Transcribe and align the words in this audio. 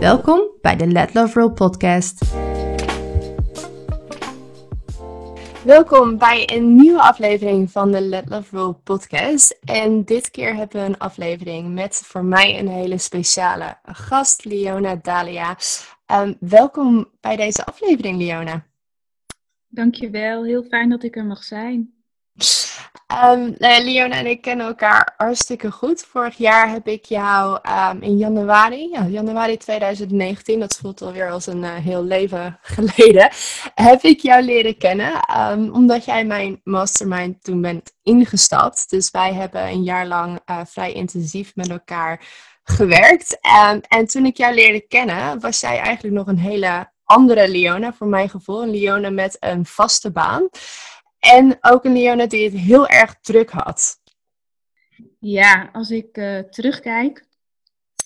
Welkom 0.00 0.50
bij 0.60 0.76
de 0.76 0.86
Let 0.86 1.14
Love 1.14 1.40
Roll 1.40 1.50
podcast. 1.50 2.34
Welkom 5.64 6.18
bij 6.18 6.50
een 6.52 6.74
nieuwe 6.74 7.00
aflevering 7.00 7.70
van 7.70 7.92
de 7.92 8.00
Let 8.00 8.28
Love 8.28 8.56
Roll 8.56 8.72
podcast. 8.72 9.58
En 9.64 10.04
dit 10.04 10.30
keer 10.30 10.54
hebben 10.54 10.80
we 10.80 10.86
een 10.86 10.98
aflevering 10.98 11.74
met 11.74 11.96
voor 11.96 12.24
mij 12.24 12.58
een 12.58 12.68
hele 12.68 12.98
speciale 12.98 13.78
gast, 13.84 14.44
Leona 14.44 14.96
Dalia. 14.96 15.56
Um, 16.06 16.36
welkom 16.40 17.10
bij 17.20 17.36
deze 17.36 17.64
aflevering, 17.64 18.18
Leona. 18.18 18.66
Dankjewel, 19.68 20.44
heel 20.44 20.62
fijn 20.62 20.88
dat 20.88 21.02
ik 21.02 21.16
er 21.16 21.24
mag 21.24 21.42
zijn. 21.42 21.99
Um, 23.24 23.54
Leona 23.58 24.16
en 24.16 24.26
ik 24.26 24.40
kennen 24.40 24.66
elkaar 24.66 25.14
hartstikke 25.16 25.70
goed. 25.70 26.04
Vorig 26.04 26.36
jaar 26.36 26.70
heb 26.70 26.88
ik 26.88 27.04
jou 27.04 27.58
um, 27.92 28.02
in 28.02 28.16
januari, 28.16 28.88
ja, 28.92 29.06
januari 29.06 29.56
2019, 29.56 30.60
dat 30.60 30.76
voelt 30.76 31.02
alweer 31.02 31.30
als 31.30 31.46
een 31.46 31.62
uh, 31.62 31.74
heel 31.74 32.04
leven 32.04 32.58
geleden, 32.62 33.30
heb 33.74 34.02
ik 34.02 34.20
jou 34.20 34.42
leren 34.42 34.76
kennen. 34.76 35.12
Um, 35.50 35.70
omdat 35.74 36.04
jij 36.04 36.24
mijn 36.24 36.60
mastermind 36.64 37.44
toen 37.44 37.60
bent 37.60 37.92
ingestapt. 38.02 38.90
Dus 38.90 39.10
wij 39.10 39.32
hebben 39.32 39.66
een 39.66 39.82
jaar 39.82 40.06
lang 40.06 40.40
uh, 40.50 40.60
vrij 40.66 40.92
intensief 40.92 41.54
met 41.54 41.68
elkaar 41.68 42.24
gewerkt. 42.62 43.38
en 43.88 44.06
toen 44.06 44.26
ik 44.26 44.36
jou 44.36 44.54
leerde 44.54 44.80
kennen, 44.80 45.40
was 45.40 45.60
jij 45.60 45.78
eigenlijk 45.78 46.14
nog 46.14 46.26
een 46.26 46.38
hele 46.38 46.90
andere 47.04 47.48
Leona, 47.48 47.92
voor 47.92 48.06
mijn 48.06 48.28
gevoel. 48.28 48.62
Een 48.62 48.70
Leona 48.70 49.10
met 49.10 49.36
een 49.40 49.66
vaste 49.66 50.10
baan. 50.10 50.48
En 51.20 51.58
ook 51.60 51.84
een 51.84 51.92
Leona 51.92 52.26
die 52.26 52.44
het 52.44 52.60
heel 52.60 52.88
erg 52.88 53.20
druk 53.20 53.50
had. 53.50 54.00
Ja, 55.18 55.68
als 55.72 55.90
ik 55.90 56.16
uh, 56.16 56.38
terugkijk 56.38 57.26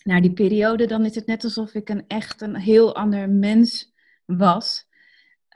naar 0.02 0.20
die 0.20 0.32
periode, 0.32 0.86
dan 0.86 1.04
is 1.04 1.14
het 1.14 1.26
net 1.26 1.44
alsof 1.44 1.74
ik 1.74 1.88
een 1.88 2.04
echt 2.06 2.40
een 2.40 2.56
heel 2.56 2.94
ander 2.94 3.30
mens 3.30 3.92
was. 4.24 4.86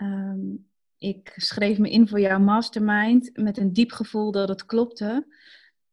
Um, 0.02 0.68
ik 0.98 1.32
schreef 1.36 1.78
me 1.78 1.90
in 1.90 2.08
voor 2.08 2.20
jouw 2.20 2.38
mastermind 2.38 3.30
met 3.32 3.58
een 3.58 3.72
diep 3.72 3.92
gevoel 3.92 4.30
dat 4.30 4.48
het 4.48 4.66
klopte. 4.66 5.26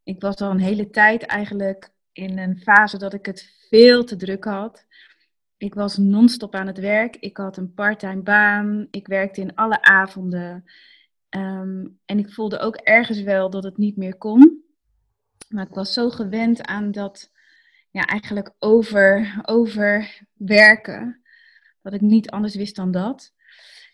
Ik 0.04 0.22
was 0.22 0.36
al 0.36 0.52
een 0.52 0.60
hele 0.60 0.90
tijd 0.90 1.24
eigenlijk 1.24 1.90
in 2.12 2.38
een 2.38 2.58
fase 2.58 2.98
dat 2.98 3.14
ik 3.14 3.26
het 3.26 3.56
veel 3.70 4.04
te 4.04 4.16
druk 4.16 4.44
had. 4.44 4.86
Ik 5.58 5.74
was 5.74 5.98
non-stop 5.98 6.56
aan 6.56 6.68
het 6.68 6.80
werk. 6.80 7.16
Ik 7.16 7.38
had 7.38 7.58
een 7.58 7.74
parttime 7.74 8.22
baan. 8.22 8.88
Ik 8.92 9.08
werkte 9.08 9.42
in 9.42 9.56
alle 9.56 9.82
avonden. 9.82 10.64
Um, 11.36 12.00
en 12.06 12.20
ik 12.20 12.34
voelde 12.34 12.60
ook 12.60 12.76
ergens 12.76 13.22
wel 13.22 13.50
dat 13.50 13.64
het 13.64 13.78
niet 13.78 13.98
meer 13.98 14.18
kon. 14.18 14.64
Maar 15.50 15.66
ik 15.66 15.74
was 15.74 15.94
zo 15.94 16.10
gewend 16.10 16.62
aan 16.62 16.92
dat 16.92 17.32
ja, 17.92 18.06
eigenlijk 18.06 18.54
over, 18.60 19.40
overwerken. 19.42 21.22
Dat 21.82 21.94
ik 21.94 22.02
niet 22.02 22.30
anders 22.30 22.56
wist 22.56 22.76
dan 22.76 22.92
dat. 22.92 23.34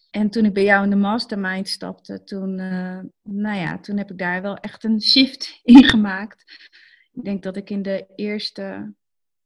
En 0.09 0.29
toen 0.29 0.45
ik 0.45 0.53
bij 0.53 0.63
jou 0.63 0.83
in 0.83 0.89
de 0.89 0.95
mastermind 0.95 1.69
stapte, 1.69 2.23
toen, 2.23 2.59
uh, 2.59 2.99
nou 3.23 3.57
ja, 3.57 3.79
toen 3.79 3.97
heb 3.97 4.11
ik 4.11 4.17
daar 4.17 4.41
wel 4.41 4.57
echt 4.57 4.83
een 4.83 5.01
shift 5.01 5.59
in 5.63 5.83
gemaakt. 5.83 6.69
Ik 7.11 7.23
denk 7.23 7.43
dat 7.43 7.57
ik 7.57 7.69
in 7.69 7.81
de 7.81 8.05
eerste, 8.15 8.93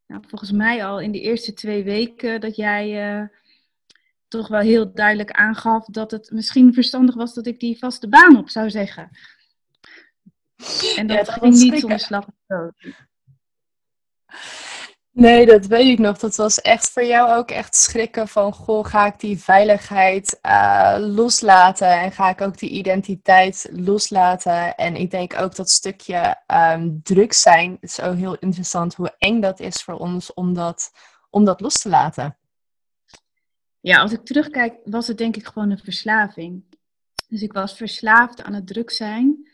nou, 0.07 0.23
volgens 0.27 0.51
mij 0.51 0.85
al 0.85 0.99
in 0.99 1.11
de 1.11 1.21
eerste 1.21 1.53
twee 1.53 1.83
weken 1.83 2.41
dat 2.41 2.55
jij 2.55 3.19
uh, 3.19 3.27
toch 4.35 4.47
wel 4.47 4.59
heel 4.59 4.93
duidelijk 4.93 5.31
aangaf 5.31 5.85
dat 5.85 6.11
het 6.11 6.31
misschien 6.31 6.73
verstandig 6.73 7.15
was 7.15 7.33
dat 7.33 7.45
ik 7.45 7.59
die 7.59 7.77
vaste 7.77 8.09
baan 8.09 8.37
op 8.37 8.49
zou 8.49 8.69
zeggen. 8.69 9.09
En 10.95 11.07
dat, 11.07 11.25
ja, 11.25 11.33
ging 11.33 11.55
niet 11.55 11.79
zonder 11.79 11.99
slag 11.99 12.25
of 12.27 12.71
Nee, 15.15 15.45
dat 15.45 15.65
weet 15.65 15.87
ik 15.91 15.99
nog. 15.99 16.17
Dat 16.17 16.35
was 16.35 16.61
echt 16.61 16.89
voor 16.89 17.03
jou 17.03 17.37
ook 17.37 17.51
echt 17.51 17.75
schrikken 17.75 18.27
van, 18.27 18.53
goh, 18.53 18.85
ga 18.85 19.05
ik 19.05 19.19
die 19.19 19.39
veiligheid 19.39 20.39
uh, 20.41 20.95
loslaten 20.99 21.91
en 21.99 22.11
ga 22.11 22.29
ik 22.29 22.41
ook 22.41 22.57
die 22.57 22.69
identiteit 22.69 23.69
loslaten? 23.71 24.75
En 24.75 24.95
ik 24.95 25.11
denk 25.11 25.39
ook 25.39 25.55
dat 25.55 25.69
stukje 25.69 26.35
um, 26.47 26.99
druk 27.03 27.33
zijn, 27.33 27.77
is 27.79 27.93
zo 27.93 28.13
heel 28.13 28.35
interessant 28.39 28.95
hoe 28.95 29.15
eng 29.17 29.41
dat 29.41 29.59
is 29.59 29.83
voor 29.83 29.97
ons 29.97 30.33
om 30.33 30.53
dat, 30.53 30.91
om 31.29 31.45
dat 31.45 31.61
los 31.61 31.79
te 31.79 31.89
laten. 31.89 32.37
Ja, 33.85 33.99
als 33.99 34.11
ik 34.11 34.25
terugkijk, 34.25 34.75
was 34.83 35.07
het 35.07 35.17
denk 35.17 35.35
ik 35.35 35.45
gewoon 35.45 35.69
een 35.69 35.77
verslaving. 35.77 36.63
Dus 37.27 37.41
ik 37.41 37.53
was 37.53 37.77
verslaafd 37.77 38.43
aan 38.43 38.53
het 38.53 38.67
druk 38.67 38.89
zijn. 38.89 39.49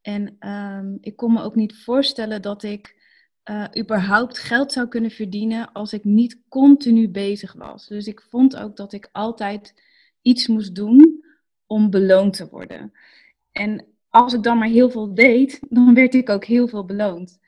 En 0.00 0.36
um, 0.48 0.98
ik 1.00 1.16
kon 1.16 1.32
me 1.32 1.42
ook 1.42 1.54
niet 1.54 1.82
voorstellen 1.82 2.42
dat 2.42 2.62
ik 2.62 2.96
uh, 3.50 3.64
überhaupt 3.78 4.38
geld 4.38 4.72
zou 4.72 4.88
kunnen 4.88 5.10
verdienen 5.10 5.72
als 5.72 5.92
ik 5.92 6.04
niet 6.04 6.40
continu 6.48 7.08
bezig 7.08 7.52
was. 7.52 7.86
Dus 7.86 8.06
ik 8.06 8.20
vond 8.20 8.56
ook 8.56 8.76
dat 8.76 8.92
ik 8.92 9.08
altijd 9.12 9.74
iets 10.22 10.46
moest 10.46 10.74
doen 10.74 11.24
om 11.66 11.90
beloond 11.90 12.36
te 12.36 12.48
worden. 12.48 12.92
En 13.52 13.86
als 14.08 14.32
ik 14.32 14.42
dan 14.42 14.58
maar 14.58 14.68
heel 14.68 14.90
veel 14.90 15.14
deed, 15.14 15.60
dan 15.68 15.94
werd 15.94 16.14
ik 16.14 16.28
ook 16.28 16.44
heel 16.44 16.68
veel 16.68 16.84
beloond. 16.84 17.38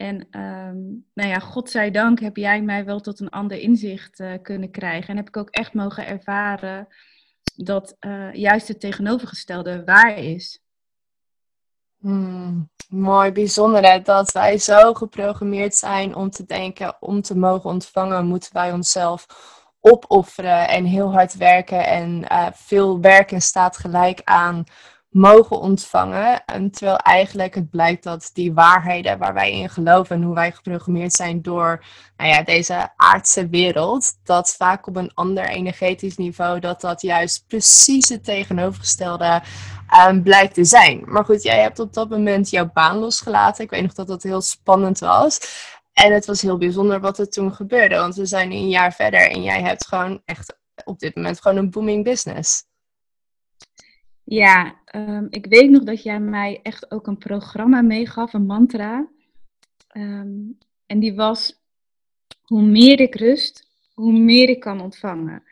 En 0.00 0.40
um, 0.40 1.06
nou 1.14 1.28
ja, 1.28 1.38
godzijdank 1.38 2.20
heb 2.20 2.36
jij 2.36 2.62
mij 2.62 2.84
wel 2.84 3.00
tot 3.00 3.20
een 3.20 3.28
ander 3.28 3.58
inzicht 3.58 4.20
uh, 4.20 4.32
kunnen 4.42 4.70
krijgen. 4.70 5.08
En 5.08 5.16
heb 5.16 5.28
ik 5.28 5.36
ook 5.36 5.50
echt 5.50 5.74
mogen 5.74 6.06
ervaren 6.06 6.88
dat 7.56 7.96
uh, 8.00 8.32
juist 8.32 8.68
het 8.68 8.80
tegenovergestelde 8.80 9.84
waar 9.84 10.18
is. 10.18 10.62
Hmm, 11.98 12.70
mooi, 12.88 13.32
bijzonder 13.32 14.02
dat 14.04 14.32
wij 14.32 14.58
zo 14.58 14.94
geprogrammeerd 14.94 15.74
zijn 15.74 16.14
om 16.14 16.30
te 16.30 16.44
denken, 16.44 16.96
om 17.00 17.22
te 17.22 17.36
mogen 17.36 17.70
ontvangen, 17.70 18.26
moeten 18.26 18.52
wij 18.52 18.72
onszelf 18.72 19.26
opofferen 19.80 20.68
en 20.68 20.84
heel 20.84 21.12
hard 21.12 21.36
werken. 21.36 21.86
En 21.86 22.24
uh, 22.32 22.46
veel 22.52 23.00
werken 23.00 23.42
staat 23.42 23.76
gelijk 23.76 24.20
aan 24.24 24.64
mogen 25.10 25.60
ontvangen. 25.60 26.44
En 26.44 26.70
terwijl 26.70 26.96
eigenlijk 26.96 27.54
het 27.54 27.70
blijkt 27.70 28.02
dat 28.02 28.30
die 28.32 28.52
waarheden 28.52 29.18
waar 29.18 29.34
wij 29.34 29.52
in 29.52 29.70
geloven 29.70 30.16
en 30.16 30.22
hoe 30.22 30.34
wij 30.34 30.52
geprogrammeerd 30.52 31.12
zijn 31.12 31.42
door 31.42 31.84
nou 32.16 32.30
ja, 32.30 32.42
deze 32.42 32.88
aardse 32.96 33.48
wereld, 33.48 34.12
dat 34.24 34.54
vaak 34.56 34.86
op 34.86 34.96
een 34.96 35.14
ander 35.14 35.48
energetisch 35.48 36.16
niveau, 36.16 36.60
dat 36.60 36.80
dat 36.80 37.02
juist 37.02 37.44
precies 37.46 38.08
het 38.08 38.24
tegenovergestelde 38.24 39.42
um, 40.08 40.22
blijkt 40.22 40.54
te 40.54 40.64
zijn. 40.64 41.02
Maar 41.06 41.24
goed, 41.24 41.42
jij 41.42 41.60
hebt 41.60 41.78
op 41.78 41.92
dat 41.92 42.08
moment 42.08 42.50
jouw 42.50 42.70
baan 42.72 42.96
losgelaten. 42.96 43.64
Ik 43.64 43.70
weet 43.70 43.82
nog 43.82 43.94
dat 43.94 44.06
dat 44.06 44.22
heel 44.22 44.40
spannend 44.40 44.98
was. 44.98 45.40
En 45.92 46.12
het 46.12 46.26
was 46.26 46.42
heel 46.42 46.58
bijzonder 46.58 47.00
wat 47.00 47.18
er 47.18 47.30
toen 47.30 47.54
gebeurde, 47.54 47.96
want 47.96 48.14
we 48.14 48.26
zijn 48.26 48.52
een 48.52 48.68
jaar 48.68 48.92
verder 48.92 49.30
en 49.30 49.42
jij 49.42 49.60
hebt 49.62 49.86
gewoon 49.86 50.22
echt 50.24 50.58
op 50.84 50.98
dit 50.98 51.14
moment 51.14 51.40
gewoon 51.40 51.56
een 51.56 51.70
booming 51.70 52.04
business. 52.04 52.68
Ja, 54.30 54.80
um, 54.94 55.26
ik 55.30 55.46
weet 55.46 55.70
nog 55.70 55.82
dat 55.82 56.02
jij 56.02 56.20
mij 56.20 56.60
echt 56.62 56.90
ook 56.90 57.06
een 57.06 57.18
programma 57.18 57.82
meegaf, 57.82 58.32
een 58.32 58.46
mantra. 58.46 59.08
Um, 59.96 60.58
en 60.86 60.98
die 60.98 61.14
was, 61.14 61.60
hoe 62.42 62.62
meer 62.62 63.00
ik 63.00 63.14
rust, 63.14 63.66
hoe 63.94 64.12
meer 64.12 64.48
ik 64.48 64.60
kan 64.60 64.80
ontvangen. 64.80 65.42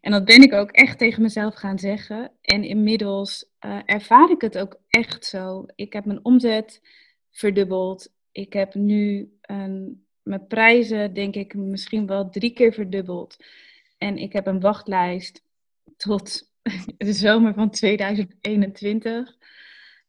En 0.00 0.10
dat 0.10 0.24
ben 0.24 0.42
ik 0.42 0.52
ook 0.52 0.70
echt 0.70 0.98
tegen 0.98 1.22
mezelf 1.22 1.54
gaan 1.54 1.78
zeggen. 1.78 2.32
En 2.40 2.64
inmiddels 2.64 3.50
uh, 3.60 3.80
ervaar 3.84 4.30
ik 4.30 4.40
het 4.40 4.58
ook 4.58 4.80
echt 4.88 5.24
zo. 5.24 5.66
Ik 5.74 5.92
heb 5.92 6.04
mijn 6.04 6.24
omzet 6.24 6.80
verdubbeld. 7.30 8.12
Ik 8.30 8.52
heb 8.52 8.74
nu 8.74 9.32
mijn 10.22 10.46
prijzen, 10.48 11.14
denk 11.14 11.34
ik, 11.34 11.54
misschien 11.54 12.06
wel 12.06 12.30
drie 12.30 12.52
keer 12.52 12.72
verdubbeld. 12.72 13.36
En 13.98 14.16
ik 14.16 14.32
heb 14.32 14.46
een 14.46 14.60
wachtlijst 14.60 15.42
tot 15.96 16.51
de 16.96 17.12
zomer 17.12 17.54
van 17.54 17.70
2021. 17.70 19.36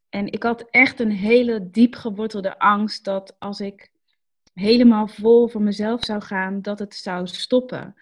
En 0.10 0.32
ik 0.32 0.44
had 0.44 0.66
echt 0.70 1.00
een 1.00 1.12
hele 1.12 1.70
diep 1.70 1.96
gewortelde 1.96 2.60
angst 2.60 3.04
dat 3.04 3.36
als 3.40 3.60
ik 3.60 3.92
helemaal 4.54 5.08
vol 5.08 5.48
voor 5.48 5.62
mezelf 5.62 6.04
zou 6.04 6.22
gaan, 6.22 6.62
dat 6.62 6.80
het 6.80 6.96
zou 6.96 7.28
stoppen. 7.28 7.96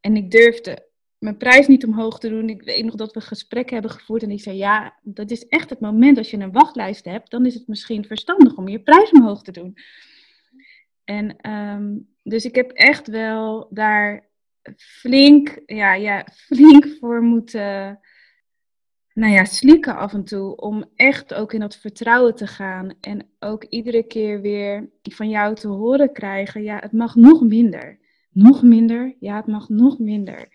En 0.00 0.16
ik 0.16 0.30
durfde 0.30 0.88
mijn 1.18 1.36
prijs 1.36 1.66
niet 1.66 1.86
omhoog 1.86 2.18
te 2.18 2.28
doen. 2.28 2.48
Ik 2.48 2.62
weet 2.62 2.84
nog 2.84 2.94
dat 2.94 3.12
we 3.12 3.20
gesprekken 3.20 3.72
hebben 3.72 3.92
gevoerd 3.92 4.22
en 4.22 4.30
ik 4.30 4.40
zei, 4.40 4.56
ja, 4.56 4.98
dat 5.02 5.30
is 5.30 5.46
echt 5.46 5.70
het 5.70 5.80
moment 5.80 6.18
als 6.18 6.30
je 6.30 6.36
een 6.36 6.52
wachtlijst 6.52 7.04
hebt, 7.04 7.30
dan 7.30 7.46
is 7.46 7.54
het 7.54 7.66
misschien 7.66 8.04
verstandig 8.04 8.56
om 8.56 8.68
je 8.68 8.82
prijs 8.82 9.10
omhoog 9.10 9.42
te 9.42 9.52
doen. 9.52 9.78
En 11.04 11.50
um, 11.50 12.08
dus 12.22 12.44
ik 12.44 12.54
heb 12.54 12.70
echt 12.70 13.06
wel 13.06 13.68
daar 13.70 14.25
flink, 14.76 15.62
ja, 15.66 15.94
ja, 15.94 16.26
flink 16.32 16.86
voor 17.00 17.22
moeten 17.22 18.00
nou 19.16 19.32
ja, 19.32 19.44
slikken 19.44 19.96
af 19.96 20.12
en 20.12 20.24
toe. 20.24 20.56
Om 20.56 20.84
echt 20.94 21.34
ook 21.34 21.52
in 21.52 21.60
dat 21.60 21.76
vertrouwen 21.76 22.34
te 22.34 22.46
gaan. 22.46 22.94
En 23.00 23.28
ook 23.38 23.64
iedere 23.64 24.02
keer 24.02 24.40
weer 24.40 24.90
van 25.02 25.28
jou 25.28 25.54
te 25.54 25.68
horen 25.68 26.12
krijgen. 26.12 26.62
Ja, 26.62 26.78
het 26.78 26.92
mag 26.92 27.14
nog 27.14 27.42
minder. 27.42 27.98
Nog 28.30 28.62
minder. 28.62 29.16
Ja, 29.20 29.36
het 29.36 29.46
mag 29.46 29.68
nog 29.68 29.98
minder. 29.98 30.48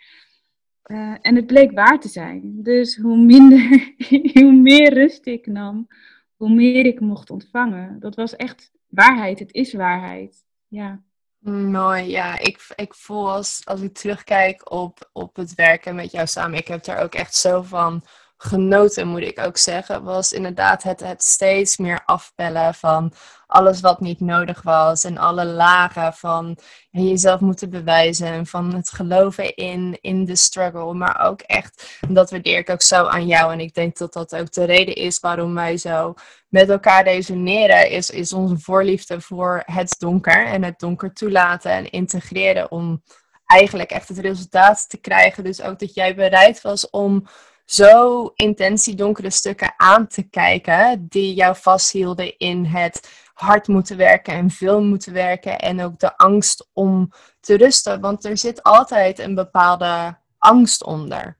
Uh, 0.85 1.15
en 1.21 1.35
het 1.35 1.45
bleek 1.45 1.71
waar 1.71 1.99
te 1.99 2.07
zijn. 2.07 2.63
Dus 2.63 2.97
hoe 2.97 3.17
minder, 3.17 3.93
hoe 4.41 4.53
meer 4.53 4.93
rust 4.93 5.25
ik 5.25 5.45
nam, 5.45 5.87
hoe 6.35 6.53
meer 6.53 6.85
ik 6.85 6.99
mocht 6.99 7.29
ontvangen. 7.29 7.99
Dat 7.99 8.15
was 8.15 8.35
echt 8.35 8.71
waarheid. 8.87 9.39
Het 9.39 9.53
is 9.53 9.73
waarheid. 9.73 10.45
Ja. 10.67 11.03
Mooi, 11.41 12.03
ja. 12.09 12.38
Ik, 12.39 12.67
ik 12.75 12.93
voel 12.93 13.31
als, 13.31 13.61
als 13.63 13.81
ik 13.81 13.93
terugkijk 13.93 14.71
op, 14.71 15.09
op 15.13 15.35
het 15.35 15.55
werken 15.55 15.95
met 15.95 16.11
jou 16.11 16.27
samen. 16.27 16.57
Ik 16.57 16.67
heb 16.67 16.83
daar 16.83 17.03
ook 17.03 17.15
echt 17.15 17.35
zo 17.35 17.61
van 17.61 18.03
genoten, 18.43 19.07
moet 19.07 19.21
ik 19.21 19.39
ook 19.39 19.57
zeggen, 19.57 20.03
was 20.03 20.31
inderdaad 20.31 20.83
het, 20.83 20.99
het 20.99 21.23
steeds 21.23 21.77
meer 21.77 22.01
afbellen 22.05 22.73
van 22.73 23.13
alles 23.47 23.81
wat 23.81 23.99
niet 23.99 24.19
nodig 24.19 24.61
was. 24.61 25.03
En 25.03 25.17
alle 25.17 25.45
lagen 25.45 26.13
van 26.13 26.57
jezelf 26.89 27.39
moeten 27.39 27.69
bewijzen. 27.69 28.27
En 28.27 28.45
van 28.45 28.73
het 28.73 28.89
geloven 28.89 29.55
in, 29.55 29.97
in 30.01 30.25
de 30.25 30.35
struggle. 30.35 30.93
Maar 30.93 31.21
ook 31.25 31.41
echt, 31.41 31.99
dat 32.09 32.31
waardeer 32.31 32.57
ik 32.57 32.69
ook 32.69 32.81
zo 32.81 33.05
aan 33.05 33.27
jou. 33.27 33.53
En 33.53 33.59
ik 33.59 33.73
denk 33.73 33.97
dat 33.97 34.13
dat 34.13 34.35
ook 34.35 34.51
de 34.51 34.63
reden 34.63 34.95
is 34.95 35.19
waarom 35.19 35.53
wij 35.53 35.77
zo 35.77 36.13
met 36.49 36.69
elkaar 36.69 37.03
resoneren. 37.03 37.89
Is, 37.89 38.09
is 38.09 38.33
onze 38.33 38.59
voorliefde 38.59 39.21
voor 39.21 39.63
het 39.65 39.95
donker. 39.99 40.45
En 40.45 40.63
het 40.63 40.79
donker 40.79 41.13
toelaten 41.13 41.71
en 41.71 41.89
integreren. 41.89 42.71
Om 42.71 43.03
eigenlijk 43.45 43.91
echt 43.91 44.07
het 44.07 44.19
resultaat 44.19 44.89
te 44.89 44.97
krijgen. 44.97 45.44
Dus 45.44 45.61
ook 45.61 45.79
dat 45.79 45.94
jij 45.94 46.15
bereid 46.15 46.61
was 46.61 46.89
om 46.89 47.27
zo 47.65 48.25
intens 48.35 48.83
die 48.83 48.95
donkere 48.95 49.29
stukken 49.29 49.73
aan 49.77 50.07
te 50.07 50.29
kijken, 50.29 51.05
die 51.09 51.33
jou 51.33 51.55
vasthielden 51.55 52.37
in 52.37 52.65
het 52.65 53.09
hard 53.33 53.67
moeten 53.67 53.97
werken 53.97 54.33
en 54.33 54.49
veel 54.49 54.83
moeten 54.83 55.13
werken 55.13 55.59
en 55.59 55.81
ook 55.81 55.99
de 55.99 56.17
angst 56.17 56.69
om 56.73 57.11
te 57.39 57.57
rusten, 57.57 58.01
want 58.01 58.25
er 58.25 58.37
zit 58.37 58.63
altijd 58.63 59.19
een 59.19 59.35
bepaalde 59.35 60.17
angst 60.37 60.83
onder. 60.83 61.37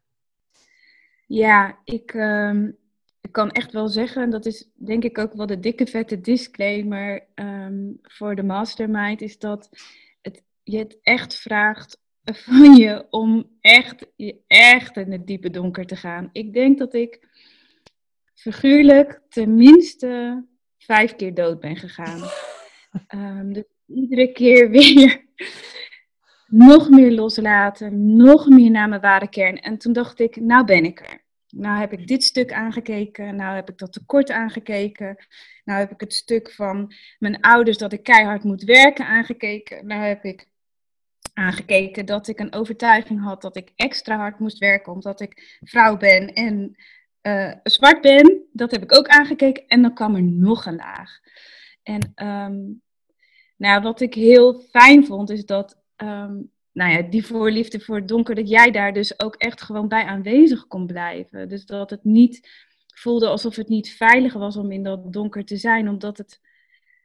Ja, 1.27 1.77
ik, 1.83 2.13
ehm, 2.13 2.71
ik 3.21 3.31
kan 3.31 3.51
echt 3.51 3.71
wel 3.71 3.88
zeggen, 3.88 4.29
dat 4.29 4.45
is 4.45 4.69
denk 4.73 5.03
ik 5.03 5.18
ook 5.18 5.33
wel 5.33 5.45
de 5.45 5.59
dikke 5.59 5.88
vette 5.88 6.21
disclaimer 6.21 7.27
ehm, 7.33 7.91
voor 8.01 8.35
de 8.35 8.44
mastermind, 8.44 9.21
is 9.21 9.39
dat 9.39 9.69
het, 10.21 10.44
je 10.63 10.77
het 10.77 10.97
echt 11.01 11.35
vraagt 11.35 12.00
van 12.45 12.75
je 12.75 13.07
om 13.09 13.50
echt, 13.62 14.06
echt 14.47 14.97
in 14.97 15.12
het 15.12 15.27
diepe 15.27 15.50
donker 15.50 15.85
te 15.85 15.95
gaan. 15.95 16.29
Ik 16.31 16.53
denk 16.53 16.77
dat 16.77 16.94
ik 16.94 17.27
figuurlijk 18.33 19.21
tenminste 19.29 20.44
vijf 20.77 21.15
keer 21.15 21.33
dood 21.33 21.59
ben 21.59 21.75
gegaan. 21.75 22.29
Um, 23.15 23.53
dus 23.53 23.63
iedere 23.88 24.31
keer 24.31 24.69
weer 24.69 25.25
nog 26.47 26.89
meer 26.89 27.12
loslaten, 27.12 28.15
nog 28.15 28.47
meer 28.50 28.71
naar 28.71 28.89
mijn 28.89 29.01
ware 29.01 29.29
kern. 29.29 29.59
En 29.59 29.77
toen 29.77 29.94
dacht 29.94 30.19
ik, 30.19 30.35
nou 30.35 30.65
ben 30.65 30.85
ik 30.85 31.00
er. 31.00 31.19
Nou 31.47 31.79
heb 31.79 31.94
ik 31.94 32.07
dit 32.07 32.23
stuk 32.23 32.53
aangekeken, 32.53 33.35
nou 33.35 33.56
heb 33.56 33.69
ik 33.69 33.77
dat 33.77 33.94
tekort 33.94 34.31
aangekeken. 34.31 35.25
Nou 35.63 35.79
heb 35.79 35.91
ik 35.91 36.00
het 36.00 36.13
stuk 36.13 36.51
van 36.51 36.94
mijn 37.19 37.41
ouders 37.41 37.77
dat 37.77 37.94
ik 37.94 38.03
keihard 38.03 38.44
moet 38.44 38.63
werken 38.63 39.06
aangekeken. 39.06 39.88
Nou 39.88 40.01
heb 40.01 40.23
ik 40.23 40.50
aangekeken 41.42 42.06
dat 42.06 42.28
ik 42.28 42.40
een 42.40 42.54
overtuiging 42.54 43.22
had 43.24 43.42
dat 43.42 43.56
ik 43.56 43.72
extra 43.76 44.18
hard 44.18 44.40
moest 44.40 44.58
werken 44.58 44.94
omdat 44.94 45.22
ik 45.22 45.60
vrouw 45.62 45.98
ben 45.98 46.34
en 46.34 46.76
uh, 47.22 47.54
zwart 47.64 48.02
ben. 48.02 48.42
Dat 48.54 48.72
heb 48.72 48.84
ik 48.84 48.96
ook 48.96 49.08
aangekeken 49.08 49.68
en 49.68 49.82
dan 49.82 49.94
kwam 49.94 50.16
er 50.16 50.24
nog 50.24 50.66
een 50.66 50.76
laag. 50.76 51.20
En 51.84 52.12
ehm, 52.16 52.60
nou, 53.58 53.82
wat 53.82 54.02
ik 54.02 54.14
heel 54.14 54.60
fijn 54.60 55.06
vond 55.06 55.30
is 55.30 55.46
dat 55.46 55.78
um, 55.98 56.52
nou 56.72 56.92
ja, 56.92 57.02
die 57.02 57.26
voorliefde 57.26 57.80
voor 57.80 57.96
het 57.96 58.08
donker, 58.08 58.36
dat 58.36 58.50
jij 58.50 58.72
daar 58.72 58.94
dus 58.94 59.20
ook 59.20 59.36
echt 59.36 59.62
gewoon 59.62 59.88
bij 59.88 60.04
aanwezig 60.04 60.68
kon 60.68 60.88
blijven. 60.88 61.50
Dus 61.50 61.66
dat 61.66 61.90
het 61.90 62.04
niet 62.04 62.50
voelde 62.96 63.28
alsof 63.28 63.56
het 63.56 63.68
niet 63.68 63.92
veilig 63.92 64.34
was 64.34 64.58
om 64.58 64.72
in 64.72 64.84
dat 64.84 65.14
donker 65.14 65.46
te 65.46 65.58
zijn, 65.58 65.90
omdat 65.90 66.18
het 66.18 66.42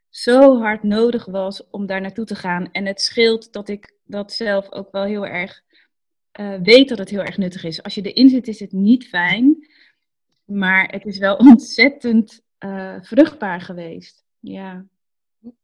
zo 0.09 0.59
hard 0.59 0.83
nodig 0.83 1.25
was 1.25 1.69
om 1.69 1.85
daar 1.85 2.01
naartoe 2.01 2.25
te 2.25 2.35
gaan. 2.35 2.71
En 2.71 2.85
het 2.85 3.01
scheelt 3.01 3.53
dat 3.53 3.69
ik 3.69 3.95
dat 4.07 4.33
zelf 4.33 4.71
ook 4.71 4.91
wel 4.91 5.03
heel 5.03 5.25
erg 5.25 5.61
uh, 6.39 6.55
weet 6.63 6.89
dat 6.89 6.97
het 6.97 7.09
heel 7.09 7.23
erg 7.23 7.37
nuttig 7.37 7.63
is. 7.63 7.83
Als 7.83 7.95
je 7.95 8.01
erin 8.01 8.29
zit, 8.29 8.47
is 8.47 8.59
het 8.59 8.71
niet 8.71 9.07
fijn. 9.07 9.67
Maar 10.45 10.87
het 10.91 11.05
is 11.05 11.17
wel 11.17 11.35
ontzettend 11.51 12.41
uh, 12.59 12.95
vruchtbaar 13.01 13.61
geweest. 13.61 14.23
Ja. 14.39 14.85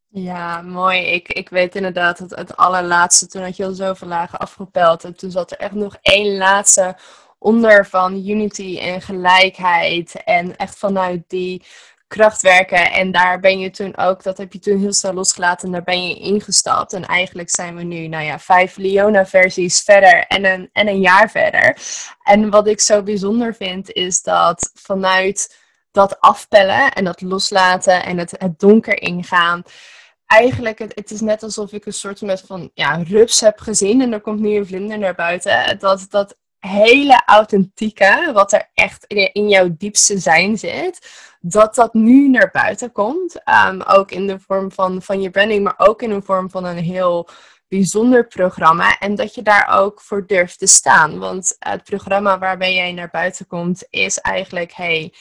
Ja, 0.08 0.62
mooi. 0.62 1.00
Ik, 1.00 1.28
ik 1.28 1.50
weet 1.50 1.76
inderdaad 1.76 2.18
dat 2.18 2.30
het 2.30 2.58
allerlaatste, 2.58 3.28
toen 3.28 3.42
had 3.42 3.56
je 3.56 3.66
al 3.66 3.74
zoveel 3.74 4.08
lagen 4.08 4.40
afgepeld. 4.40 5.04
En 5.04 5.16
toen 5.16 5.32
zat 5.32 5.52
er 5.52 5.58
echt 5.58 5.74
nog 5.74 5.98
één 6.02 6.38
laatste 6.38 6.96
onder 7.38 7.86
van 7.86 8.28
unity 8.28 8.78
en 8.80 9.02
gelijkheid. 9.02 10.24
En 10.24 10.56
echt 10.56 10.78
vanuit 10.78 11.24
die 11.28 11.64
kracht 12.14 12.42
werken. 12.42 12.92
En 12.92 13.12
daar 13.12 13.40
ben 13.40 13.60
je 13.60 13.70
toen 13.70 13.98
ook, 13.98 14.24
dat 14.24 14.38
heb 14.38 14.54
je 14.54 14.60
toen 14.60 14.80
heel 14.80 14.94
snel 14.94 15.14
losgelaten 15.14 15.66
en 15.66 15.72
daar 15.72 15.84
ben 15.84 16.08
je 16.08 16.16
ingestapt. 16.16 16.94
En 16.94 17.06
eigenlijk 17.06 17.50
zijn 17.50 17.76
we 17.76 17.84
nu, 17.84 18.08
nou 18.08 18.24
ja, 18.24 18.40
vijf 18.40 18.78
Leona-versies 18.78 19.82
verder 19.82 20.26
en 20.28 20.46
een, 20.46 20.70
en 20.74 20.88
een 20.88 21.00
jaar 21.00 21.30
verder. 21.30 21.78
En 22.24 22.50
wat 22.50 22.68
ik 22.68 22.80
zo 22.80 23.04
bijzonder 23.04 23.56
vind, 23.56 23.92
is 23.92 24.22
dat 24.22 24.72
vanuit 24.74 25.62
dat 25.92 26.20
afpellen 26.20 26.94
en 26.94 27.04
dat 27.04 27.22
loslaten 27.22 28.04
en 28.04 28.18
het, 28.18 28.36
het 28.38 28.60
donker 28.60 29.02
ingaan. 29.02 29.64
Eigenlijk, 30.26 30.80
het, 30.80 30.96
het 30.96 31.12
is 31.12 31.22
net 31.22 31.44
alsof 31.44 31.72
ik 31.72 31.86
een 31.86 31.94
soort 31.94 32.22
met 32.22 32.44
van 32.48 32.72
ja, 32.74 33.04
rups 33.08 33.40
heb 33.40 33.60
gezien 33.60 34.02
en 34.02 34.14
er 34.14 34.22
komt 34.22 34.40
nu 34.40 34.56
een 34.56 34.68
vlinder 34.68 35.00
naar 35.00 35.16
buiten. 35.16 35.80
Dat, 35.80 36.06
dat 36.10 36.38
hele 36.68 37.22
authentieke, 37.26 38.30
wat 38.34 38.54
er 38.54 38.70
echt 38.74 39.06
in 39.34 39.50
jouw 39.50 39.76
diepste 39.78 40.18
zijn 40.18 40.58
zit, 40.58 41.10
dat 41.40 41.76
dat 41.76 41.94
nu 41.94 42.30
naar 42.30 42.50
buiten 42.52 42.92
komt. 42.92 43.42
Um, 43.70 43.82
ook 43.82 44.12
in 44.12 44.28
de 44.28 44.40
vorm 44.40 44.72
van, 44.72 45.02
van 45.02 45.22
je 45.22 45.30
branding, 45.30 45.64
maar 45.64 45.74
ook 45.78 46.02
in 46.02 46.10
de 46.10 46.22
vorm 46.22 46.50
van 46.50 46.66
een 46.66 46.78
heel 46.78 47.30
bijzonder 47.68 48.28
programma. 48.28 48.98
En 48.98 49.16
dat 49.16 49.36
je 49.36 49.42
daar 49.42 49.80
ook 49.80 50.02
voor 50.02 50.28
durft 50.28 50.60
te 50.60 50.68
staan. 50.68 51.20
Want 51.20 51.56
het 51.60 51.84
programma 51.84 52.40
waarbij 52.40 52.74
jij 52.74 52.92
naar 52.92 53.10
buiten 53.12 53.48
komt 53.48 53.86
is 53.90 54.18
eigenlijk, 54.20 54.74
hey, 54.74 55.14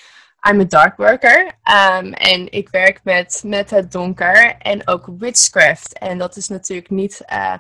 I'm 0.51 0.61
a 0.61 0.65
dark 0.65 0.97
worker. 0.97 1.47
Um, 1.47 2.13
en 2.13 2.53
ik 2.53 2.69
werk 2.69 3.01
met, 3.05 3.43
met 3.47 3.71
het 3.71 3.93
donker 3.93 4.57
en 4.59 4.89
ook 4.89 5.07
witchcraft. 5.19 5.99
En 5.99 6.19
dat 6.19 6.37
is 6.37 6.49
natuurlijk 6.49 6.91
niet, 6.91 7.23
uh, 7.33 7.55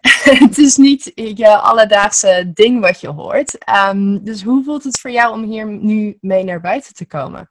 het 0.46 0.58
is 0.58 0.76
niet 0.76 1.12
je 1.14 1.56
alledaagse 1.56 2.50
ding 2.54 2.80
wat 2.80 3.00
je 3.00 3.08
hoort. 3.08 3.58
Um, 3.88 4.24
dus 4.24 4.42
hoe 4.42 4.64
voelt 4.64 4.84
het 4.84 5.00
voor 5.00 5.10
jou 5.10 5.32
om 5.32 5.42
hier 5.42 5.66
nu 5.66 6.18
mee 6.20 6.44
naar 6.44 6.60
buiten 6.60 6.94
te 6.94 7.06
komen? 7.06 7.50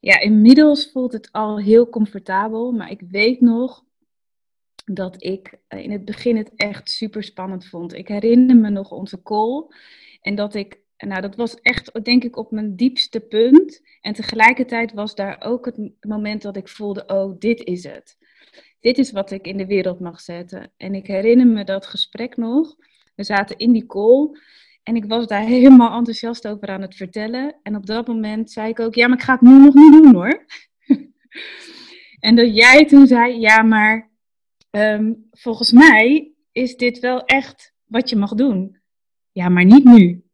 Ja, 0.00 0.18
inmiddels 0.18 0.90
voelt 0.92 1.12
het 1.12 1.28
al 1.32 1.58
heel 1.58 1.88
comfortabel. 1.88 2.72
Maar 2.72 2.90
ik 2.90 3.02
weet 3.10 3.40
nog 3.40 3.84
dat 4.84 5.22
ik 5.22 5.58
eh, 5.68 5.84
in 5.84 5.90
het 5.90 6.04
begin 6.04 6.36
het 6.36 6.50
echt 6.56 6.90
super 6.90 7.22
spannend 7.22 7.66
vond. 7.66 7.94
Ik 7.94 8.08
herinner 8.08 8.56
me 8.56 8.70
nog 8.70 8.90
onze 8.90 9.22
call. 9.22 9.66
En 10.20 10.34
dat 10.34 10.54
ik 10.54 10.79
nou, 11.08 11.20
dat 11.20 11.36
was 11.36 11.54
echt, 11.54 12.04
denk 12.04 12.24
ik, 12.24 12.36
op 12.36 12.50
mijn 12.50 12.76
diepste 12.76 13.20
punt. 13.20 13.82
En 14.00 14.12
tegelijkertijd 14.12 14.92
was 14.92 15.14
daar 15.14 15.42
ook 15.42 15.64
het 15.64 15.78
moment 16.00 16.42
dat 16.42 16.56
ik 16.56 16.68
voelde, 16.68 17.06
oh, 17.06 17.38
dit 17.38 17.64
is 17.64 17.84
het. 17.84 18.18
Dit 18.80 18.98
is 18.98 19.12
wat 19.12 19.30
ik 19.30 19.46
in 19.46 19.56
de 19.56 19.66
wereld 19.66 20.00
mag 20.00 20.20
zetten. 20.20 20.72
En 20.76 20.94
ik 20.94 21.06
herinner 21.06 21.46
me 21.46 21.64
dat 21.64 21.86
gesprek 21.86 22.36
nog. 22.36 22.76
We 23.14 23.24
zaten 23.24 23.56
in 23.56 23.72
die 23.72 23.86
call 23.86 24.30
en 24.82 24.96
ik 24.96 25.04
was 25.04 25.26
daar 25.26 25.44
helemaal 25.56 25.96
enthousiast 25.96 26.48
over 26.48 26.68
aan 26.68 26.82
het 26.82 26.94
vertellen. 26.94 27.56
En 27.62 27.76
op 27.76 27.86
dat 27.86 28.06
moment 28.06 28.50
zei 28.50 28.68
ik 28.68 28.80
ook, 28.80 28.94
ja, 28.94 29.08
maar 29.08 29.18
ik 29.18 29.24
ga 29.24 29.32
het 29.32 29.40
nu 29.40 29.58
nog 29.58 29.74
niet 29.74 29.92
doen 29.92 30.14
hoor. 30.14 30.46
en 32.28 32.36
dat 32.36 32.54
jij 32.54 32.84
toen 32.84 33.06
zei, 33.06 33.40
ja, 33.40 33.62
maar 33.62 34.10
ehm, 34.70 35.12
volgens 35.30 35.72
mij 35.72 36.32
is 36.52 36.76
dit 36.76 36.98
wel 36.98 37.24
echt 37.24 37.74
wat 37.84 38.10
je 38.10 38.16
mag 38.16 38.34
doen. 38.34 38.78
Ja, 39.32 39.48
maar 39.48 39.64
niet 39.64 39.84
nu. 39.84 40.24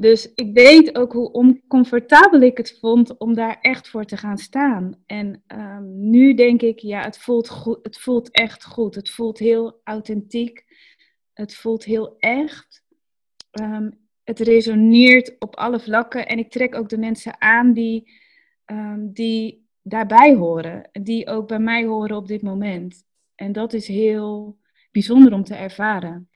Dus 0.00 0.32
ik 0.34 0.52
weet 0.52 0.96
ook 0.96 1.12
hoe 1.12 1.32
oncomfortabel 1.32 2.40
ik 2.40 2.56
het 2.56 2.78
vond 2.80 3.18
om 3.18 3.34
daar 3.34 3.58
echt 3.60 3.88
voor 3.88 4.04
te 4.04 4.16
gaan 4.16 4.38
staan. 4.38 5.02
En 5.06 5.42
um, 5.46 6.10
nu 6.10 6.34
denk 6.34 6.62
ik, 6.62 6.78
ja, 6.78 7.02
het 7.02 7.18
voelt, 7.18 7.48
goed, 7.48 7.78
het 7.82 7.98
voelt 7.98 8.30
echt 8.30 8.64
goed. 8.64 8.94
Het 8.94 9.10
voelt 9.10 9.38
heel 9.38 9.80
authentiek. 9.84 10.64
Het 11.32 11.54
voelt 11.54 11.84
heel 11.84 12.16
echt. 12.18 12.84
Um, 13.60 13.98
het 14.24 14.38
resoneert 14.38 15.36
op 15.38 15.56
alle 15.56 15.80
vlakken. 15.80 16.26
En 16.26 16.38
ik 16.38 16.50
trek 16.50 16.74
ook 16.74 16.88
de 16.88 16.98
mensen 16.98 17.40
aan 17.40 17.72
die, 17.72 18.10
um, 18.66 19.12
die 19.12 19.66
daarbij 19.82 20.34
horen. 20.34 20.88
Die 20.92 21.26
ook 21.26 21.48
bij 21.48 21.60
mij 21.60 21.84
horen 21.84 22.16
op 22.16 22.28
dit 22.28 22.42
moment. 22.42 23.04
En 23.34 23.52
dat 23.52 23.72
is 23.72 23.86
heel 23.86 24.58
bijzonder 24.90 25.32
om 25.32 25.44
te 25.44 25.54
ervaren. 25.54 26.29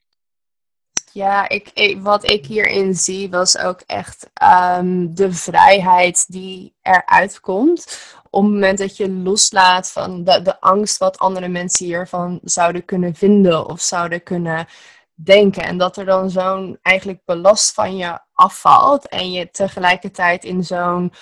Ja, 1.14 1.49
ik, 1.49 1.99
wat 2.02 2.30
ik 2.30 2.47
hierin 2.47 2.94
zie 2.94 3.30
was 3.30 3.59
ook 3.59 3.80
echt 3.87 4.30
ehm, 4.35 5.06
de 5.14 5.33
vrijheid 5.33 6.33
die 6.33 6.75
eruit 6.83 7.40
komt. 7.40 7.99
Op 8.30 8.42
het 8.42 8.52
moment 8.52 8.78
dat 8.78 8.97
je 8.97 9.11
loslaat 9.11 9.90
van 9.90 10.25
de, 10.25 10.42
de 10.42 10.61
angst 10.61 10.99
wat 10.99 11.18
andere 11.18 11.49
mensen 11.49 11.87
hiervan 11.87 12.40
zouden 12.42 12.85
kunnen 12.85 13.14
vinden 13.14 13.66
of 13.66 13.80
zouden 13.80 14.23
kunnen 14.23 14.66
denken. 15.14 15.62
En 15.62 15.78
dat 15.78 15.97
er 15.97 16.04
dan 16.04 16.30
zo'n 16.30 16.78
eigenlijk 16.83 17.21
belast 17.25 17.75
van 17.75 17.97
je 17.97 18.18
afvalt 18.33 19.09
en 19.09 19.33
je 19.33 19.50
tegelijkertijd 19.50 20.44
in 20.44 20.64
zo'n 20.64 21.12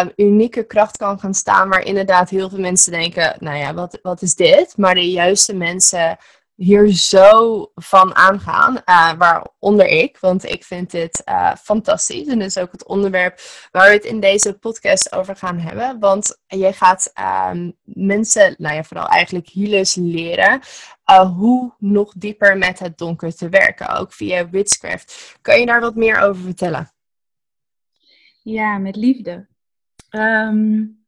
um, 0.00 0.12
unieke 0.16 0.66
kracht 0.66 0.96
kan 0.96 1.18
gaan 1.20 1.34
staan, 1.34 1.68
waar 1.68 1.84
inderdaad 1.84 2.30
heel 2.30 2.48
veel 2.48 2.60
mensen 2.60 2.92
denken, 2.92 3.36
nou 3.38 3.56
ja, 3.56 3.74
wat, 3.74 3.98
wat 4.02 4.22
is 4.22 4.34
dit? 4.34 4.76
Maar 4.76 4.94
de 4.94 5.10
juiste 5.10 5.54
mensen 5.54 6.18
hier 6.56 6.92
zo 6.92 7.70
van 7.74 8.14
aangaan, 8.14 8.74
uh, 8.86 9.12
waaronder 9.12 9.86
ik, 9.86 10.18
want 10.18 10.44
ik 10.44 10.64
vind 10.64 10.90
dit 10.90 11.22
uh, 11.28 11.54
fantastisch. 11.54 12.26
En 12.26 12.40
is 12.40 12.58
ook 12.58 12.72
het 12.72 12.86
onderwerp 12.86 13.40
waar 13.70 13.88
we 13.88 13.94
het 13.94 14.04
in 14.04 14.20
deze 14.20 14.52
podcast 14.52 15.12
over 15.12 15.36
gaan 15.36 15.58
hebben. 15.58 15.98
Want 16.00 16.38
je 16.46 16.72
gaat 16.72 17.12
um, 17.50 17.76
mensen, 17.82 18.54
nou 18.58 18.74
ja, 18.74 18.84
vooral 18.84 19.08
eigenlijk 19.08 19.48
healers 19.48 19.94
leren 19.94 20.60
uh, 21.10 21.36
hoe 21.36 21.74
nog 21.78 22.12
dieper 22.16 22.58
met 22.58 22.78
het 22.78 22.98
donker 22.98 23.34
te 23.34 23.48
werken, 23.48 23.88
ook 23.88 24.12
via 24.12 24.50
witchcraft. 24.50 25.36
Kan 25.40 25.60
je 25.60 25.66
daar 25.66 25.80
wat 25.80 25.94
meer 25.94 26.18
over 26.18 26.42
vertellen? 26.42 26.92
Ja, 28.42 28.78
met 28.78 28.96
liefde. 28.96 29.46
Um, 30.10 31.05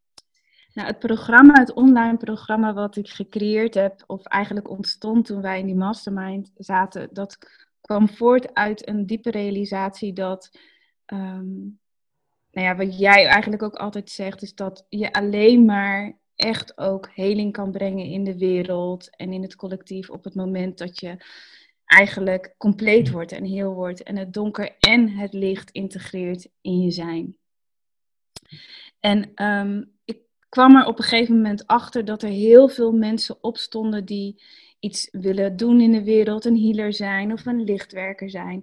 nou, 0.78 0.90
het 0.90 0.98
programma, 0.98 1.54
het 1.54 1.72
online 1.72 2.16
programma 2.16 2.72
wat 2.72 2.96
ik 2.96 3.08
gecreëerd 3.08 3.74
heb, 3.74 4.04
of 4.06 4.24
eigenlijk 4.24 4.70
ontstond 4.70 5.26
toen 5.26 5.40
wij 5.40 5.58
in 5.58 5.66
die 5.66 5.74
mastermind 5.74 6.50
zaten, 6.56 7.08
dat 7.12 7.38
kwam 7.80 8.08
voort 8.08 8.54
uit 8.54 8.88
een 8.88 9.06
diepe 9.06 9.30
realisatie 9.30 10.12
dat, 10.12 10.50
um, 11.06 11.78
nou 12.50 12.66
ja, 12.66 12.76
wat 12.76 12.98
jij 12.98 13.26
eigenlijk 13.26 13.62
ook 13.62 13.74
altijd 13.74 14.10
zegt, 14.10 14.42
is 14.42 14.54
dat 14.54 14.86
je 14.88 15.12
alleen 15.12 15.64
maar 15.64 16.18
echt 16.36 16.78
ook 16.78 17.10
heling 17.14 17.52
kan 17.52 17.70
brengen 17.70 18.06
in 18.06 18.24
de 18.24 18.38
wereld 18.38 19.16
en 19.16 19.32
in 19.32 19.42
het 19.42 19.56
collectief 19.56 20.10
op 20.10 20.24
het 20.24 20.34
moment 20.34 20.78
dat 20.78 21.00
je 21.00 21.16
eigenlijk 21.84 22.54
compleet 22.58 23.10
wordt 23.10 23.32
en 23.32 23.44
heel 23.44 23.72
wordt 23.72 24.02
en 24.02 24.16
het 24.16 24.32
donker 24.32 24.76
en 24.78 25.08
het 25.08 25.32
licht 25.32 25.70
integreert 25.70 26.48
in 26.60 26.80
je 26.80 26.90
zijn. 26.90 27.36
En 29.00 29.44
um, 29.44 29.80
ik 29.80 29.97
kwam 30.48 30.76
er 30.76 30.86
op 30.86 30.98
een 30.98 31.04
gegeven 31.04 31.34
moment 31.34 31.66
achter 31.66 32.04
dat 32.04 32.22
er 32.22 32.28
heel 32.28 32.68
veel 32.68 32.92
mensen 32.92 33.42
opstonden 33.42 34.04
die 34.04 34.42
iets 34.78 35.08
willen 35.10 35.56
doen 35.56 35.80
in 35.80 35.92
de 35.92 36.04
wereld, 36.04 36.44
een 36.44 36.58
healer 36.58 36.92
zijn 36.92 37.32
of 37.32 37.46
een 37.46 37.64
lichtwerker 37.64 38.30
zijn. 38.30 38.62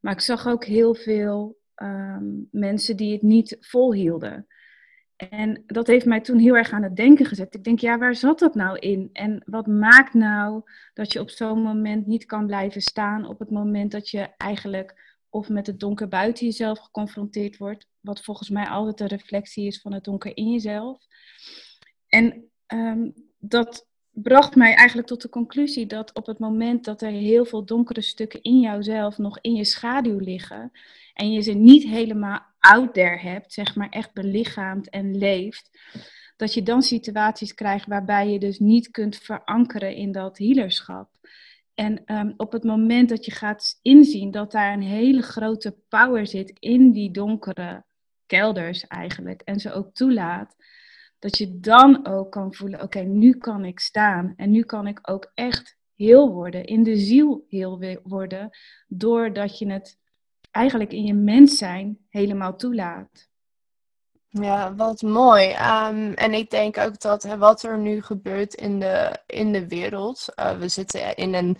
Maar 0.00 0.12
ik 0.12 0.20
zag 0.20 0.46
ook 0.46 0.64
heel 0.64 0.94
veel 0.94 1.58
um, 1.76 2.48
mensen 2.50 2.96
die 2.96 3.12
het 3.12 3.22
niet 3.22 3.56
volhielden. 3.60 4.46
En 5.16 5.62
dat 5.66 5.86
heeft 5.86 6.06
mij 6.06 6.20
toen 6.20 6.38
heel 6.38 6.56
erg 6.56 6.70
aan 6.70 6.82
het 6.82 6.96
denken 6.96 7.26
gezet. 7.26 7.54
Ik 7.54 7.64
denk, 7.64 7.78
ja, 7.78 7.98
waar 7.98 8.14
zat 8.14 8.38
dat 8.38 8.54
nou 8.54 8.78
in? 8.78 9.10
En 9.12 9.42
wat 9.46 9.66
maakt 9.66 10.14
nou 10.14 10.62
dat 10.94 11.12
je 11.12 11.20
op 11.20 11.30
zo'n 11.30 11.62
moment 11.62 12.06
niet 12.06 12.24
kan 12.24 12.46
blijven 12.46 12.80
staan 12.80 13.26
op 13.26 13.38
het 13.38 13.50
moment 13.50 13.90
dat 13.90 14.08
je 14.10 14.28
eigenlijk 14.36 15.05
of 15.36 15.48
met 15.48 15.66
het 15.66 15.80
donker 15.80 16.08
buiten 16.08 16.46
jezelf 16.46 16.78
geconfronteerd 16.78 17.56
wordt, 17.56 17.86
wat 18.00 18.22
volgens 18.22 18.50
mij 18.50 18.66
altijd 18.66 19.00
een 19.00 19.18
reflectie 19.18 19.66
is 19.66 19.80
van 19.80 19.92
het 19.92 20.04
donker 20.04 20.36
in 20.36 20.52
jezelf. 20.52 21.06
En 22.08 22.50
um, 22.66 23.14
dat 23.38 23.86
bracht 24.10 24.54
mij 24.54 24.74
eigenlijk 24.74 25.08
tot 25.08 25.22
de 25.22 25.28
conclusie 25.28 25.86
dat 25.86 26.14
op 26.14 26.26
het 26.26 26.38
moment 26.38 26.84
dat 26.84 27.02
er 27.02 27.10
heel 27.10 27.44
veel 27.44 27.64
donkere 27.64 28.00
stukken 28.00 28.42
in 28.42 28.60
jouzelf 28.60 29.18
nog 29.18 29.38
in 29.40 29.54
je 29.54 29.64
schaduw 29.64 30.18
liggen 30.18 30.70
en 31.14 31.32
je 31.32 31.40
ze 31.40 31.52
niet 31.52 31.82
helemaal 31.82 32.40
out 32.58 32.94
there 32.94 33.18
hebt, 33.18 33.52
zeg 33.52 33.74
maar 33.74 33.88
echt 33.88 34.12
belichaamd 34.12 34.90
en 34.90 35.18
leeft, 35.18 35.70
dat 36.36 36.54
je 36.54 36.62
dan 36.62 36.82
situaties 36.82 37.54
krijgt 37.54 37.86
waarbij 37.86 38.28
je 38.28 38.38
dus 38.38 38.58
niet 38.58 38.90
kunt 38.90 39.16
verankeren 39.16 39.94
in 39.94 40.12
dat 40.12 40.38
healerschap. 40.38 41.08
En 41.76 42.02
um, 42.14 42.34
op 42.36 42.52
het 42.52 42.64
moment 42.64 43.08
dat 43.08 43.24
je 43.24 43.30
gaat 43.30 43.78
inzien 43.82 44.30
dat 44.30 44.52
daar 44.52 44.72
een 44.72 44.82
hele 44.82 45.22
grote 45.22 45.76
power 45.88 46.26
zit 46.26 46.56
in 46.58 46.92
die 46.92 47.10
donkere 47.10 47.84
kelders 48.26 48.86
eigenlijk, 48.86 49.42
en 49.42 49.60
ze 49.60 49.72
ook 49.72 49.94
toelaat, 49.94 50.56
dat 51.18 51.38
je 51.38 51.60
dan 51.60 52.06
ook 52.06 52.32
kan 52.32 52.54
voelen, 52.54 52.82
oké, 52.82 53.00
nu 53.00 53.38
kan 53.38 53.64
ik 53.64 53.80
staan 53.80 54.32
en 54.36 54.50
nu 54.50 54.62
kan 54.62 54.86
ik 54.86 54.98
ook 55.02 55.30
echt 55.34 55.76
heel 55.96 56.32
worden, 56.32 56.64
in 56.64 56.82
de 56.82 56.96
ziel 56.96 57.44
heel 57.48 57.98
worden, 58.02 58.50
doordat 58.88 59.58
je 59.58 59.72
het 59.72 59.98
eigenlijk 60.50 60.92
in 60.92 61.04
je 61.04 61.14
mens 61.14 61.58
zijn 61.58 61.98
helemaal 62.08 62.56
toelaat. 62.56 63.28
Ja, 64.40 64.74
wat 64.74 65.02
mooi. 65.02 65.48
Um, 65.50 66.12
en 66.14 66.34
ik 66.34 66.50
denk 66.50 66.78
ook 66.78 67.00
dat 67.00 67.24
wat 67.38 67.62
er 67.62 67.78
nu 67.78 68.02
gebeurt 68.02 68.54
in 68.54 68.80
de, 68.80 69.18
in 69.26 69.52
de 69.52 69.68
wereld, 69.68 70.26
uh, 70.36 70.50
we 70.58 70.68
zitten 70.68 71.14
in 71.14 71.34
een, 71.34 71.58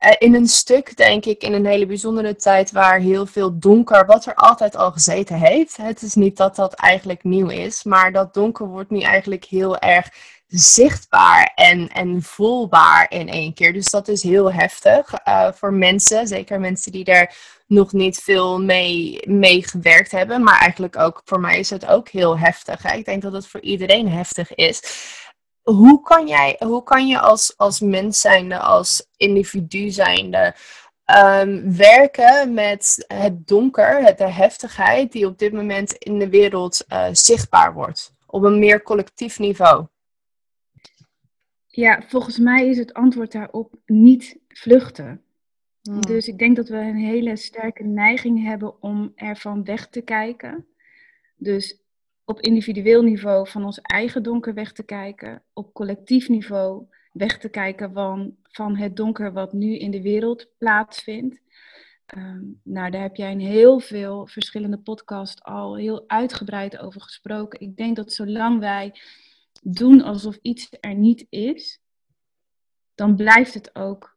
uh, 0.00 0.12
in 0.18 0.34
een 0.34 0.46
stuk, 0.46 0.96
denk 0.96 1.24
ik, 1.24 1.42
in 1.42 1.52
een 1.52 1.66
hele 1.66 1.86
bijzondere 1.86 2.36
tijd 2.36 2.72
waar 2.72 2.98
heel 2.98 3.26
veel 3.26 3.58
donker, 3.58 4.06
wat 4.06 4.26
er 4.26 4.34
altijd 4.34 4.76
al 4.76 4.92
gezeten 4.92 5.36
heeft. 5.36 5.76
Het 5.76 6.02
is 6.02 6.14
niet 6.14 6.36
dat 6.36 6.56
dat 6.56 6.74
eigenlijk 6.74 7.24
nieuw 7.24 7.48
is, 7.48 7.84
maar 7.84 8.12
dat 8.12 8.34
donker 8.34 8.66
wordt 8.66 8.90
nu 8.90 9.00
eigenlijk 9.00 9.44
heel 9.44 9.78
erg 9.78 10.08
zichtbaar 10.48 11.52
en, 11.54 11.88
en 11.88 12.22
voelbaar 12.22 13.06
in 13.08 13.28
één 13.28 13.54
keer. 13.54 13.72
Dus 13.72 13.90
dat 13.90 14.08
is 14.08 14.22
heel 14.22 14.52
heftig 14.52 15.14
uh, 15.28 15.52
voor 15.52 15.72
mensen, 15.72 16.26
zeker 16.26 16.60
mensen 16.60 16.92
die 16.92 17.04
er 17.04 17.34
nog 17.66 17.92
niet 17.92 18.18
veel 18.18 18.60
mee, 18.62 19.20
mee 19.28 19.68
gewerkt 19.68 20.10
hebben. 20.10 20.42
Maar 20.42 20.60
eigenlijk 20.60 20.98
ook 20.98 21.22
voor 21.24 21.40
mij 21.40 21.58
is 21.58 21.70
het 21.70 21.86
ook 21.86 22.08
heel 22.08 22.38
heftig. 22.38 22.94
Ik 22.94 23.04
denk 23.04 23.22
dat 23.22 23.32
het 23.32 23.46
voor 23.46 23.60
iedereen 23.60 24.08
heftig 24.08 24.54
is. 24.54 24.82
Hoe 25.62 26.02
kan, 26.02 26.26
jij, 26.26 26.56
hoe 26.58 26.82
kan 26.82 27.06
je 27.06 27.18
als, 27.18 27.56
als 27.56 27.80
mens 27.80 28.20
zijnde, 28.20 28.58
als 28.58 29.06
individu 29.16 29.90
zijnde, 29.90 30.54
um, 31.16 31.76
werken 31.76 32.54
met 32.54 33.04
het 33.06 33.46
donker, 33.46 34.16
de 34.16 34.30
heftigheid 34.30 35.12
die 35.12 35.26
op 35.26 35.38
dit 35.38 35.52
moment 35.52 35.92
in 35.92 36.18
de 36.18 36.28
wereld 36.28 36.84
uh, 36.88 37.06
zichtbaar 37.12 37.74
wordt? 37.74 38.12
Op 38.26 38.42
een 38.42 38.58
meer 38.58 38.82
collectief 38.82 39.38
niveau. 39.38 39.86
Ja, 41.78 42.02
volgens 42.06 42.38
mij 42.38 42.68
is 42.68 42.78
het 42.78 42.92
antwoord 42.92 43.32
daarop 43.32 43.74
niet 43.86 44.38
vluchten. 44.48 45.22
Hmm. 45.82 46.00
Dus 46.00 46.28
ik 46.28 46.38
denk 46.38 46.56
dat 46.56 46.68
we 46.68 46.76
een 46.76 46.96
hele 46.96 47.36
sterke 47.36 47.82
neiging 47.82 48.44
hebben 48.44 48.82
om 48.82 49.12
ervan 49.14 49.64
weg 49.64 49.88
te 49.88 50.00
kijken. 50.00 50.66
Dus 51.36 51.80
op 52.24 52.40
individueel 52.40 53.02
niveau 53.02 53.48
van 53.48 53.64
ons 53.64 53.80
eigen 53.80 54.22
donker 54.22 54.54
weg 54.54 54.72
te 54.72 54.82
kijken, 54.82 55.42
op 55.52 55.72
collectief 55.72 56.28
niveau 56.28 56.86
weg 57.12 57.38
te 57.38 57.48
kijken 57.48 57.92
van, 57.92 58.36
van 58.42 58.76
het 58.76 58.96
donker 58.96 59.32
wat 59.32 59.52
nu 59.52 59.76
in 59.78 59.90
de 59.90 60.02
wereld 60.02 60.48
plaatsvindt. 60.58 61.40
Um, 62.16 62.60
nou, 62.62 62.90
daar 62.90 63.02
heb 63.02 63.16
jij 63.16 63.30
in 63.30 63.40
heel 63.40 63.80
veel 63.80 64.26
verschillende 64.26 64.78
podcasts 64.78 65.42
al 65.42 65.76
heel 65.76 66.04
uitgebreid 66.06 66.78
over 66.78 67.00
gesproken. 67.00 67.60
Ik 67.60 67.76
denk 67.76 67.96
dat 67.96 68.12
zolang 68.12 68.58
wij 68.58 68.94
doen 69.62 70.02
alsof 70.02 70.38
iets 70.42 70.68
er 70.80 70.94
niet 70.94 71.26
is, 71.28 71.80
dan 72.94 73.16
blijft 73.16 73.54
het 73.54 73.74
ook 73.74 74.16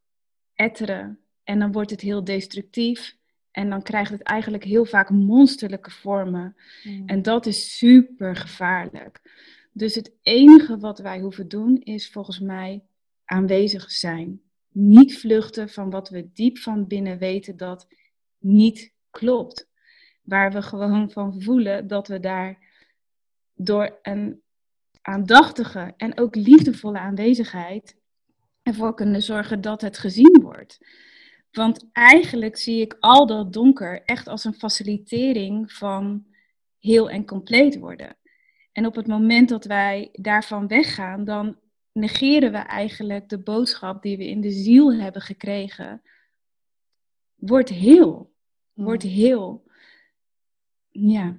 etteren 0.53 1.19
en 1.43 1.59
dan 1.59 1.71
wordt 1.71 1.91
het 1.91 2.01
heel 2.01 2.23
destructief. 2.23 3.19
En 3.51 3.69
dan 3.69 3.81
krijgt 3.81 4.11
het 4.11 4.21
eigenlijk 4.21 4.63
heel 4.63 4.85
vaak 4.85 5.09
monsterlijke 5.09 5.91
vormen. 5.91 6.55
Mm. 6.83 7.03
En 7.05 7.21
dat 7.21 7.45
is 7.45 7.77
super 7.77 8.35
gevaarlijk. 8.35 9.21
Dus 9.71 9.95
het 9.95 10.11
enige 10.21 10.77
wat 10.77 10.99
wij 10.99 11.19
hoeven 11.19 11.47
doen 11.47 11.81
is 11.81 12.09
volgens 12.09 12.39
mij 12.39 12.83
aanwezig 13.25 13.91
zijn. 13.91 14.41
Niet 14.71 15.19
vluchten 15.19 15.69
van 15.69 15.89
wat 15.89 16.09
we 16.09 16.29
diep 16.33 16.57
van 16.57 16.87
binnen 16.87 17.17
weten 17.17 17.57
dat 17.57 17.87
niet 18.37 18.93
klopt. 19.09 19.69
Waar 20.21 20.51
we 20.51 20.61
gewoon 20.61 21.11
van 21.11 21.41
voelen 21.41 21.87
dat 21.87 22.07
we 22.07 22.19
daar 22.19 22.57
door 23.53 23.99
een 24.01 24.40
aandachtige 25.01 25.93
en 25.97 26.19
ook 26.19 26.35
liefdevolle 26.35 26.99
aanwezigheid 26.99 27.95
ervoor 28.63 28.93
kunnen 28.93 29.21
zorgen 29.21 29.61
dat 29.61 29.81
het 29.81 29.97
gezien 29.97 30.39
wordt. 30.41 30.79
Want 31.51 31.89
eigenlijk 31.91 32.57
zie 32.57 32.81
ik 32.81 32.97
al 32.99 33.25
dat 33.25 33.53
donker 33.53 34.01
echt 34.03 34.27
als 34.27 34.43
een 34.43 34.53
facilitering 34.53 35.71
van 35.71 36.25
heel 36.79 37.09
en 37.09 37.25
compleet 37.25 37.79
worden. 37.79 38.15
En 38.71 38.85
op 38.85 38.95
het 38.95 39.07
moment 39.07 39.49
dat 39.49 39.65
wij 39.65 40.09
daarvan 40.11 40.67
weggaan, 40.67 41.23
dan 41.23 41.59
negeren 41.91 42.51
we 42.51 42.57
eigenlijk 42.57 43.29
de 43.29 43.39
boodschap 43.39 44.01
die 44.01 44.17
we 44.17 44.27
in 44.27 44.41
de 44.41 44.51
ziel 44.51 44.93
hebben 44.93 45.21
gekregen. 45.21 46.01
Wordt 47.35 47.69
heel. 47.69 48.33
Wordt 48.73 49.03
heel. 49.03 49.63
Ja. 50.89 51.37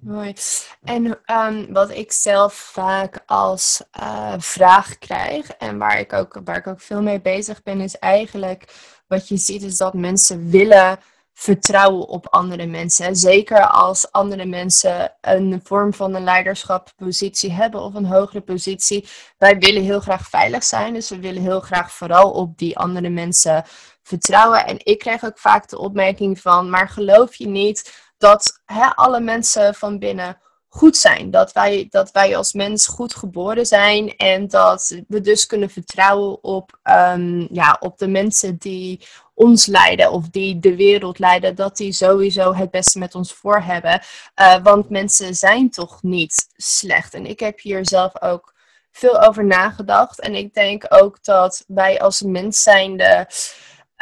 Mooi. 0.00 0.34
En 0.82 1.18
um, 1.26 1.72
wat 1.72 1.90
ik 1.90 2.12
zelf 2.12 2.54
vaak 2.54 3.22
als 3.26 3.82
uh, 4.00 4.34
vraag 4.38 4.98
krijg 4.98 5.50
en 5.50 5.78
waar 5.78 5.98
ik, 5.98 6.12
ook, 6.12 6.40
waar 6.44 6.56
ik 6.56 6.66
ook 6.66 6.80
veel 6.80 7.02
mee 7.02 7.20
bezig 7.20 7.62
ben, 7.62 7.80
is 7.80 7.98
eigenlijk 7.98 8.64
wat 9.06 9.28
je 9.28 9.36
ziet 9.36 9.62
is 9.62 9.76
dat 9.76 9.94
mensen 9.94 10.50
willen 10.50 10.98
vertrouwen 11.32 12.08
op 12.08 12.26
andere 12.28 12.66
mensen. 12.66 13.16
Zeker 13.16 13.66
als 13.66 14.12
andere 14.12 14.44
mensen 14.44 15.14
een 15.20 15.60
vorm 15.62 15.94
van 15.94 16.14
een 16.14 16.24
leiderschapspositie 16.24 17.52
hebben 17.52 17.80
of 17.80 17.94
een 17.94 18.06
hogere 18.06 18.40
positie. 18.40 19.08
Wij 19.38 19.58
willen 19.58 19.82
heel 19.82 20.00
graag 20.00 20.28
veilig 20.28 20.64
zijn, 20.64 20.94
dus 20.94 21.08
we 21.08 21.18
willen 21.18 21.42
heel 21.42 21.60
graag 21.60 21.92
vooral 21.92 22.30
op 22.30 22.58
die 22.58 22.78
andere 22.78 23.08
mensen 23.08 23.64
vertrouwen. 24.02 24.66
En 24.66 24.76
ik 24.78 24.98
krijg 24.98 25.24
ook 25.24 25.38
vaak 25.38 25.68
de 25.68 25.78
opmerking 25.78 26.40
van, 26.40 26.70
maar 26.70 26.88
geloof 26.88 27.34
je 27.34 27.48
niet 27.48 28.05
dat 28.18 28.60
hè, 28.64 28.86
alle 28.94 29.20
mensen 29.20 29.74
van 29.74 29.98
binnen 29.98 30.38
goed 30.68 30.96
zijn. 30.96 31.30
Dat 31.30 31.52
wij, 31.52 31.86
dat 31.90 32.10
wij 32.10 32.36
als 32.36 32.52
mens 32.52 32.86
goed 32.86 33.14
geboren 33.14 33.66
zijn 33.66 34.16
en 34.16 34.48
dat 34.48 35.00
we 35.08 35.20
dus 35.20 35.46
kunnen 35.46 35.70
vertrouwen 35.70 36.44
op, 36.44 36.78
um, 36.84 37.48
ja, 37.50 37.76
op 37.80 37.98
de 37.98 38.08
mensen 38.08 38.56
die 38.56 39.06
ons 39.34 39.66
leiden 39.66 40.10
of 40.10 40.28
die 40.28 40.58
de 40.58 40.76
wereld 40.76 41.18
leiden, 41.18 41.54
dat 41.54 41.76
die 41.76 41.92
sowieso 41.92 42.54
het 42.54 42.70
beste 42.70 42.98
met 42.98 43.14
ons 43.14 43.32
voor 43.32 43.60
hebben. 43.60 44.02
Uh, 44.40 44.56
want 44.62 44.90
mensen 44.90 45.34
zijn 45.34 45.70
toch 45.70 46.02
niet 46.02 46.46
slecht. 46.56 47.14
En 47.14 47.26
ik 47.26 47.40
heb 47.40 47.60
hier 47.60 47.86
zelf 47.86 48.22
ook 48.22 48.54
veel 48.92 49.22
over 49.22 49.44
nagedacht. 49.44 50.20
En 50.20 50.34
ik 50.34 50.54
denk 50.54 50.84
ook 50.88 51.24
dat 51.24 51.64
wij 51.66 52.00
als 52.00 52.22
mens 52.22 52.62
zijnde 52.62 53.26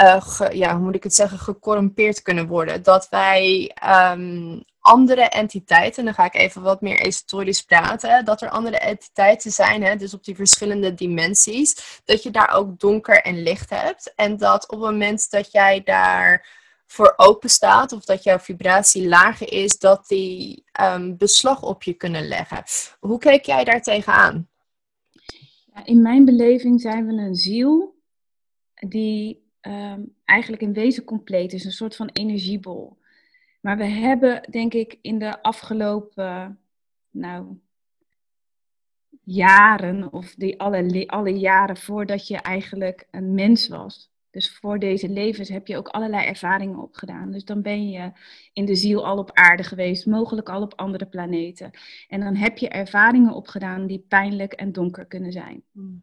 uh, 0.02 0.50
ja, 0.52 0.74
hoe 0.74 0.84
moet 0.84 0.94
ik 0.94 1.02
het 1.02 1.14
zeggen, 1.14 1.38
gecorrumpeerd 1.38 2.22
kunnen 2.22 2.46
worden. 2.46 2.82
Dat 2.82 3.08
wij 3.08 3.76
um, 4.12 4.64
andere 4.80 5.22
entiteiten, 5.22 6.04
dan 6.04 6.14
ga 6.14 6.24
ik 6.24 6.34
even 6.34 6.62
wat 6.62 6.80
meer 6.80 7.00
esoterisch 7.00 7.62
praten, 7.62 8.24
dat 8.24 8.42
er 8.42 8.50
andere 8.50 8.78
entiteiten 8.78 9.50
zijn, 9.50 9.82
hè, 9.82 9.96
dus 9.96 10.14
op 10.14 10.24
die 10.24 10.34
verschillende 10.34 10.94
dimensies, 10.94 12.00
dat 12.04 12.22
je 12.22 12.30
daar 12.30 12.54
ook 12.54 12.78
donker 12.78 13.22
en 13.22 13.42
licht 13.42 13.70
hebt. 13.70 14.12
En 14.14 14.36
dat 14.36 14.62
op 14.68 14.80
het 14.80 14.90
moment 14.90 15.30
dat 15.30 15.52
jij 15.52 15.82
daar 15.82 16.46
voor 16.86 17.14
open 17.16 17.50
staat 17.50 17.92
of 17.92 18.04
dat 18.04 18.22
jouw 18.22 18.38
vibratie 18.38 19.08
lager 19.08 19.52
is, 19.52 19.78
dat 19.78 20.08
die 20.08 20.64
um, 20.80 21.16
beslag 21.16 21.62
op 21.62 21.82
je 21.82 21.92
kunnen 21.92 22.28
leggen. 22.28 22.62
Hoe 23.00 23.18
kijk 23.18 23.44
jij 23.44 23.64
daar 23.64 23.82
tegenaan? 23.82 24.48
In 25.84 26.02
mijn 26.02 26.24
beleving 26.24 26.80
zijn 26.80 27.06
we 27.06 27.12
een 27.12 27.34
ziel 27.34 27.94
die 28.74 29.43
um, 29.66 30.14
eigenlijk 30.24 30.62
in 30.62 30.72
wezen 30.72 31.04
compleet 31.04 31.52
is, 31.52 31.64
een 31.64 31.72
soort 31.72 31.96
van 31.96 32.10
energiebol. 32.12 32.98
Maar 33.60 33.76
we 33.76 33.84
hebben, 33.84 34.50
denk 34.50 34.74
ik, 34.74 34.98
in 35.00 35.18
de 35.18 35.42
afgelopen 35.42 36.58
nou, 37.10 37.58
jaren, 39.22 40.12
of 40.12 40.34
die 40.34 40.60
alle, 40.60 41.06
alle 41.06 41.38
jaren 41.38 41.76
voordat 41.76 42.28
je 42.28 42.36
eigenlijk 42.36 43.06
een 43.10 43.34
mens 43.34 43.68
was, 43.68 44.12
dus 44.34 44.50
voor 44.50 44.78
deze 44.78 45.08
levens 45.08 45.48
heb 45.48 45.66
je 45.66 45.76
ook 45.76 45.88
allerlei 45.88 46.26
ervaringen 46.26 46.78
opgedaan. 46.78 47.30
Dus 47.30 47.44
dan 47.44 47.62
ben 47.62 47.90
je 47.90 48.12
in 48.52 48.64
de 48.64 48.74
ziel 48.74 49.06
al 49.06 49.18
op 49.18 49.30
aarde 49.32 49.62
geweest, 49.62 50.06
mogelijk 50.06 50.48
al 50.48 50.62
op 50.62 50.74
andere 50.74 51.06
planeten. 51.06 51.70
En 52.08 52.20
dan 52.20 52.34
heb 52.36 52.58
je 52.58 52.68
ervaringen 52.68 53.34
opgedaan 53.34 53.86
die 53.86 54.04
pijnlijk 54.08 54.52
en 54.52 54.72
donker 54.72 55.06
kunnen 55.06 55.32
zijn. 55.32 55.62
Hmm. 55.72 56.02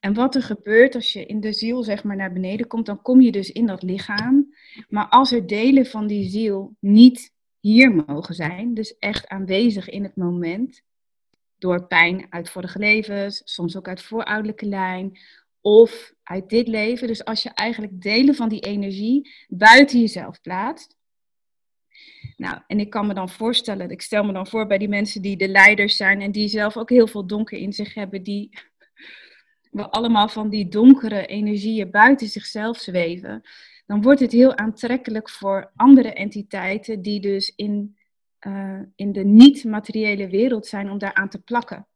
En 0.00 0.14
wat 0.14 0.34
er 0.34 0.42
gebeurt 0.42 0.94
als 0.94 1.12
je 1.12 1.26
in 1.26 1.40
de 1.40 1.52
ziel 1.52 1.82
zeg 1.82 2.04
maar 2.04 2.16
naar 2.16 2.32
beneden 2.32 2.66
komt, 2.66 2.86
dan 2.86 3.02
kom 3.02 3.20
je 3.20 3.32
dus 3.32 3.52
in 3.52 3.66
dat 3.66 3.82
lichaam. 3.82 4.54
Maar 4.88 5.08
als 5.08 5.32
er 5.32 5.46
delen 5.46 5.86
van 5.86 6.06
die 6.06 6.28
ziel 6.28 6.76
niet 6.80 7.32
hier 7.60 8.04
mogen 8.06 8.34
zijn, 8.34 8.74
dus 8.74 8.98
echt 8.98 9.28
aanwezig 9.28 9.88
in 9.88 10.02
het 10.02 10.16
moment, 10.16 10.82
door 11.58 11.86
pijn 11.86 12.26
uit 12.30 12.50
vorige 12.50 12.78
levens, 12.78 13.42
soms 13.44 13.76
ook 13.76 13.88
uit 13.88 14.02
voorouderlijke 14.02 14.66
lijn 14.66 15.18
of 15.60 16.12
uit 16.22 16.48
dit 16.48 16.68
leven. 16.68 17.06
Dus 17.06 17.24
als 17.24 17.42
je 17.42 17.50
eigenlijk 17.54 18.02
delen 18.02 18.34
van 18.34 18.48
die 18.48 18.60
energie 18.60 19.30
buiten 19.48 20.00
jezelf 20.00 20.40
plaatst. 20.40 20.96
Nou, 22.36 22.60
en 22.66 22.80
ik 22.80 22.90
kan 22.90 23.06
me 23.06 23.14
dan 23.14 23.28
voorstellen, 23.28 23.90
ik 23.90 24.02
stel 24.02 24.24
me 24.24 24.32
dan 24.32 24.46
voor 24.46 24.66
bij 24.66 24.78
die 24.78 24.88
mensen 24.88 25.22
die 25.22 25.36
de 25.36 25.48
leiders 25.48 25.96
zijn 25.96 26.20
en 26.20 26.32
die 26.32 26.48
zelf 26.48 26.76
ook 26.76 26.90
heel 26.90 27.06
veel 27.06 27.26
donker 27.26 27.58
in 27.58 27.72
zich 27.72 27.94
hebben, 27.94 28.22
die 28.22 28.50
we 29.78 29.90
allemaal 29.90 30.28
van 30.28 30.48
die 30.48 30.68
donkere 30.68 31.26
energieën 31.26 31.90
buiten 31.90 32.28
zichzelf 32.28 32.78
zweven, 32.78 33.42
dan 33.86 34.02
wordt 34.02 34.20
het 34.20 34.32
heel 34.32 34.56
aantrekkelijk 34.56 35.30
voor 35.30 35.70
andere 35.76 36.12
entiteiten 36.12 37.02
die 37.02 37.20
dus 37.20 37.52
in, 37.56 37.96
uh, 38.46 38.80
in 38.94 39.12
de 39.12 39.24
niet-materiële 39.24 40.28
wereld 40.28 40.66
zijn 40.66 40.90
om 40.90 40.98
daaraan 40.98 41.28
te 41.28 41.42
plakken. 41.42 41.86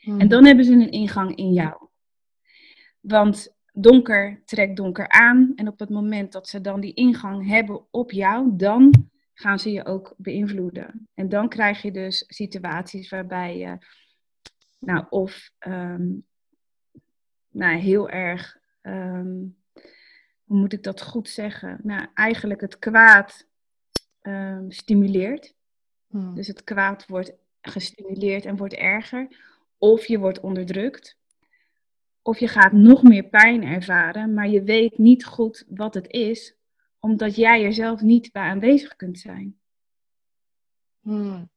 Hmm. 0.00 0.20
En 0.20 0.28
dan 0.28 0.44
hebben 0.44 0.64
ze 0.64 0.72
een 0.72 0.90
ingang 0.90 1.36
in 1.36 1.52
jou. 1.52 1.86
Want 3.00 3.56
donker 3.72 4.42
trekt 4.44 4.76
donker 4.76 5.08
aan 5.08 5.52
en 5.56 5.68
op 5.68 5.78
het 5.78 5.90
moment 5.90 6.32
dat 6.32 6.48
ze 6.48 6.60
dan 6.60 6.80
die 6.80 6.94
ingang 6.94 7.48
hebben 7.48 7.84
op 7.90 8.10
jou, 8.10 8.56
dan 8.56 9.10
gaan 9.34 9.58
ze 9.58 9.72
je 9.72 9.84
ook 9.84 10.14
beïnvloeden. 10.16 11.08
En 11.14 11.28
dan 11.28 11.48
krijg 11.48 11.82
je 11.82 11.92
dus 11.92 12.24
situaties 12.26 13.08
waarbij 13.08 13.58
je, 13.58 13.78
nou, 14.78 15.06
of 15.08 15.50
um, 15.66 16.24
nou, 17.52 17.76
heel 17.78 18.08
erg, 18.08 18.58
ehm, 18.80 19.44
hoe 20.44 20.58
moet 20.58 20.72
ik 20.72 20.82
dat 20.82 21.02
goed 21.02 21.28
zeggen? 21.28 21.80
Nou, 21.82 22.06
eigenlijk 22.14 22.60
het 22.60 22.78
kwaad 22.78 23.46
um, 24.22 24.70
stimuleert. 24.70 25.54
Hmm. 26.06 26.34
Dus 26.34 26.46
het 26.46 26.64
kwaad 26.64 27.06
wordt 27.06 27.32
gestimuleerd 27.60 28.44
en 28.44 28.56
wordt 28.56 28.74
erger. 28.74 29.36
Of 29.78 30.06
je 30.06 30.18
wordt 30.18 30.40
onderdrukt. 30.40 31.18
Of 32.22 32.38
je 32.38 32.48
gaat 32.48 32.72
nog 32.72 33.02
meer 33.02 33.24
pijn 33.24 33.64
ervaren, 33.64 34.34
maar 34.34 34.48
je 34.48 34.62
weet 34.62 34.98
niet 34.98 35.24
goed 35.24 35.64
wat 35.68 35.94
het 35.94 36.08
is, 36.08 36.56
omdat 36.98 37.36
jij 37.36 37.64
er 37.64 37.72
zelf 37.72 38.00
niet 38.00 38.32
bij 38.32 38.42
aanwezig 38.42 38.96
kunt 38.96 39.18
zijn. 39.18 39.58
Hmm. 41.00 41.50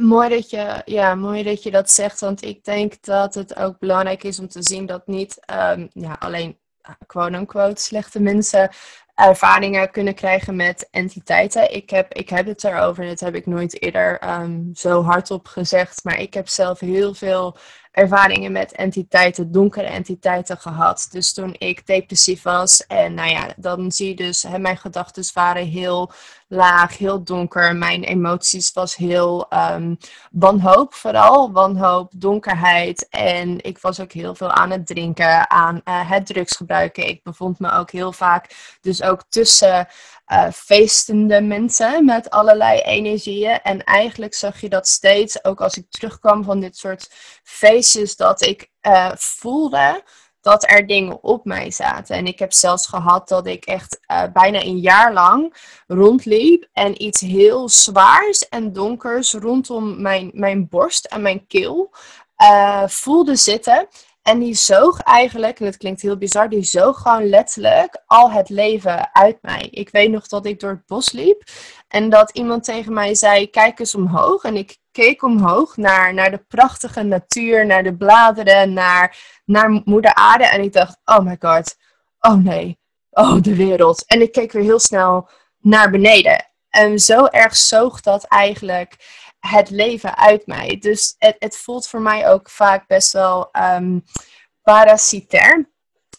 Mooi 0.00 0.28
dat, 0.28 0.50
je, 0.50 0.82
ja, 0.84 1.14
mooi 1.14 1.42
dat 1.42 1.62
je 1.62 1.70
dat 1.70 1.90
zegt, 1.90 2.20
want 2.20 2.42
ik 2.44 2.64
denk 2.64 3.02
dat 3.02 3.34
het 3.34 3.56
ook 3.56 3.78
belangrijk 3.78 4.22
is 4.22 4.38
om 4.38 4.48
te 4.48 4.62
zien 4.62 4.86
dat 4.86 5.06
niet 5.06 5.40
um, 5.52 5.88
ja, 5.92 6.16
alleen 6.18 6.58
quote-unquote 7.06 7.82
slechte 7.82 8.20
mensen 8.20 8.70
ervaringen 9.14 9.90
kunnen 9.90 10.14
krijgen 10.14 10.56
met 10.56 10.88
entiteiten. 10.90 11.74
Ik 11.74 11.90
heb, 11.90 12.14
ik 12.14 12.28
heb 12.28 12.46
het 12.46 12.64
erover 12.64 13.06
dat 13.06 13.20
heb 13.20 13.34
ik 13.34 13.46
nooit 13.46 13.82
eerder 13.82 14.40
um, 14.40 14.70
zo 14.74 15.02
hardop 15.02 15.46
gezegd, 15.46 16.04
maar 16.04 16.18
ik 16.20 16.34
heb 16.34 16.48
zelf 16.48 16.80
heel 16.80 17.14
veel 17.14 17.56
ervaringen 17.94 18.52
met 18.52 18.72
entiteiten, 18.72 19.52
donkere 19.52 19.86
entiteiten 19.86 20.58
gehad. 20.58 21.08
Dus 21.10 21.32
toen 21.32 21.54
ik 21.58 21.86
depressief 21.86 22.42
was 22.42 22.86
en 22.86 23.14
nou 23.14 23.30
ja, 23.30 23.48
dan 23.56 23.92
zie 23.92 24.08
je 24.08 24.14
dus, 24.14 24.42
hè, 24.42 24.58
mijn 24.58 24.76
gedachten 24.76 25.24
waren 25.34 25.66
heel 25.66 26.12
laag, 26.48 26.98
heel 26.98 27.24
donker. 27.24 27.76
Mijn 27.76 28.02
emoties 28.02 28.72
was 28.72 28.96
heel 28.96 29.46
um, 29.72 29.96
wanhoop 30.30 30.94
vooral, 30.94 31.52
wanhoop, 31.52 32.12
donkerheid. 32.16 33.08
En 33.08 33.64
ik 33.64 33.78
was 33.78 34.00
ook 34.00 34.12
heel 34.12 34.34
veel 34.34 34.50
aan 34.50 34.70
het 34.70 34.86
drinken, 34.86 35.50
aan 35.50 35.80
uh, 35.84 36.10
het 36.10 36.26
drugs 36.26 36.56
gebruiken. 36.56 37.08
Ik 37.08 37.22
bevond 37.22 37.58
me 37.58 37.72
ook 37.72 37.90
heel 37.90 38.12
vaak 38.12 38.76
dus 38.80 39.02
ook 39.02 39.24
tussen 39.28 39.88
uh, 40.32 40.50
feestende 40.50 41.40
mensen 41.40 42.04
met 42.04 42.30
allerlei 42.30 42.80
energieën. 42.80 43.60
En 43.62 43.84
eigenlijk 43.84 44.34
zag 44.34 44.60
je 44.60 44.68
dat 44.68 44.88
steeds, 44.88 45.44
ook 45.44 45.60
als 45.60 45.76
ik 45.76 45.90
terugkwam 45.90 46.44
van 46.44 46.60
dit 46.60 46.76
soort 46.76 47.10
feestjes, 47.42 48.16
dat 48.16 48.42
ik 48.42 48.70
uh, 48.82 49.10
voelde 49.14 50.02
dat 50.40 50.70
er 50.70 50.86
dingen 50.86 51.22
op 51.22 51.44
mij 51.44 51.70
zaten. 51.70 52.16
En 52.16 52.26
ik 52.26 52.38
heb 52.38 52.52
zelfs 52.52 52.86
gehad 52.86 53.28
dat 53.28 53.46
ik 53.46 53.64
echt 53.64 54.00
uh, 54.10 54.22
bijna 54.32 54.62
een 54.62 54.78
jaar 54.78 55.12
lang 55.12 55.54
rondliep 55.86 56.68
en 56.72 57.02
iets 57.02 57.20
heel 57.20 57.68
zwaars 57.68 58.48
en 58.48 58.72
donkers 58.72 59.32
rondom 59.32 60.02
mijn, 60.02 60.30
mijn 60.34 60.68
borst 60.68 61.04
en 61.04 61.22
mijn 61.22 61.46
keel 61.46 61.92
voelde 62.86 63.36
zitten. 63.36 63.88
En 64.24 64.38
die 64.38 64.54
zoog 64.54 65.00
eigenlijk, 65.00 65.60
en 65.60 65.66
het 65.66 65.76
klinkt 65.76 66.02
heel 66.02 66.16
bizar, 66.16 66.48
die 66.48 66.62
zoog 66.62 67.00
gewoon 67.00 67.28
letterlijk 67.28 68.02
al 68.06 68.30
het 68.30 68.48
leven 68.48 69.14
uit 69.14 69.38
mij. 69.40 69.68
Ik 69.70 69.90
weet 69.90 70.10
nog 70.10 70.26
dat 70.26 70.46
ik 70.46 70.60
door 70.60 70.70
het 70.70 70.86
bos 70.86 71.12
liep 71.12 71.42
en 71.88 72.08
dat 72.10 72.30
iemand 72.30 72.64
tegen 72.64 72.92
mij 72.92 73.14
zei: 73.14 73.50
Kijk 73.50 73.78
eens 73.78 73.94
omhoog. 73.94 74.42
En 74.42 74.56
ik 74.56 74.76
keek 74.90 75.22
omhoog 75.22 75.76
naar, 75.76 76.14
naar 76.14 76.30
de 76.30 76.44
prachtige 76.48 77.02
natuur, 77.02 77.66
naar 77.66 77.82
de 77.82 77.96
bladeren, 77.96 78.72
naar, 78.72 79.16
naar 79.44 79.70
Moeder 79.84 80.14
Aarde. 80.14 80.44
En 80.46 80.62
ik 80.62 80.72
dacht: 80.72 80.96
Oh 81.04 81.20
my 81.20 81.36
god, 81.40 81.76
oh 82.20 82.36
nee, 82.36 82.78
oh 83.10 83.42
de 83.42 83.54
wereld. 83.54 84.06
En 84.06 84.20
ik 84.20 84.32
keek 84.32 84.52
weer 84.52 84.62
heel 84.62 84.80
snel 84.80 85.28
naar 85.58 85.90
beneden. 85.90 86.46
En 86.68 86.98
zo 86.98 87.26
erg 87.26 87.56
zoog 87.56 88.00
dat 88.00 88.24
eigenlijk 88.24 88.96
het 89.46 89.70
leven 89.70 90.16
uit 90.16 90.46
mij. 90.46 90.76
Dus 90.80 91.14
het, 91.18 91.36
het 91.38 91.56
voelt 91.56 91.86
voor 91.86 92.00
mij 92.00 92.28
ook 92.28 92.50
vaak 92.50 92.86
best 92.86 93.12
wel 93.12 93.48
um, 93.52 94.04
parasitair. 94.62 95.72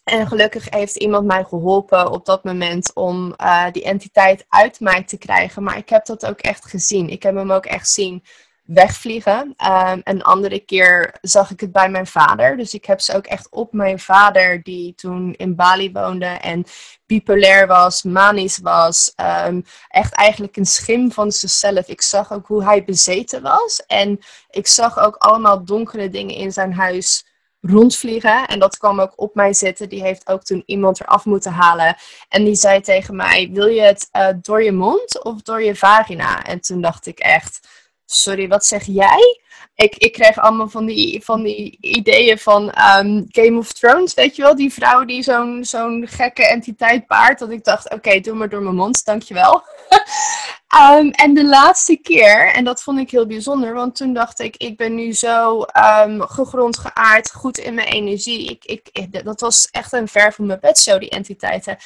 En 0.04 0.28
gelukkig 0.28 0.70
heeft 0.70 0.96
iemand 0.96 1.26
mij 1.26 1.44
geholpen 1.44 2.12
op 2.12 2.26
dat 2.26 2.44
moment 2.44 2.94
om 2.94 3.34
uh, 3.42 3.72
die 3.72 3.84
entiteit 3.84 4.46
uit 4.50 4.80
mij 4.80 5.04
te 5.04 5.18
krijgen. 5.18 5.64
Maar 5.64 5.78
ik 5.78 5.90
heb 5.90 6.06
dat 6.06 6.26
ook 6.26 6.40
echt 6.40 6.66
gezien. 6.66 7.10
Ik 7.10 7.24
heb 7.24 7.36
hem 7.36 7.52
ook 7.52 7.66
echt 7.66 7.90
zien 7.90 8.24
wegvliegen. 8.66 9.56
Um, 9.66 10.02
een 10.04 10.24
andere 10.24 10.60
keer 10.60 11.18
zag 11.22 11.52
ik 11.52 11.60
het 11.60 11.72
bij 11.72 11.90
mijn 11.90 12.08
vader. 12.08 12.58
Dus 12.58 12.74
ik 12.74 12.86
heb 12.86 13.02
ze 13.02 13.16
ook 13.16 13.26
echt 13.26 13.50
op 13.50 13.74
mijn 13.74 14.00
vader, 14.00 14.64
die 14.64 14.96
toen 14.96 15.34
in 15.34 15.56
Bali 15.56 15.92
woonde 15.92 16.26
en 16.26 16.66
bipolair 17.06 17.68
was, 17.68 18.04
manisch 18.04 18.58
was. 18.58 19.14
Um, 19.48 19.66
echt 19.88 20.14
eigenlijk 20.14 20.58
een 20.58 20.66
schim 20.66 21.12
van 21.12 21.32
zichzelf. 21.32 21.88
Ik 21.88 22.02
zag 22.02 22.34
ook 22.34 22.48
hoe 22.48 22.64
hij 22.64 22.84
bezeten 22.84 23.42
was. 23.42 23.84
En 23.88 24.20
ik 24.50 24.68
zag 24.68 25.00
ook 25.00 25.16
allemaal 25.16 25.66
donkere 25.66 26.10
dingen 26.10 26.36
in 26.36 26.52
zijn 26.52 26.74
huis 26.74 27.26
rondvliegen. 27.62 28.48
En 28.48 28.60
dat 28.60 28.78
kwam 28.78 29.02
ook 29.02 29.14
op 29.16 29.36
mij 29.36 29.54
zitten. 29.54 29.90
Die 29.90 30.02
heeft 30.02 30.28
ook 30.28 30.44
toen 30.44 30.64
iemand 30.66 31.00
eraf 31.00 31.26
moeten 31.26 31.52
halen. 31.52 31.96
En 32.30 32.44
die 32.44 32.56
zei 32.56 32.82
tegen 32.82 33.16
mij: 33.16 33.50
Wil 33.54 33.68
je 33.68 33.82
het 33.82 34.10
uh, 34.12 34.28
door 34.42 34.64
je 34.64 34.72
mond 34.72 35.24
of 35.24 35.42
door 35.42 35.64
je 35.64 35.76
vagina? 35.76 36.44
En 36.44 36.62
toen 36.62 36.82
dacht 36.82 37.06
ik 37.06 37.20
echt 37.20 37.68
sorry, 38.06 38.48
wat 38.48 38.66
zeg 38.66 38.84
jij? 38.86 39.40
Ik, 39.76 39.96
ik 39.96 40.14
kreeg 40.14 40.38
allemaal 40.38 40.70
van 40.70 40.86
die, 40.86 41.24
van 41.24 41.44
die 41.44 41.78
ideeën 41.82 42.38
van 42.38 42.64
um, 42.64 43.26
Game 43.30 43.58
of 43.58 43.72
Thrones, 43.72 44.14
weet 44.14 44.36
je 44.36 44.42
wel? 44.42 44.56
Die 44.56 44.74
vrouw 44.74 45.06
die 45.06 45.24
zo'n 45.24 45.66
zo'n 45.66 46.08
gekke 46.08 46.48
entiteit 46.48 47.08
paart. 47.08 47.40
Dat 47.40 47.50
ik 47.50 47.64
dacht, 47.64 47.94
oké, 47.94 48.20
doe 48.20 48.36
maar 48.36 48.50
door 48.50 48.62
mijn 48.62 48.76
mond, 48.76 49.06
dankjewel. 49.06 49.64
um, 50.82 51.12
en 51.24 51.34
de 51.34 51.46
laatste 51.46 51.96
keer, 51.96 52.54
en 52.54 52.64
dat 52.64 52.84
vond 52.84 53.00
ik 53.00 53.12
heel 53.12 53.28
bijzonder, 53.28 53.74
want 53.74 53.96
toen 53.96 54.14
dacht 54.14 54.40
ik, 54.40 54.58
ik 54.58 54.78
ben 54.78 54.96
nu 54.96 55.14
zo 55.14 55.62
um, 56.06 56.22
gegrond, 56.22 56.78
geaard, 56.78 57.32
goed 57.32 57.58
in 57.58 57.74
mijn 57.74 57.88
energie. 57.88 58.50
Ik, 58.50 58.90
ik, 58.92 59.24
dat 59.26 59.42
was 59.42 59.68
echt 59.72 59.94
een 59.94 60.08
ver 60.08 60.34
van 60.34 60.46
mijn 60.46 60.60
bedshow, 60.60 61.00
die 61.00 61.10
entiteiten. 61.10 61.78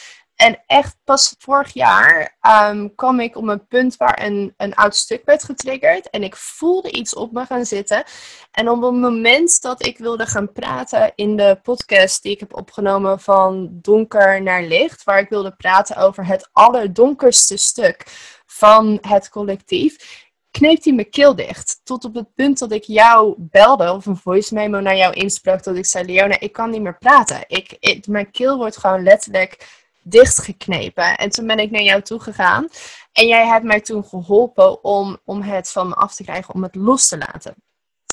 En 0.41 0.63
echt 0.65 0.97
pas 1.03 1.35
vorig 1.39 1.73
jaar 1.73 2.37
um, 2.71 2.95
kwam 2.95 3.19
ik 3.19 3.35
op 3.35 3.47
een 3.47 3.67
punt 3.67 3.97
waar 3.97 4.23
een, 4.23 4.53
een 4.57 4.75
oud 4.75 4.95
stuk 4.95 5.21
werd 5.25 5.43
getriggerd. 5.43 6.09
En 6.09 6.23
ik 6.23 6.35
voelde 6.35 6.91
iets 6.91 7.15
op 7.15 7.31
me 7.31 7.45
gaan 7.45 7.65
zitten. 7.65 8.03
En 8.51 8.69
op 8.69 8.81
het 8.81 8.93
moment 8.93 9.61
dat 9.61 9.85
ik 9.85 9.97
wilde 9.97 10.25
gaan 10.25 10.51
praten 10.51 11.11
in 11.15 11.35
de 11.35 11.59
podcast 11.63 12.23
die 12.23 12.31
ik 12.31 12.39
heb 12.39 12.55
opgenomen 12.55 13.19
van 13.19 13.69
donker 13.71 14.41
naar 14.41 14.63
licht. 14.63 15.03
Waar 15.03 15.19
ik 15.19 15.29
wilde 15.29 15.55
praten 15.55 15.95
over 15.95 16.25
het 16.25 16.49
allerdonkerste 16.51 17.57
stuk 17.57 18.05
van 18.45 18.97
het 19.01 19.29
collectief 19.29 20.27
kneep 20.51 20.83
hij 20.83 20.93
mijn 20.93 21.09
keel 21.09 21.35
dicht. 21.35 21.79
Tot 21.83 22.05
op 22.05 22.15
het 22.15 22.33
punt 22.35 22.59
dat 22.59 22.71
ik 22.71 22.83
jou 22.83 23.35
belde 23.37 23.91
of 23.93 24.05
een 24.05 24.17
voice 24.17 24.53
memo 24.53 24.79
naar 24.79 24.97
jou 24.97 25.13
insprak. 25.13 25.63
Dat 25.63 25.75
ik 25.75 25.85
zei, 25.85 26.05
Leona, 26.05 26.39
ik 26.39 26.51
kan 26.51 26.69
niet 26.69 26.81
meer 26.81 26.97
praten. 26.97 27.43
Ik, 27.47 28.07
mijn 28.07 28.31
keel 28.31 28.57
wordt 28.57 28.77
gewoon 28.77 29.03
letterlijk 29.03 29.78
dichtgeknepen. 30.09 31.17
En 31.17 31.29
toen 31.29 31.47
ben 31.47 31.59
ik 31.59 31.71
naar 31.71 31.81
jou 31.81 32.01
toe 32.01 32.19
gegaan. 32.19 32.67
En 33.11 33.27
jij 33.27 33.47
hebt 33.47 33.65
mij 33.65 33.81
toen 33.81 34.05
geholpen 34.05 34.83
om, 34.83 35.17
om 35.25 35.41
het 35.41 35.71
van 35.71 35.87
me 35.87 35.95
af 35.95 36.15
te 36.15 36.23
krijgen, 36.23 36.53
om 36.53 36.63
het 36.63 36.75
los 36.75 37.07
te 37.07 37.17
laten. 37.17 37.55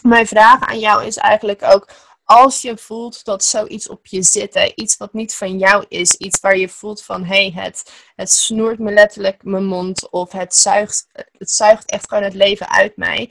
Mijn 0.02 0.26
vraag 0.26 0.61
aan 0.61 0.78
jou 0.78 1.04
is 1.04 1.16
eigenlijk 1.16 1.62
ook, 1.62 1.88
als 2.24 2.62
je 2.62 2.76
voelt 2.78 3.24
dat 3.24 3.44
zoiets 3.44 3.88
op 3.88 4.06
je 4.06 4.22
zit, 4.22 4.72
iets 4.74 4.96
wat 4.96 5.12
niet 5.12 5.35
van 5.35 5.59
jou 5.59 5.85
is, 5.88 6.14
iets 6.14 6.40
waar 6.40 6.56
je 6.56 6.68
voelt 6.68 7.02
van 7.02 7.24
hé, 7.24 7.50
hey, 7.50 7.62
het, 7.64 7.92
het 8.14 8.30
snoert 8.32 8.78
me 8.78 8.92
letterlijk 8.92 9.44
mijn 9.44 9.64
mond 9.64 10.11
of 10.11 10.32
het 10.32 10.54
zuigt, 10.54 11.06
het 11.12 11.50
zuigt 11.50 11.90
echt 11.90 12.09
gewoon 12.09 12.24
het 12.24 12.35
leven 12.35 12.68
uit 12.68 12.96
mij 12.96 13.30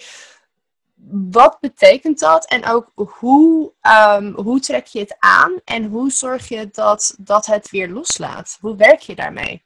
wat 1.11 1.57
betekent 1.59 2.19
dat 2.19 2.45
en 2.45 2.65
ook 2.65 2.91
hoe, 2.95 3.73
um, 4.17 4.33
hoe 4.33 4.59
trek 4.59 4.85
je 4.85 4.99
het 4.99 5.15
aan 5.19 5.61
en 5.63 5.85
hoe 5.85 6.11
zorg 6.11 6.47
je 6.47 6.69
dat, 6.71 7.15
dat 7.19 7.45
het 7.45 7.69
weer 7.69 7.89
loslaat? 7.89 8.57
Hoe 8.61 8.75
werk 8.75 8.99
je 8.99 9.15
daarmee? 9.15 9.63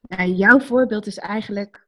Nou, 0.00 0.30
jouw 0.30 0.60
voorbeeld 0.60 1.06
is 1.06 1.18
eigenlijk 1.18 1.86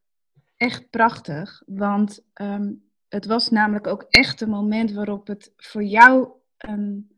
echt 0.57 0.89
prachtig, 0.89 1.61
want 1.65 2.19
um, 2.33 2.89
het 3.09 3.25
was 3.25 3.49
namelijk 3.49 3.87
ook 3.87 4.05
echt 4.09 4.41
een 4.41 4.49
moment 4.49 4.91
waarop 4.91 5.27
het 5.27 5.53
voor 5.57 5.83
jou 5.83 6.29
een 6.57 7.11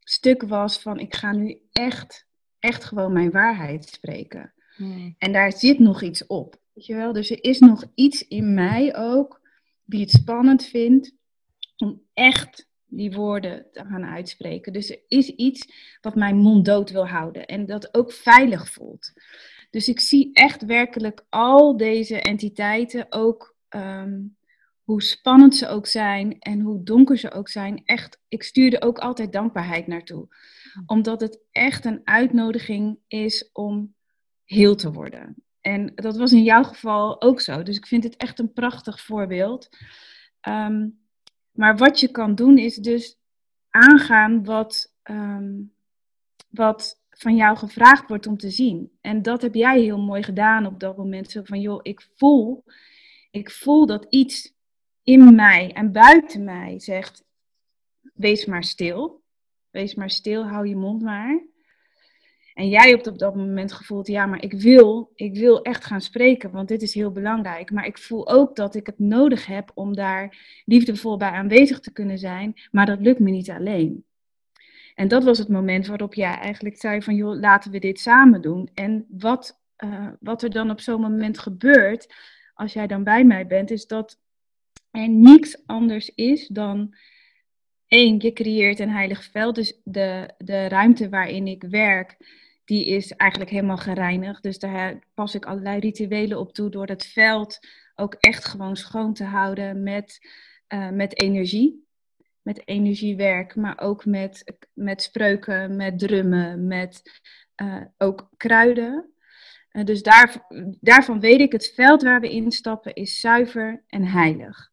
stuk 0.00 0.42
was 0.42 0.78
van 0.78 0.98
ik 0.98 1.14
ga 1.14 1.32
nu 1.32 1.60
echt, 1.72 2.26
echt 2.58 2.84
gewoon 2.84 3.12
mijn 3.12 3.30
waarheid 3.30 3.84
spreken. 3.84 4.52
Hmm. 4.76 5.14
En 5.18 5.32
daar 5.32 5.52
zit 5.52 5.78
nog 5.78 6.02
iets 6.02 6.26
op. 6.26 6.60
Weet 6.72 6.86
je 6.86 6.94
wel? 6.94 7.12
Dus 7.12 7.30
er 7.30 7.44
is 7.44 7.58
nog 7.58 7.84
iets 7.94 8.28
in 8.28 8.54
mij 8.54 8.96
ook 8.96 9.41
die 9.84 10.00
het 10.00 10.10
spannend 10.10 10.64
vindt 10.64 11.14
om 11.76 12.02
echt 12.14 12.70
die 12.86 13.12
woorden 13.12 13.66
te 13.72 13.84
gaan 13.84 14.04
uitspreken. 14.04 14.72
Dus 14.72 14.90
er 14.90 15.00
is 15.08 15.28
iets 15.28 15.72
wat 16.00 16.14
mijn 16.14 16.36
mond 16.36 16.64
dood 16.64 16.90
wil 16.90 17.06
houden 17.08 17.46
en 17.46 17.66
dat 17.66 17.94
ook 17.94 18.12
veilig 18.12 18.70
voelt. 18.70 19.12
Dus 19.70 19.88
ik 19.88 20.00
zie 20.00 20.30
echt 20.32 20.64
werkelijk 20.64 21.24
al 21.28 21.76
deze 21.76 22.20
entiteiten, 22.20 23.06
ook 23.10 23.56
um, 23.68 24.36
hoe 24.82 25.02
spannend 25.02 25.56
ze 25.56 25.68
ook 25.68 25.86
zijn 25.86 26.38
en 26.38 26.60
hoe 26.60 26.82
donker 26.82 27.18
ze 27.18 27.32
ook 27.32 27.48
zijn, 27.48 27.82
echt, 27.84 28.20
ik 28.28 28.42
stuur 28.42 28.74
er 28.74 28.82
ook 28.82 28.98
altijd 28.98 29.32
dankbaarheid 29.32 29.86
naartoe. 29.86 30.28
Omdat 30.86 31.20
het 31.20 31.40
echt 31.50 31.84
een 31.84 32.00
uitnodiging 32.04 32.98
is 33.08 33.50
om 33.52 33.94
heel 34.44 34.74
te 34.74 34.92
worden. 34.92 35.36
En 35.62 35.92
dat 35.94 36.16
was 36.16 36.32
in 36.32 36.42
jouw 36.42 36.62
geval 36.62 37.22
ook 37.22 37.40
zo. 37.40 37.62
Dus 37.62 37.76
ik 37.76 37.86
vind 37.86 38.04
het 38.04 38.16
echt 38.16 38.38
een 38.38 38.52
prachtig 38.52 39.00
voorbeeld. 39.00 39.68
Ehm, 40.40 40.88
maar 41.52 41.76
wat 41.76 42.00
je 42.00 42.10
kan 42.10 42.34
doen 42.34 42.58
is 42.58 42.76
dus 42.76 43.18
aangaan 43.70 44.44
wat, 44.44 44.94
ehm, 45.02 45.52
wat 46.48 47.00
van 47.10 47.36
jou 47.36 47.56
gevraagd 47.56 48.08
wordt 48.08 48.26
om 48.26 48.36
te 48.36 48.50
zien. 48.50 48.98
En 49.00 49.22
dat 49.22 49.42
heb 49.42 49.54
jij 49.54 49.80
heel 49.80 49.98
mooi 49.98 50.22
gedaan 50.22 50.66
op 50.66 50.80
dat 50.80 50.96
moment. 50.96 51.30
Zo 51.30 51.42
van, 51.42 51.60
joh, 51.60 51.80
ik 51.82 52.08
voel, 52.16 52.64
ik 53.30 53.50
voel 53.50 53.86
dat 53.86 54.06
iets 54.08 54.54
in 55.02 55.34
mij 55.34 55.72
en 55.72 55.92
buiten 55.92 56.44
mij 56.44 56.80
zegt, 56.80 57.24
wees 58.14 58.44
maar 58.44 58.64
stil. 58.64 59.22
Wees 59.70 59.94
maar 59.94 60.10
stil, 60.10 60.46
hou 60.46 60.68
je 60.68 60.76
mond 60.76 61.02
maar. 61.02 61.44
En 62.54 62.68
jij 62.68 62.90
hebt 62.90 63.06
op 63.06 63.18
dat 63.18 63.34
moment 63.34 63.72
gevoeld, 63.72 64.06
ja, 64.06 64.26
maar 64.26 64.42
ik 64.42 64.52
wil, 64.52 65.12
ik 65.14 65.36
wil 65.36 65.62
echt 65.62 65.84
gaan 65.84 66.00
spreken, 66.00 66.50
want 66.50 66.68
dit 66.68 66.82
is 66.82 66.94
heel 66.94 67.12
belangrijk. 67.12 67.70
Maar 67.70 67.86
ik 67.86 67.98
voel 67.98 68.28
ook 68.28 68.56
dat 68.56 68.74
ik 68.74 68.86
het 68.86 68.98
nodig 68.98 69.46
heb 69.46 69.70
om 69.74 69.94
daar 69.94 70.38
liefdevol 70.64 71.16
bij 71.16 71.30
aanwezig 71.30 71.80
te 71.80 71.92
kunnen 71.92 72.18
zijn, 72.18 72.54
maar 72.70 72.86
dat 72.86 73.00
lukt 73.00 73.18
me 73.18 73.30
niet 73.30 73.50
alleen. 73.50 74.04
En 74.94 75.08
dat 75.08 75.24
was 75.24 75.38
het 75.38 75.48
moment 75.48 75.86
waarop 75.86 76.14
jij 76.14 76.34
eigenlijk 76.34 76.76
zei 76.76 77.02
van, 77.02 77.14
joh, 77.14 77.40
laten 77.40 77.70
we 77.70 77.78
dit 77.78 78.00
samen 78.00 78.40
doen. 78.40 78.70
En 78.74 79.06
wat, 79.08 79.60
uh, 79.84 80.08
wat 80.20 80.42
er 80.42 80.50
dan 80.50 80.70
op 80.70 80.80
zo'n 80.80 81.00
moment 81.00 81.38
gebeurt, 81.38 82.14
als 82.54 82.72
jij 82.72 82.86
dan 82.86 83.04
bij 83.04 83.24
mij 83.24 83.46
bent, 83.46 83.70
is 83.70 83.86
dat 83.86 84.20
er 84.90 85.08
niets 85.08 85.66
anders 85.66 86.14
is 86.14 86.46
dan 86.46 86.94
één, 87.92 88.16
je 88.18 88.32
creëert 88.32 88.78
een 88.78 88.90
heilig 88.90 89.24
veld. 89.24 89.54
Dus 89.54 89.80
de, 89.84 90.34
de 90.38 90.68
ruimte 90.68 91.08
waarin 91.08 91.46
ik 91.46 91.62
werk, 91.62 92.16
die 92.64 92.86
is 92.86 93.10
eigenlijk 93.12 93.50
helemaal 93.50 93.76
gereinigd. 93.76 94.42
Dus 94.42 94.58
daar 94.58 94.98
pas 95.14 95.34
ik 95.34 95.44
allerlei 95.44 95.78
rituelen 95.80 96.38
op 96.38 96.52
toe 96.52 96.70
door 96.70 96.86
het 96.86 97.06
veld 97.06 97.58
ook 97.94 98.14
echt 98.14 98.44
gewoon 98.44 98.76
schoon 98.76 99.14
te 99.14 99.24
houden 99.24 99.82
met, 99.82 100.18
uh, 100.74 100.90
met 100.90 101.20
energie. 101.20 101.80
Met 102.42 102.68
energiewerk, 102.68 103.56
maar 103.56 103.80
ook 103.80 104.04
met, 104.04 104.58
met 104.72 105.02
spreuken, 105.02 105.76
met 105.76 105.98
drummen, 105.98 106.66
met 106.66 107.02
uh, 107.62 107.82
ook 107.98 108.30
kruiden. 108.36 109.12
Uh, 109.72 109.84
dus 109.84 110.02
daar, 110.02 110.46
daarvan 110.80 111.20
weet 111.20 111.40
ik, 111.40 111.52
het 111.52 111.72
veld 111.74 112.02
waar 112.02 112.20
we 112.20 112.28
instappen 112.28 112.94
is 112.94 113.20
zuiver 113.20 113.84
en 113.86 114.04
heilig. 114.04 114.71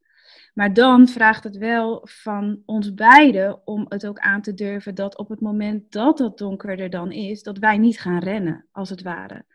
Maar 0.60 0.74
dan 0.74 1.08
vraagt 1.08 1.43
het 1.43 1.58
wel 1.58 2.02
van 2.04 2.62
ons 2.65 2.93
beiden 2.93 3.67
om 3.67 3.86
het 3.89 4.08
ook 4.08 4.19
aan 4.19 4.41
te 4.41 4.54
durven 4.54 4.95
dat 4.95 5.17
op 5.17 5.30
het 5.30 5.41
moment 5.41 5.91
dat 5.91 6.19
het 6.19 6.38
donkerder 6.38 6.89
dan 6.89 7.12
is, 7.12 7.43
dat 7.43 7.58
wij 7.58 7.78
niet 7.78 8.00
gaan 8.00 8.19
rennen, 8.19 8.65
als 8.72 8.89
het 8.89 9.02
ware. 9.02 9.45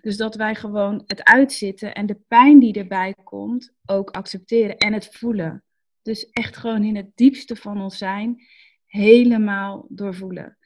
Dus 0.00 0.16
dat 0.16 0.34
wij 0.34 0.54
gewoon 0.54 1.02
het 1.06 1.24
uitzitten 1.24 1.94
en 1.94 2.06
de 2.06 2.20
pijn 2.28 2.58
die 2.58 2.72
erbij 2.72 3.14
komt 3.24 3.72
ook 3.86 4.10
accepteren 4.10 4.76
en 4.76 4.92
het 4.92 5.08
voelen. 5.12 5.62
Dus 6.02 6.30
echt 6.30 6.56
gewoon 6.56 6.84
in 6.84 6.96
het 6.96 7.10
diepste 7.14 7.56
van 7.56 7.80
ons 7.80 7.98
zijn 7.98 8.42
helemaal 8.86 9.86
doorvoelen. 9.88 10.56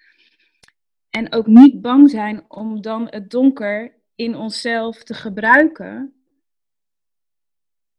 En 1.11 1.33
ook 1.33 1.47
niet 1.47 1.81
bang 1.81 2.11
zijn 2.11 2.45
om 2.49 2.81
dan 2.81 3.07
het 3.11 3.31
donker 3.31 3.95
in 4.15 4.37
onszelf 4.37 5.03
te 5.03 5.15
gebruiken 5.15 6.24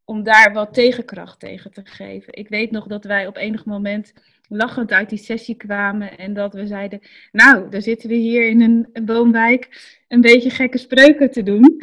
om 0.05 0.23
daar 0.23 0.53
wat 0.53 0.73
tegenkracht 0.73 1.39
tegen 1.39 1.71
te 1.71 1.81
geven. 1.83 2.33
Ik 2.33 2.49
weet 2.49 2.71
nog 2.71 2.87
dat 2.87 3.03
wij 3.03 3.27
op 3.27 3.37
enig 3.37 3.65
moment 3.65 4.13
lachend 4.47 4.91
uit 4.91 5.09
die 5.09 5.17
sessie 5.17 5.55
kwamen 5.55 6.17
en 6.17 6.33
dat 6.33 6.53
we 6.53 6.67
zeiden, 6.67 7.01
nou, 7.31 7.69
dan 7.69 7.81
zitten 7.81 8.09
we 8.09 8.15
hier 8.15 8.47
in 8.47 8.61
een, 8.61 9.05
woonwijk 9.05 9.95
een 10.07 10.21
beetje 10.21 10.49
gekke 10.49 10.77
spreuken 10.77 11.31
te 11.31 11.43
doen. 11.43 11.63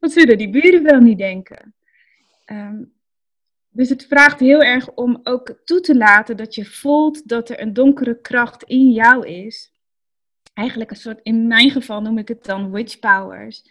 Wat 0.00 0.12
zullen 0.12 0.38
die 0.38 0.50
buren 0.50 0.82
wel 0.82 1.00
niet 1.00 1.18
denken? 1.18 1.74
Um, 2.46 2.92
Dus 3.70 3.88
het 3.88 4.06
vraagt 4.06 4.40
heel 4.40 4.62
erg 4.62 4.90
om 4.90 5.20
ook 5.22 5.54
toe 5.64 5.80
te 5.80 5.96
laten 5.96 6.36
dat 6.36 6.54
je 6.54 6.64
voelt 6.64 7.28
dat 7.28 7.48
er 7.48 7.60
een 7.60 7.72
donkere 7.72 8.20
kracht 8.20 8.62
in 8.62 8.90
jou 8.90 9.26
is. 9.26 9.72
Eigenlijk 10.54 10.90
een 10.90 10.96
soort, 10.96 11.20
in 11.22 11.46
mijn 11.46 11.70
geval 11.70 12.00
noem 12.00 12.18
ik 12.18 12.28
het 12.28 12.44
dan 12.44 12.70
witch 12.70 12.98
powers, 12.98 13.64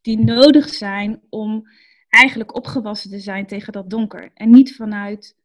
die 0.00 0.18
nodig 0.18 0.68
zijn 0.68 1.22
om 1.28 1.68
eigenlijk 2.08 2.56
opgewassen 2.56 3.10
te 3.10 3.18
zijn 3.18 3.46
tegen 3.46 3.72
dat 3.72 3.90
donker. 3.90 4.30
En 4.34 4.50
niet 4.50 4.76
vanuit 4.76 5.36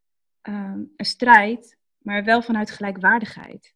um, 0.42 0.94
een 0.98 1.06
strijd, 1.06 1.78
maar 1.98 2.24
wel 2.24 2.42
vanuit 2.42 2.72
gelijkwaardigheid. 2.72 3.74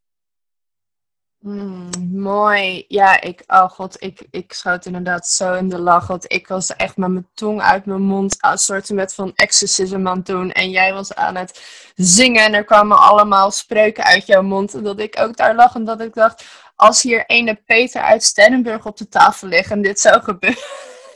Mm, 1.40 1.90
mooi. 2.13 2.86
Ja, 2.88 3.22
ik, 3.22 3.44
oh 3.48 3.70
god, 3.70 4.02
ik, 4.04 4.28
ik 4.32 4.54
schoot 4.54 4.86
inderdaad 4.86 5.28
zo 5.28 5.54
in 5.54 5.70
de 5.70 5.80
lach. 5.80 6.08
Want 6.08 6.32
ik 6.34 6.48
was 6.48 6.76
echt 6.76 6.98
met 6.98 7.10
mijn 7.10 7.28
tong 7.34 7.62
uit 7.62 7.86
mijn 7.86 8.02
mond 8.02 8.38
een 8.40 8.58
soort 8.58 8.90
met 8.90 9.13
van 9.13 9.32
exorcism 9.36 10.08
aan 10.08 10.18
het 10.18 10.26
doen. 10.26 10.52
En 10.52 10.70
jij 10.70 10.94
was 10.94 11.16
aan 11.16 11.36
het 11.36 11.62
zingen 11.96 12.44
en 12.44 12.54
er 12.54 12.63
kwamen 12.63 12.98
allemaal 12.98 13.52
spreuken 13.52 14.04
uit 14.04 14.26
jouw 14.26 14.42
mond. 14.42 14.74
En 14.74 14.84
dat 14.84 15.00
ik 15.00 15.20
ook 15.20 15.38
daar 15.38 15.56
lag 15.56 15.76
en 15.76 15.86
dat 15.86 16.02
ik 16.02 16.13
dacht, 16.13 16.46
als 16.78 17.02
hier 17.02 17.26
ene 17.26 17.56
Peter 17.56 18.02
uit 18.02 18.24
Stenenburg 18.24 18.86
op 18.86 18.98
de 18.98 19.08
tafel 19.08 19.48
ligt 19.48 19.72
en 19.72 19.82
dit 19.82 20.00
zou 20.00 20.22
gebeuren. 20.22 20.63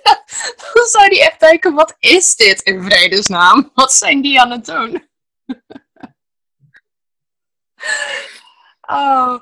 dan 0.73 0.85
zou 0.85 1.09
die 1.09 1.21
echt 1.21 1.39
denken, 1.39 1.73
wat 1.73 1.95
is 1.99 2.35
dit 2.35 2.61
in 2.61 2.83
vredesnaam? 2.83 3.71
Wat 3.73 3.93
zijn 3.93 4.21
die 4.21 4.41
aan 4.41 4.51
het 4.51 4.65
doen? 4.65 5.09
Oh, 8.91 9.35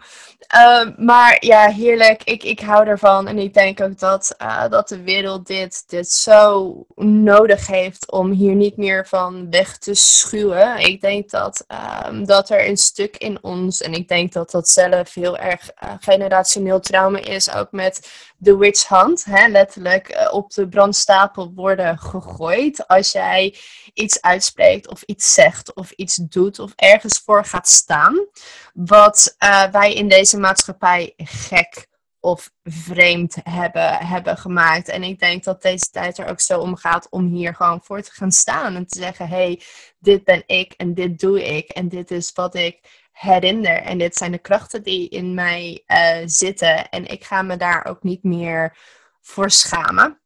Ehm, 0.50 0.92
maar 0.98 1.38
ja, 1.40 1.68
heerlijk. 1.70 2.24
Ik, 2.24 2.44
ik 2.44 2.60
hou 2.60 2.88
ervan. 2.88 3.28
En 3.28 3.38
ik 3.38 3.54
denk 3.54 3.82
ook 3.82 4.00
dat, 4.00 4.36
uh, 4.42 4.70
dat 4.70 4.88
de 4.88 5.02
wereld 5.04 5.48
dit, 5.48 5.84
dit 5.88 6.12
zo 6.12 6.86
nodig 6.96 7.68
heeft 7.68 8.12
om 8.12 8.32
hier 8.32 8.56
niet 8.56 8.78
meer 8.78 9.08
van 9.08 9.50
weg 9.50 9.78
te 9.78 9.94
schuwen. 9.94 10.78
Ik 10.78 11.02
denk 11.02 11.30
dat, 11.30 11.66
um, 12.08 12.26
dat 12.26 12.50
er 12.50 12.68
een 12.68 12.78
stuk 12.78 13.18
in 13.18 13.44
ons, 13.44 13.82
en 13.82 13.94
ik 13.94 14.08
denk 14.08 14.34
dat 14.34 14.52
dat 14.52 14.70
zelf 14.70 15.14
heel 15.14 15.38
erg 15.38 15.70
uh, 15.84 15.90
generationeel 16.00 16.80
trauma 16.80 17.20
is, 17.20 17.54
ook 17.54 17.72
met 17.72 18.10
de 18.40 18.58
witch 18.58 18.88
hunt. 18.88 19.26
Hè, 19.26 19.48
letterlijk 19.48 20.16
uh, 20.16 20.34
op 20.34 20.52
de 20.52 20.68
brandstapel 20.68 21.52
worden 21.56 21.98
gegooid. 21.98 22.88
Als 22.88 23.12
jij 23.12 23.56
iets 23.94 24.22
uitspreekt 24.22 24.88
of 24.88 25.02
iets 25.02 25.34
zegt 25.34 25.74
of 25.74 25.92
iets 25.92 26.16
doet 26.16 26.60
of 26.60 26.74
ergens 26.76 27.22
voor 27.26 27.46
gaat 27.46 27.68
staan. 27.68 28.28
Wat 28.74 29.36
wij 29.72 29.94
in 29.94 30.08
deze 30.08 30.40
maatschappij 30.40 31.14
gek 31.18 31.88
of 32.20 32.52
vreemd 32.64 33.36
hebben, 33.44 33.98
hebben 33.98 34.38
gemaakt. 34.38 34.88
En 34.88 35.04
ik 35.04 35.20
denk 35.20 35.44
dat 35.44 35.62
deze 35.62 35.90
tijd 35.92 36.18
er 36.18 36.28
ook 36.28 36.40
zo 36.40 36.60
om 36.60 36.76
gaat 36.76 37.08
om 37.10 37.28
hier 37.28 37.56
gewoon 37.56 37.82
voor 37.84 38.02
te 38.02 38.12
gaan 38.12 38.32
staan. 38.32 38.76
En 38.76 38.88
te 38.88 39.00
zeggen, 39.00 39.28
hey, 39.28 39.62
dit 40.00 40.24
ben 40.24 40.44
ik 40.46 40.72
en 40.72 40.94
dit 40.94 41.20
doe 41.20 41.44
ik. 41.44 41.70
En 41.70 41.90
dit 41.90 42.12
is 42.12 42.32
wat 42.34 42.56
ik 42.56 43.08
herinner. 43.20 43.82
En 43.82 43.98
dit 43.98 44.16
zijn 44.16 44.32
de 44.32 44.38
krachten 44.38 44.84
die 44.84 45.10
in 45.10 45.34
mij 45.34 45.84
uh, 45.88 46.18
zitten. 46.26 46.90
En 46.90 47.06
ik 47.06 47.24
ga 47.24 47.42
me 47.42 47.58
daar 47.58 47.86
ook 47.86 48.04
niet 48.04 48.24
meer 48.24 48.78
voor 49.22 49.52
schamen. 49.52 50.20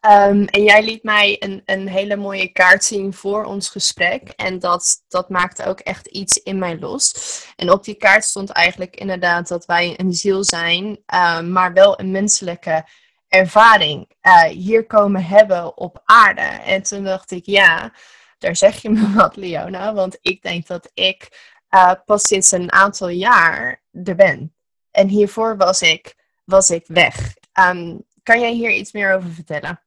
Um, 0.00 0.44
en 0.44 0.62
jij 0.62 0.84
liet 0.84 1.02
mij 1.02 1.36
een, 1.38 1.62
een 1.64 1.88
hele 1.88 2.16
mooie 2.16 2.48
kaart 2.48 2.84
zien 2.84 3.12
voor 3.12 3.44
ons 3.44 3.68
gesprek. 3.68 4.28
En 4.28 4.58
dat, 4.58 5.04
dat 5.08 5.28
maakte 5.28 5.64
ook 5.64 5.80
echt 5.80 6.06
iets 6.06 6.36
in 6.36 6.58
mij 6.58 6.78
los. 6.78 7.14
En 7.56 7.70
op 7.70 7.84
die 7.84 7.94
kaart 7.94 8.24
stond 8.24 8.50
eigenlijk 8.50 8.96
inderdaad 8.96 9.48
dat 9.48 9.64
wij 9.64 9.94
een 9.96 10.12
ziel 10.12 10.44
zijn, 10.44 10.86
uh, 11.14 11.40
maar 11.40 11.72
wel 11.72 12.00
een 12.00 12.10
menselijke 12.10 12.84
ervaring 13.28 14.14
uh, 14.22 14.42
hier 14.42 14.86
komen 14.86 15.24
hebben 15.24 15.76
op 15.76 16.02
aarde. 16.04 16.60
En 16.64 16.82
toen 16.82 17.04
dacht 17.04 17.30
ik, 17.30 17.46
ja, 17.46 17.92
daar 18.38 18.56
zeg 18.56 18.82
je 18.82 18.90
me 18.90 19.12
wat, 19.20 19.36
Leona. 19.36 19.94
Want 19.94 20.18
ik 20.20 20.42
denk 20.42 20.66
dat 20.66 20.90
ik 20.94 21.50
uh, 21.74 21.94
pas 22.04 22.22
sinds 22.22 22.50
een 22.50 22.72
aantal 22.72 23.08
jaar 23.08 23.82
er 23.92 24.16
ben. 24.16 24.54
En 24.90 25.08
hiervoor 25.08 25.56
was 25.56 25.82
ik, 25.82 26.14
was 26.44 26.70
ik 26.70 26.84
weg. 26.86 27.34
Um, 27.60 28.02
kan 28.22 28.40
jij 28.40 28.52
hier 28.52 28.72
iets 28.72 28.92
meer 28.92 29.14
over 29.14 29.30
vertellen? 29.30 29.80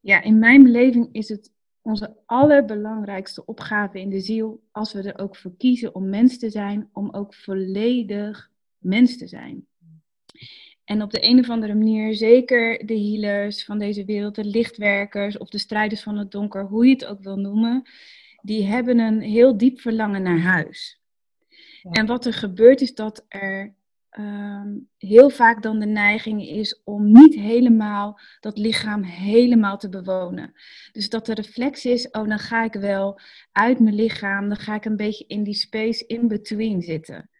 Ja, 0.00 0.22
in 0.22 0.38
mijn 0.38 0.62
beleving 0.62 1.08
is 1.12 1.28
het 1.28 1.50
onze 1.82 2.16
allerbelangrijkste 2.26 3.44
opgave 3.44 4.00
in 4.00 4.10
de 4.10 4.20
ziel, 4.20 4.62
als 4.72 4.92
we 4.92 5.02
er 5.02 5.18
ook 5.18 5.36
voor 5.36 5.56
kiezen 5.56 5.94
om 5.94 6.08
mens 6.08 6.38
te 6.38 6.50
zijn, 6.50 6.88
om 6.92 7.14
ook 7.14 7.34
volledig 7.34 8.50
mens 8.78 9.18
te 9.18 9.26
zijn. 9.26 9.66
En 10.84 11.02
op 11.02 11.10
de 11.10 11.24
een 11.24 11.38
of 11.38 11.50
andere 11.50 11.74
manier, 11.74 12.14
zeker 12.14 12.86
de 12.86 12.98
healers 12.98 13.64
van 13.64 13.78
deze 13.78 14.04
wereld, 14.04 14.34
de 14.34 14.44
lichtwerkers 14.44 15.38
of 15.38 15.48
de 15.48 15.58
strijders 15.58 16.02
van 16.02 16.18
het 16.18 16.30
donker, 16.30 16.64
hoe 16.64 16.86
je 16.86 16.92
het 16.92 17.04
ook 17.04 17.22
wil 17.22 17.36
noemen, 17.36 17.88
die 18.46 18.66
hebben 18.66 18.98
een 18.98 19.20
heel 19.20 19.56
diep 19.56 19.80
verlangen 19.80 20.22
naar 20.22 20.40
huis. 20.40 21.00
En 21.90 22.06
wat 22.06 22.26
er 22.26 22.32
gebeurt 22.32 22.80
is 22.80 22.94
dat 22.94 23.24
er 23.28 23.74
Ehm, 24.16 24.68
heel 24.98 25.30
vaak 25.30 25.62
dan 25.62 25.78
de 25.78 25.86
neiging 25.86 26.48
is 26.48 26.82
om 26.84 27.12
niet 27.12 27.34
helemaal 27.34 28.20
dat 28.40 28.58
lichaam 28.58 29.02
helemaal 29.02 29.78
te 29.78 29.88
bewonen. 29.88 30.52
Dus 30.92 31.08
dat 31.08 31.26
de 31.26 31.34
reflex 31.34 31.84
is, 31.84 32.10
oh 32.10 32.28
dan 32.28 32.38
ga 32.38 32.64
ik 32.64 32.72
wel 32.72 33.20
uit 33.52 33.80
mijn 33.80 33.94
lichaam, 33.94 34.48
dan 34.48 34.56
ga 34.56 34.74
ik 34.74 34.84
een 34.84 34.96
beetje 34.96 35.24
in 35.26 35.42
die 35.42 35.54
space 35.54 36.06
in 36.06 36.28
between 36.28 36.82
zitten. 36.82 37.30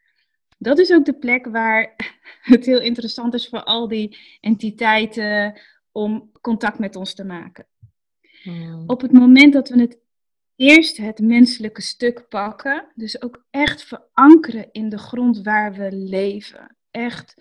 Dat 0.59 0.79
is 0.79 0.93
ook 0.93 1.05
de 1.05 1.19
plek 1.19 1.47
waar 1.47 1.95
het 2.53 2.67
heel 2.67 2.81
interessant 2.81 3.35
is 3.35 3.49
voor 3.49 3.63
al 3.63 3.89
die 3.89 4.17
entiteiten 4.41 5.61
om 5.93 6.31
contact 6.41 6.79
met 6.79 6.97
ons 6.97 7.15
te 7.15 7.25
maken. 7.25 7.67
Hmm. 8.43 8.85
Op 8.87 9.01
het 9.01 9.13
moment 9.13 9.53
dat 9.53 9.69
we 9.69 9.81
het 9.81 9.99
eerst 10.57 10.97
het 10.97 11.19
menselijke 11.19 11.83
stuk 11.83 12.29
pakken. 12.29 12.87
Dus 12.95 13.23
ook 13.23 13.45
echt 13.51 13.85
verankeren 13.85 14.69
in 14.73 14.89
de 14.89 14.99
grond 14.99 15.43
waar 15.43 15.73
we 15.73 15.93
leven. 15.93 16.77
Echt 16.91 17.35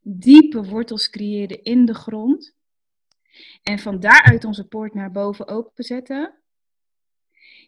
diepe 0.00 0.64
wortels 0.64 1.10
creëren 1.10 1.62
in 1.62 1.84
de 1.84 1.94
grond. 1.94 2.54
En 3.62 3.78
van 3.78 4.00
daaruit 4.00 4.44
onze 4.44 4.68
poort 4.68 4.94
naar 4.94 5.10
boven 5.10 5.48
openzetten. 5.48 6.34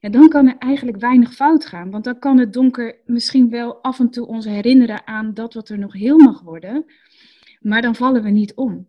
Ja, 0.00 0.08
dan 0.08 0.28
kan 0.28 0.46
er 0.48 0.58
eigenlijk 0.58 0.98
weinig 0.98 1.34
fout 1.34 1.66
gaan. 1.66 1.90
Want 1.90 2.04
dan 2.04 2.18
kan 2.18 2.38
het 2.38 2.52
donker 2.52 3.00
misschien 3.04 3.50
wel 3.50 3.82
af 3.82 3.98
en 3.98 4.10
toe 4.10 4.26
ons 4.26 4.44
herinneren 4.44 5.06
aan 5.06 5.34
dat 5.34 5.54
wat 5.54 5.68
er 5.68 5.78
nog 5.78 5.92
heel 5.92 6.18
mag 6.18 6.40
worden. 6.40 6.84
Maar 7.60 7.82
dan 7.82 7.94
vallen 7.94 8.22
we 8.22 8.30
niet 8.30 8.54
om. 8.54 8.88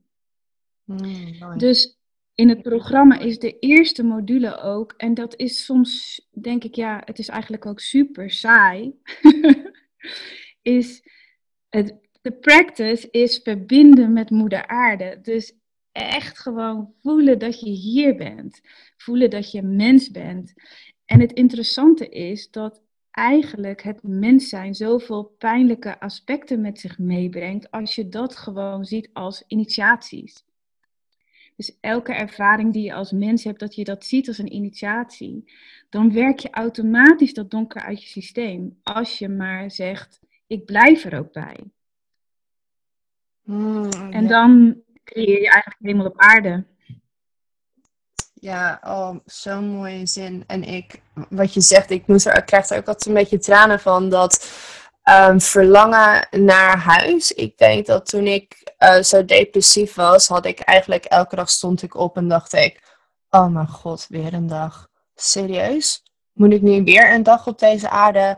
Hmm, 0.83 1.57
dus 1.57 2.02
in 2.35 2.49
het 2.49 2.61
programma 2.61 3.19
is 3.19 3.39
de 3.39 3.59
eerste 3.59 4.03
module 4.03 4.61
ook, 4.61 4.93
en 4.97 5.13
dat 5.13 5.35
is 5.37 5.65
soms, 5.65 6.21
denk 6.31 6.63
ik, 6.63 6.75
ja, 6.75 7.01
het 7.05 7.19
is 7.19 7.27
eigenlijk 7.27 7.65
ook 7.65 7.79
super 7.79 8.29
saai, 8.31 8.93
is 10.61 11.01
het, 11.69 11.95
de 12.21 12.31
practice 12.31 13.07
is 13.11 13.39
verbinden 13.43 14.13
met 14.13 14.29
moeder 14.29 14.67
aarde. 14.67 15.19
Dus 15.21 15.53
echt 15.91 16.39
gewoon 16.39 16.93
voelen 17.01 17.39
dat 17.39 17.59
je 17.59 17.69
hier 17.69 18.15
bent, 18.15 18.61
voelen 18.97 19.29
dat 19.29 19.51
je 19.51 19.61
mens 19.61 20.11
bent. 20.11 20.53
En 21.05 21.19
het 21.19 21.31
interessante 21.31 22.09
is 22.09 22.51
dat 22.51 22.81
eigenlijk 23.11 23.81
het 23.81 24.03
mens 24.03 24.49
zijn 24.49 24.75
zoveel 24.75 25.23
pijnlijke 25.23 25.99
aspecten 25.99 26.61
met 26.61 26.79
zich 26.79 26.97
meebrengt 26.97 27.71
als 27.71 27.95
je 27.95 28.09
dat 28.09 28.35
gewoon 28.35 28.85
ziet 28.85 29.09
als 29.13 29.43
initiaties. 29.47 30.43
Dus 31.55 31.77
elke 31.81 32.13
ervaring 32.13 32.73
die 32.73 32.83
je 32.83 32.93
als 32.93 33.11
mens 33.11 33.43
hebt, 33.43 33.59
dat 33.59 33.75
je 33.75 33.83
dat 33.83 34.05
ziet 34.05 34.27
als 34.27 34.37
een 34.37 34.53
initiatie, 34.53 35.51
dan 35.89 36.13
werk 36.13 36.39
je 36.39 36.49
automatisch 36.49 37.33
dat 37.33 37.51
donker 37.51 37.81
uit 37.81 38.03
je 38.03 38.09
systeem. 38.09 38.79
Als 38.83 39.19
je 39.19 39.29
maar 39.29 39.71
zegt, 39.71 40.19
ik 40.47 40.65
blijf 40.65 41.05
er 41.05 41.19
ook 41.19 41.31
bij. 41.31 41.59
Hmm, 43.43 43.89
en 44.11 44.27
dan 44.27 44.81
creëer 45.03 45.41
je 45.41 45.49
eigenlijk 45.49 45.77
helemaal 45.79 46.05
op 46.05 46.19
aarde. 46.19 46.65
Ja, 48.33 48.79
oh, 48.83 49.15
zo'n 49.25 49.65
mooie 49.65 50.05
zin. 50.05 50.43
En 50.47 50.63
ik, 50.63 51.01
wat 51.29 51.53
je 51.53 51.61
zegt, 51.61 51.89
ik, 51.89 52.07
moest 52.07 52.25
er, 52.25 52.37
ik 52.37 52.45
krijg 52.45 52.69
er 52.69 52.77
ook 52.77 52.87
altijd 52.87 53.05
een 53.05 53.13
beetje 53.13 53.37
tranen 53.37 53.79
van 53.79 54.09
dat 54.09 54.51
um, 55.09 55.41
verlangen 55.41 56.27
naar 56.31 56.77
huis. 56.77 57.31
Ik 57.31 57.57
denk 57.57 57.85
dat 57.85 58.05
toen 58.05 58.27
ik 58.27 58.73
uh, 58.79 59.01
zo 59.01 59.25
depressief 59.25 59.93
was, 59.95 60.27
had 60.27 60.45
ik 60.45 60.59
eigenlijk 60.59 61.05
elke 61.05 61.35
dag 61.35 61.49
stond 61.49 61.81
ik 61.81 61.95
op 61.95 62.17
en 62.17 62.27
dacht 62.27 62.53
ik, 62.53 62.79
oh 63.29 63.47
mijn 63.47 63.67
god, 63.67 64.05
weer 64.09 64.33
een 64.33 64.47
dag. 64.47 64.87
Serieus? 65.15 66.03
Moet 66.33 66.53
ik 66.53 66.61
nu 66.61 66.83
weer 66.83 67.13
een 67.13 67.23
dag 67.23 67.47
op 67.47 67.59
deze 67.59 67.89
aarde 67.89 68.37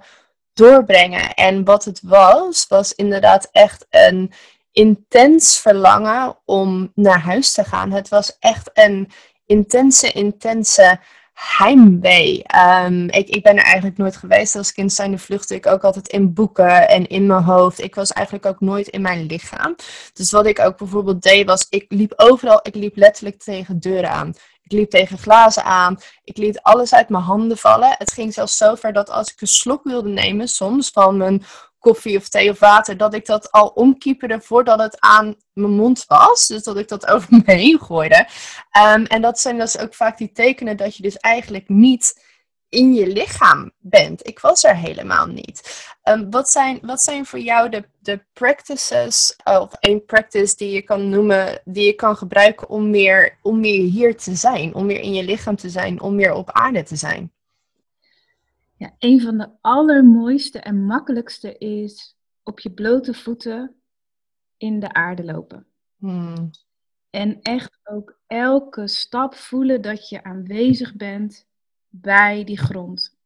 doorbrengen? 0.54 1.34
En 1.34 1.63
wat 1.63 1.86
het 1.86 2.01
was, 2.04 2.67
was 2.67 2.93
inderdaad 2.93 3.49
echt 3.51 3.86
een 3.89 4.34
intens 4.71 5.60
verlangen 5.60 6.38
om 6.45 6.91
naar 6.95 7.19
huis 7.19 7.54
te 7.54 7.63
gaan. 7.63 7.91
Het 7.91 8.10
was 8.10 8.38
echt 8.39 8.69
een 8.73 9.12
intense, 9.45 10.12
intense 10.12 10.99
heimwee. 11.35 12.43
Um, 12.85 13.09
ik, 13.09 13.27
ik 13.29 13.43
ben 13.43 13.57
er 13.57 13.63
eigenlijk 13.63 13.97
nooit 13.97 14.17
geweest. 14.17 14.55
Als 14.55 14.73
kind 14.73 14.93
zijnde 14.93 15.17
vluchtte 15.17 15.55
ik 15.55 15.65
ook 15.65 15.83
altijd 15.83 16.07
in 16.07 16.33
boeken 16.33 16.89
en 16.89 17.07
in 17.07 17.25
mijn 17.25 17.43
hoofd. 17.43 17.81
Ik 17.81 17.95
was 17.95 18.11
eigenlijk 18.11 18.45
ook 18.45 18.59
nooit 18.59 18.87
in 18.87 19.01
mijn 19.01 19.25
lichaam. 19.25 19.75
Dus 20.13 20.31
wat 20.31 20.45
ik 20.45 20.59
ook 20.59 20.77
bijvoorbeeld 20.77 21.21
deed 21.21 21.45
was, 21.45 21.67
ik 21.69 21.85
liep 21.87 22.13
overal, 22.15 22.59
ik 22.63 22.75
liep 22.75 22.95
letterlijk 22.95 23.43
tegen 23.43 23.79
deuren 23.79 24.11
aan. 24.11 24.33
Ik 24.63 24.71
liep 24.71 24.89
tegen 24.89 25.17
glazen 25.17 25.63
aan. 25.63 25.97
Ik 26.23 26.37
liet 26.37 26.61
alles 26.61 26.93
uit 26.93 27.09
mijn 27.09 27.23
handen 27.23 27.57
vallen. 27.57 27.95
Het 27.97 28.11
ging 28.11 28.33
zelfs 28.33 28.57
zo 28.57 28.75
ver 28.75 28.93
dat 28.93 29.09
als 29.09 29.31
ik 29.31 29.41
een 29.41 29.47
slok 29.47 29.83
wilde 29.83 30.09
nemen, 30.09 30.47
soms 30.47 30.89
van 30.89 31.17
mijn 31.17 31.43
koffie 31.85 32.17
of 32.17 32.29
thee 32.29 32.49
of 32.49 32.59
water, 32.59 32.97
dat 32.97 33.13
ik 33.13 33.25
dat 33.25 33.51
al 33.51 33.67
omkieperde 33.67 34.41
voordat 34.41 34.79
het 34.79 34.99
aan 34.99 35.35
mijn 35.53 35.71
mond 35.71 36.05
was. 36.07 36.47
Dus 36.47 36.63
dat 36.63 36.77
ik 36.77 36.87
dat 36.87 37.07
over 37.13 37.27
me 37.29 37.41
heen 37.45 37.79
gooide. 37.79 38.27
Ehm, 38.71 39.03
en 39.03 39.21
dat 39.21 39.39
zijn 39.39 39.57
dus 39.57 39.77
ook 39.77 39.93
vaak 39.93 40.17
die 40.17 40.31
tekenen 40.31 40.77
dat 40.77 40.95
je 40.95 41.03
dus 41.03 41.17
eigenlijk 41.17 41.69
niet 41.69 42.23
in 42.69 42.93
je 42.93 43.07
lichaam 43.07 43.71
bent. 43.77 44.27
Ik 44.27 44.39
was 44.39 44.63
er 44.63 44.75
helemaal 44.75 45.25
niet. 45.25 45.87
Um, 46.03 46.31
wat, 46.31 46.49
zijn, 46.49 46.79
wat 46.81 47.01
zijn 47.01 47.25
voor 47.25 47.39
jou 47.39 47.69
de, 47.69 47.83
de 47.99 48.25
practices, 48.33 49.35
of 49.43 49.73
één 49.79 50.05
practice 50.05 50.55
die 50.55 50.71
je 50.71 50.81
kan 50.81 51.09
noemen, 51.09 51.61
die 51.65 51.85
je 51.85 51.93
kan 51.93 52.17
gebruiken 52.17 52.69
om 52.69 52.89
meer, 52.89 53.37
om 53.41 53.59
meer 53.59 53.89
hier 53.89 54.17
te 54.17 54.35
zijn, 54.35 54.73
om 54.73 54.85
meer 54.85 54.99
in 54.99 55.13
je 55.13 55.23
lichaam 55.23 55.55
te 55.55 55.69
zijn, 55.69 56.01
om 56.01 56.15
meer 56.15 56.33
op 56.33 56.51
aarde 56.51 56.83
te 56.83 56.95
zijn? 56.95 57.34
Ja, 58.77 58.95
een 58.99 59.21
van 59.21 59.38
de 59.38 59.49
allermooiste 59.61 60.59
en 60.59 60.85
makkelijkste 60.85 61.57
is 61.57 62.17
op 62.43 62.59
je 62.59 62.71
blote 62.71 63.13
voeten 63.13 63.75
in 64.57 64.79
de 64.79 64.93
aarde 64.93 65.23
lopen. 65.23 65.67
Hmm. 65.97 66.49
En 67.09 67.41
echt 67.41 67.79
ook 67.83 68.19
elke 68.27 68.88
stap 68.88 69.35
voelen 69.35 69.81
dat 69.81 70.09
je 70.09 70.23
aanwezig 70.23 70.95
bent 70.95 71.47
bij 71.89 72.43
die 72.43 72.57
grond. 72.57 73.17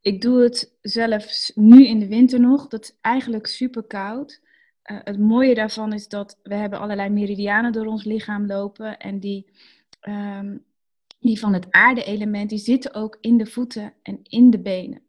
Ik 0.00 0.20
doe 0.20 0.42
het 0.42 0.76
zelfs 0.80 1.52
nu 1.54 1.86
in 1.86 1.98
de 1.98 2.08
winter 2.08 2.40
nog. 2.40 2.68
Dat 2.68 2.82
is 2.82 2.96
eigenlijk 3.00 3.46
super 3.46 3.82
koud. 3.82 4.40
Uh, 4.84 4.98
het 5.02 5.18
mooie 5.18 5.54
daarvan 5.54 5.92
is 5.92 6.08
dat 6.08 6.38
we 6.42 6.54
hebben 6.54 6.78
allerlei 6.78 7.08
meridianen 7.08 7.72
door 7.72 7.86
ons 7.86 8.04
lichaam 8.04 8.46
lopen. 8.46 8.98
En 8.98 9.20
die, 9.20 9.50
um, 10.08 10.64
die 11.22 11.38
van 11.38 11.52
het 11.52 11.66
aarde-element, 11.70 12.50
die 12.50 12.58
zitten 12.58 12.94
ook 12.94 13.18
in 13.20 13.36
de 13.36 13.46
voeten 13.46 13.94
en 14.02 14.20
in 14.22 14.50
de 14.50 14.60
benen. 14.60 15.02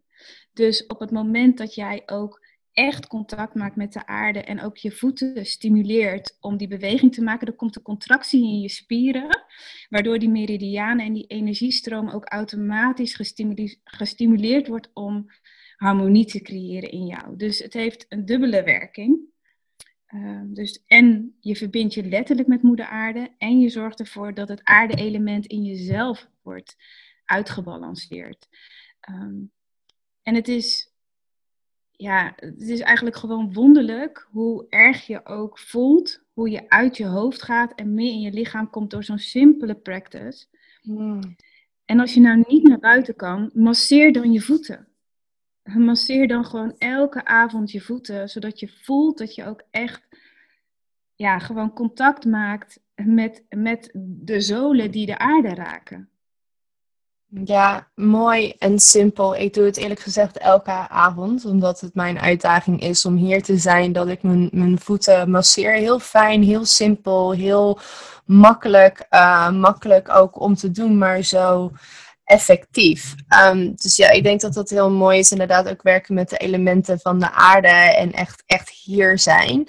Dus 0.54 0.86
op 0.86 1.00
het 1.00 1.12
moment 1.12 1.58
dat 1.58 1.76
jij 1.76 2.04
ook 2.06 2.42
echt 2.72 3.08
contact 3.08 3.56
maakt 3.56 3.76
met 3.76 3.94
de 3.94 4.06
aarde 4.06 4.40
en 4.40 4.62
ook 4.62 4.78
je 4.78 4.92
voeten 4.92 5.46
stimuleert 5.46 6.38
om 6.40 6.58
die 6.58 6.68
beweging 6.68 7.14
te 7.14 7.24
maken, 7.24 7.46
dan 7.46 7.56
komt 7.56 7.74
de 7.74 7.82
contractie 7.82 8.44
in 8.44 8.60
je 8.60 8.70
spieren, 8.70 9.46
waardoor 9.90 10.20
die 10.20 10.30
meridianen 10.30 11.06
en 11.06 11.14
die 11.14 11.28
energiestroom 11.28 12.10
ook 12.10 12.26
automatisch 12.26 13.20
gestimuleerd 13.84 14.68
wordt 14.68 14.90
om 14.94 15.32
harmonie 15.78 16.26
te 16.26 16.42
creëren 16.42 16.92
in 16.92 17.06
jou. 17.06 17.38
Dus 17.38 17.60
het 17.60 17.74
heeft 17.74 18.06
een 18.10 18.26
dubbele 18.26 18.64
werking. 18.64 19.32
Uh, 20.16 20.42
dus 20.46 20.84
en 20.88 21.36
je 21.40 21.56
verbindt 21.56 21.94
je 21.94 22.04
letterlijk 22.04 22.48
met 22.48 22.62
moeder 22.62 22.86
aarde 22.86 23.32
en 23.38 23.60
je 23.60 23.70
zorgt 23.70 24.00
ervoor 24.00 24.34
dat 24.34 24.48
het 24.48 24.64
aarde-element 24.64 25.46
in 25.46 25.64
jezelf 25.64 26.28
wordt 26.42 26.76
uitgebalanceerd. 27.26 28.48
Um, 29.10 29.52
en 30.22 30.36
het 30.36 30.48
is 30.48 30.94
ja, 31.92 32.34
het 32.36 32.62
is 32.62 32.80
eigenlijk 32.80 33.16
gewoon 33.16 33.54
wonderlijk 33.54 34.28
hoe 34.32 34.66
erg 34.70 35.08
je 35.08 35.26
ook 35.26 35.60
voelt, 35.60 36.24
hoe 36.34 36.50
je 36.50 36.70
uit 36.70 36.98
je 36.98 37.06
hoofd 37.06 37.42
gaat 37.42 37.74
en 37.76 37.94
meer 37.94 38.12
in 38.12 38.22
je 38.22 38.32
lichaam 38.32 38.70
komt 38.70 38.92
door 38.92 39.04
zo'n 39.04 39.18
simpele 39.18 39.76
practice. 39.76 40.46
Hmm. 40.82 41.36
En 41.86 42.00
als 42.00 42.14
je 42.14 42.20
nou 42.20 42.44
niet 42.48 42.68
naar 42.68 42.80
buiten 42.80 43.16
kan, 43.16 43.52
masseer 43.54 44.12
dan 44.12 44.32
je 44.32 44.42
voeten. 44.42 44.88
Masseer 45.64 46.28
dan 46.28 46.46
gewoon 46.46 46.76
elke 46.78 47.26
avond 47.26 47.72
je 47.72 47.82
voeten, 47.82 48.30
zodat 48.30 48.60
je 48.60 48.72
voelt 48.84 49.18
dat 49.18 49.36
je 49.36 49.46
ook 49.46 49.62
echt 49.72 50.08
ja, 51.16 51.40
gewoon 51.40 51.74
contact 51.74 52.26
maakt 52.26 52.80
met, 52.96 53.44
met 53.50 53.90
de 53.96 54.42
zolen 54.42 54.92
die 54.92 55.06
de 55.06 55.18
aarde 55.18 55.54
raken. 55.54 56.10
Ja, 57.46 57.88
mooi 57.96 58.54
en 58.60 58.80
simpel. 58.80 59.36
Ik 59.36 59.54
doe 59.54 59.66
het 59.66 59.78
eerlijk 59.78 60.00
gezegd 60.00 60.38
elke 60.38 60.72
avond, 60.90 61.46
omdat 61.46 61.82
het 61.82 61.96
mijn 61.96 62.20
uitdaging 62.20 62.82
is 62.82 63.06
om 63.06 63.16
hier 63.16 63.44
te 63.44 63.58
zijn, 63.58 63.92
dat 63.92 64.08
ik 64.08 64.24
mijn, 64.24 64.50
mijn 64.52 64.80
voeten 64.80 65.30
masseer. 65.32 65.74
Heel 65.74 66.00
fijn, 66.00 66.44
heel 66.44 66.66
simpel, 66.66 67.32
heel 67.32 67.80
makkelijk. 68.26 69.06
Uh, 69.10 69.52
makkelijk 69.52 70.10
ook 70.10 70.40
om 70.40 70.56
te 70.56 70.72
doen, 70.72 70.98
maar 70.98 71.22
zo 71.22 71.72
effectief. 72.34 73.16
Um, 73.46 73.74
dus 73.76 73.96
ja, 73.96 74.10
ik 74.10 74.24
denk 74.24 74.42
dat 74.42 74.54
dat 74.54 74.70
heel 74.70 74.92
mooi 74.92 75.20
is. 75.20 75.32
Inderdaad, 75.32 75.70
ook 75.70 75.82
werken 75.82 76.14
met 76.14 76.30
de 76.30 76.38
elementen 76.38 77.00
van 77.00 77.20
de 77.20 77.32
aarde 77.32 77.68
en 77.68 78.12
echt, 78.12 78.44
echt 78.46 78.70
hier 78.70 79.20
zijn. 79.20 79.68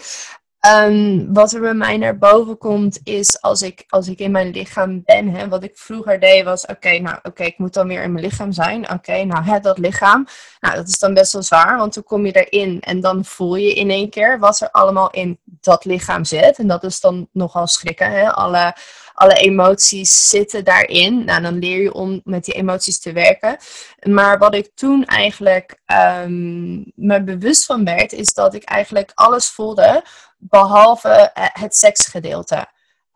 Um, 0.67 1.35
wat 1.35 1.53
er 1.53 1.61
bij 1.61 1.75
mij 1.75 1.97
naar 1.97 2.19
boven 2.19 2.59
komt, 2.59 3.01
is 3.03 3.41
als 3.41 3.63
ik, 3.63 3.85
als 3.89 4.09
ik 4.09 4.19
in 4.19 4.31
mijn 4.31 4.51
lichaam 4.51 5.03
ben. 5.05 5.29
Hè, 5.29 5.49
wat 5.49 5.65
ik 5.65 5.79
vroeger 5.79 6.21
deed 6.21 6.45
was, 6.45 6.67
oké, 6.67 6.99
nou 6.99 7.19
oké, 7.23 7.43
ik 7.43 7.59
moet 7.59 7.75
dan 7.75 7.89
weer 7.89 8.03
in 8.03 8.13
mijn 8.13 8.25
lichaam 8.25 8.53
zijn. 8.53 8.91
Oké, 8.91 9.25
nou 9.25 9.45
hè, 9.45 9.61
dat 9.61 9.79
lichaam. 9.79 10.27
Nou, 10.61 10.75
dat 10.75 10.89
is 10.89 10.99
dan 10.99 11.15
best 11.15 11.33
wel 11.33 11.43
zwaar, 11.43 11.77
want 11.77 11.95
dan 11.95 12.03
kom 12.03 12.27
je 12.27 12.33
erin 12.45 12.81
en 12.81 13.01
dan 13.01 13.25
voel 13.25 13.57
je 13.57 13.75
in 13.75 13.91
één 13.91 14.11
keer 14.11 14.39
wat 14.39 14.61
er 14.61 14.71
allemaal 14.71 15.11
in 15.11 15.39
dat 15.45 15.85
lichaam 15.85 16.25
zit. 16.25 16.59
En 16.59 16.67
dat 16.67 16.85
is 16.85 17.01
dan 17.01 17.29
nogal 17.33 17.67
schrikken. 17.67 18.11
Hè? 18.11 18.33
Alle, 18.33 18.75
alle 19.15 19.35
emoties 19.35 20.29
zitten 20.29 20.65
daarin. 20.65 21.25
Nou, 21.25 21.43
dan 21.43 21.59
leer 21.59 21.83
je 21.83 21.93
om 21.93 22.21
met 22.25 22.45
die 22.45 22.55
emoties 22.55 23.01
te 23.01 23.13
werken. 23.13 23.57
Maar 24.03 24.39
wat 24.39 24.55
ik 24.55 24.71
toen 24.75 25.05
eigenlijk 25.05 25.81
um, 26.23 26.93
me 26.95 27.23
bewust 27.25 27.65
van 27.65 27.85
werd, 27.85 28.13
is 28.13 28.35
dat 28.35 28.55
ik 28.55 28.63
eigenlijk 28.63 29.11
alles 29.15 29.49
voelde 29.49 30.05
behalve 30.39 31.09
eh, 31.09 31.47
het 31.53 31.77
seksgedeelte. 31.77 32.67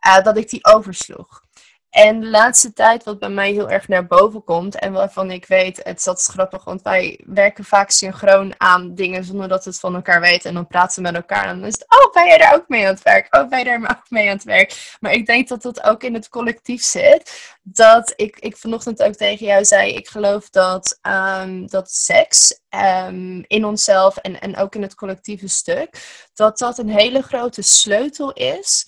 Uh, 0.07 0.23
dat 0.23 0.37
ik 0.37 0.49
die 0.49 0.65
oversloeg. 0.65 1.41
En 1.89 2.19
de 2.19 2.27
laatste 2.27 2.73
tijd, 2.73 3.03
wat 3.03 3.19
bij 3.19 3.29
mij 3.29 3.51
heel 3.51 3.69
erg 3.69 3.87
naar 3.87 4.07
boven 4.07 4.43
komt 4.43 4.75
en 4.75 4.91
waarvan 4.91 5.31
ik 5.31 5.45
weet, 5.45 5.83
het 5.83 6.03
dat 6.03 6.23
grappig, 6.23 6.63
want 6.63 6.81
wij 6.81 7.19
werken 7.25 7.63
vaak 7.63 7.89
synchroon 7.89 8.53
aan 8.57 8.95
dingen 8.95 9.23
zonder 9.23 9.47
dat 9.47 9.63
we 9.63 9.69
het 9.69 9.79
van 9.79 9.95
elkaar 9.95 10.21
weten. 10.21 10.49
En 10.49 10.55
dan 10.55 10.67
praten 10.67 10.95
we 10.95 11.01
met 11.01 11.15
elkaar 11.15 11.45
en 11.45 11.59
dan 11.59 11.67
is 11.67 11.73
het, 11.73 11.85
oh, 11.87 12.13
ben 12.13 12.25
jij 12.25 12.37
daar 12.37 12.55
ook 12.55 12.67
mee 12.67 12.87
aan 12.87 12.93
het 12.93 13.03
werk? 13.03 13.35
Oh, 13.35 13.49
ben 13.49 13.59
je 13.59 13.65
daar 13.65 13.97
ook 13.97 14.09
mee 14.09 14.27
aan 14.27 14.35
het 14.35 14.43
werk? 14.43 14.97
Maar 14.99 15.11
ik 15.11 15.25
denk 15.25 15.47
dat 15.47 15.61
dat 15.61 15.83
ook 15.83 16.03
in 16.03 16.13
het 16.13 16.29
collectief 16.29 16.83
zit. 16.83 17.57
Dat 17.61 18.13
ik, 18.15 18.39
ik 18.39 18.57
vanochtend 18.57 19.03
ook 19.03 19.15
tegen 19.15 19.45
jou 19.45 19.65
zei, 19.65 19.93
ik 19.93 20.07
geloof 20.07 20.49
dat, 20.49 20.99
um, 21.01 21.67
dat 21.67 21.91
seks 21.91 22.59
um, 22.69 23.43
in 23.47 23.65
onszelf 23.65 24.17
en, 24.17 24.41
en 24.41 24.57
ook 24.57 24.75
in 24.75 24.81
het 24.81 24.95
collectieve 24.95 25.47
stuk, 25.47 25.89
dat 26.33 26.57
dat 26.57 26.77
een 26.77 26.89
hele 26.89 27.21
grote 27.21 27.61
sleutel 27.61 28.33
is 28.33 28.87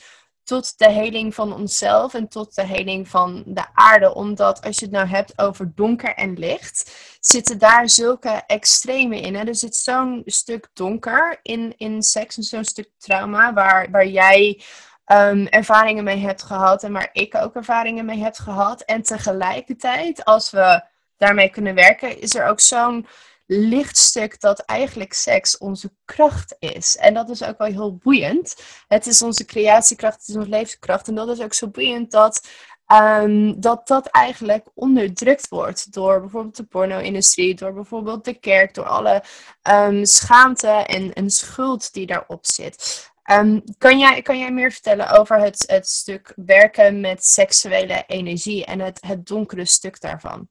tot 0.52 0.78
de 0.78 0.90
heling 0.90 1.36
van 1.36 1.54
onszelf 1.54 2.14
en 2.14 2.28
tot 2.28 2.56
de 2.56 2.66
heling 2.66 3.08
van 3.08 3.44
de 3.46 3.66
aarde. 3.74 4.14
Omdat 4.14 4.66
als 4.66 4.80
je 4.80 4.86
het 4.86 4.94
nou 4.94 5.08
hebt 5.08 5.40
over 5.40 5.72
donker 5.76 6.16
en 6.16 6.38
licht, 6.38 6.96
zitten 7.20 7.58
daar 7.58 7.90
zulke 7.90 8.44
extreme 8.48 9.20
in. 9.20 9.36
Hè? 9.36 9.44
Er 9.44 9.56
zit 9.56 9.76
zo'n 9.76 10.22
stuk 10.26 10.70
donker 10.74 11.40
in, 11.42 11.74
in 11.78 12.02
seks 12.02 12.38
en 12.38 12.44
zo'n 12.44 12.64
stuk 12.64 12.90
trauma 12.98 13.54
waar, 13.54 13.92
waar 13.92 14.08
jij 14.08 14.62
um, 15.06 15.48
ervaringen 15.48 16.04
mee 16.04 16.20
hebt 16.20 16.44
gehad 16.44 16.84
en 16.84 16.94
waar 16.94 17.10
ik 17.14 17.36
ook 17.36 17.56
ervaringen 17.56 18.06
mee 18.06 18.20
heb 18.20 18.36
gehad. 18.36 18.82
En 18.82 19.02
tegelijkertijd, 19.02 20.26
als 20.26 20.52
we 20.52 20.84
daarmee 21.18 21.50
kunnen 21.50 21.76
werken, 21.76 22.22
is 22.22 22.36
er 22.36 22.48
ook 22.48 22.60
zo'n 22.60 23.08
lichtstuk 23.54 24.40
dat 24.40 24.60
eigenlijk 24.60 25.14
seks 25.14 25.58
onze 25.58 25.92
kracht 26.06 26.56
is. 26.60 26.98
En 26.98 27.14
dat 27.14 27.30
is 27.30 27.44
ook 27.44 27.58
wel 27.58 27.68
heel 27.68 27.96
boeiend. 27.96 28.56
Het 28.88 29.08
is 29.08 29.22
onze 29.22 29.46
creatiekracht, 29.46 30.20
het 30.20 30.28
is 30.28 30.36
onze 30.36 30.50
levenskracht. 30.50 31.08
En 31.08 31.16
dat 31.16 31.30
is 31.30 31.42
ook 31.42 31.54
zo 31.54 31.68
boeiend 31.68 32.12
dat 32.12 32.48
um, 32.92 33.60
dat, 33.60 33.88
dat 33.88 34.08
eigenlijk 34.08 34.68
onderdrukt 34.74 35.48
wordt 35.48 35.94
door 35.94 36.20
bijvoorbeeld 36.20 36.56
de 36.56 36.64
porno-industrie, 36.64 37.56
door 37.56 37.74
bijvoorbeeld 37.74 38.26
de 38.26 38.40
kerk, 38.40 38.74
door 38.74 38.86
alle 38.86 39.24
um, 39.70 40.06
schaamte 40.06 40.68
en, 40.68 41.14
en 41.14 41.30
schuld 41.30 41.94
die 41.94 42.06
daarop 42.06 42.46
zit. 42.46 43.10
Um, 43.32 43.64
kan, 43.78 44.00
jij, 44.00 44.22
kan 44.22 44.40
jij 44.40 44.52
meer 44.52 44.72
vertellen 44.72 45.10
over 45.20 45.40
het, 45.40 45.64
het 45.68 45.88
stuk 45.88 46.34
werken 46.36 47.00
met 47.00 47.26
seksuele 47.26 48.04
energie 48.08 48.66
en 48.66 48.80
het, 48.80 49.02
het 49.08 49.26
donkere 49.26 49.66
stuk 49.66 50.02
daarvan? 50.02 50.50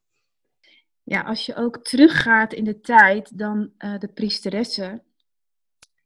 Ja, 1.11 1.20
als 1.20 1.46
je 1.46 1.55
ook 1.55 1.85
teruggaat 1.85 2.53
in 2.53 2.64
de 2.64 2.81
tijd, 2.81 3.38
dan 3.38 3.70
uh, 3.79 3.99
de 3.99 4.09
priesteressen, 4.09 5.03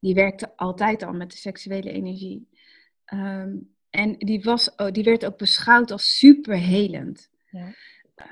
die 0.01 0.15
werkte 0.15 0.57
altijd 0.57 1.03
al 1.03 1.13
met 1.13 1.31
de 1.31 1.37
seksuele 1.37 1.91
energie. 1.91 2.49
Um, 3.13 3.75
en 3.91 4.19
die, 4.19 4.43
was, 4.43 4.75
oh, 4.75 4.91
die 4.91 5.05
werd 5.05 5.25
ook 5.25 5.39
beschouwd 5.39 5.91
als 5.91 6.19
superhelend. 6.19 7.31
Ja. 7.51 7.75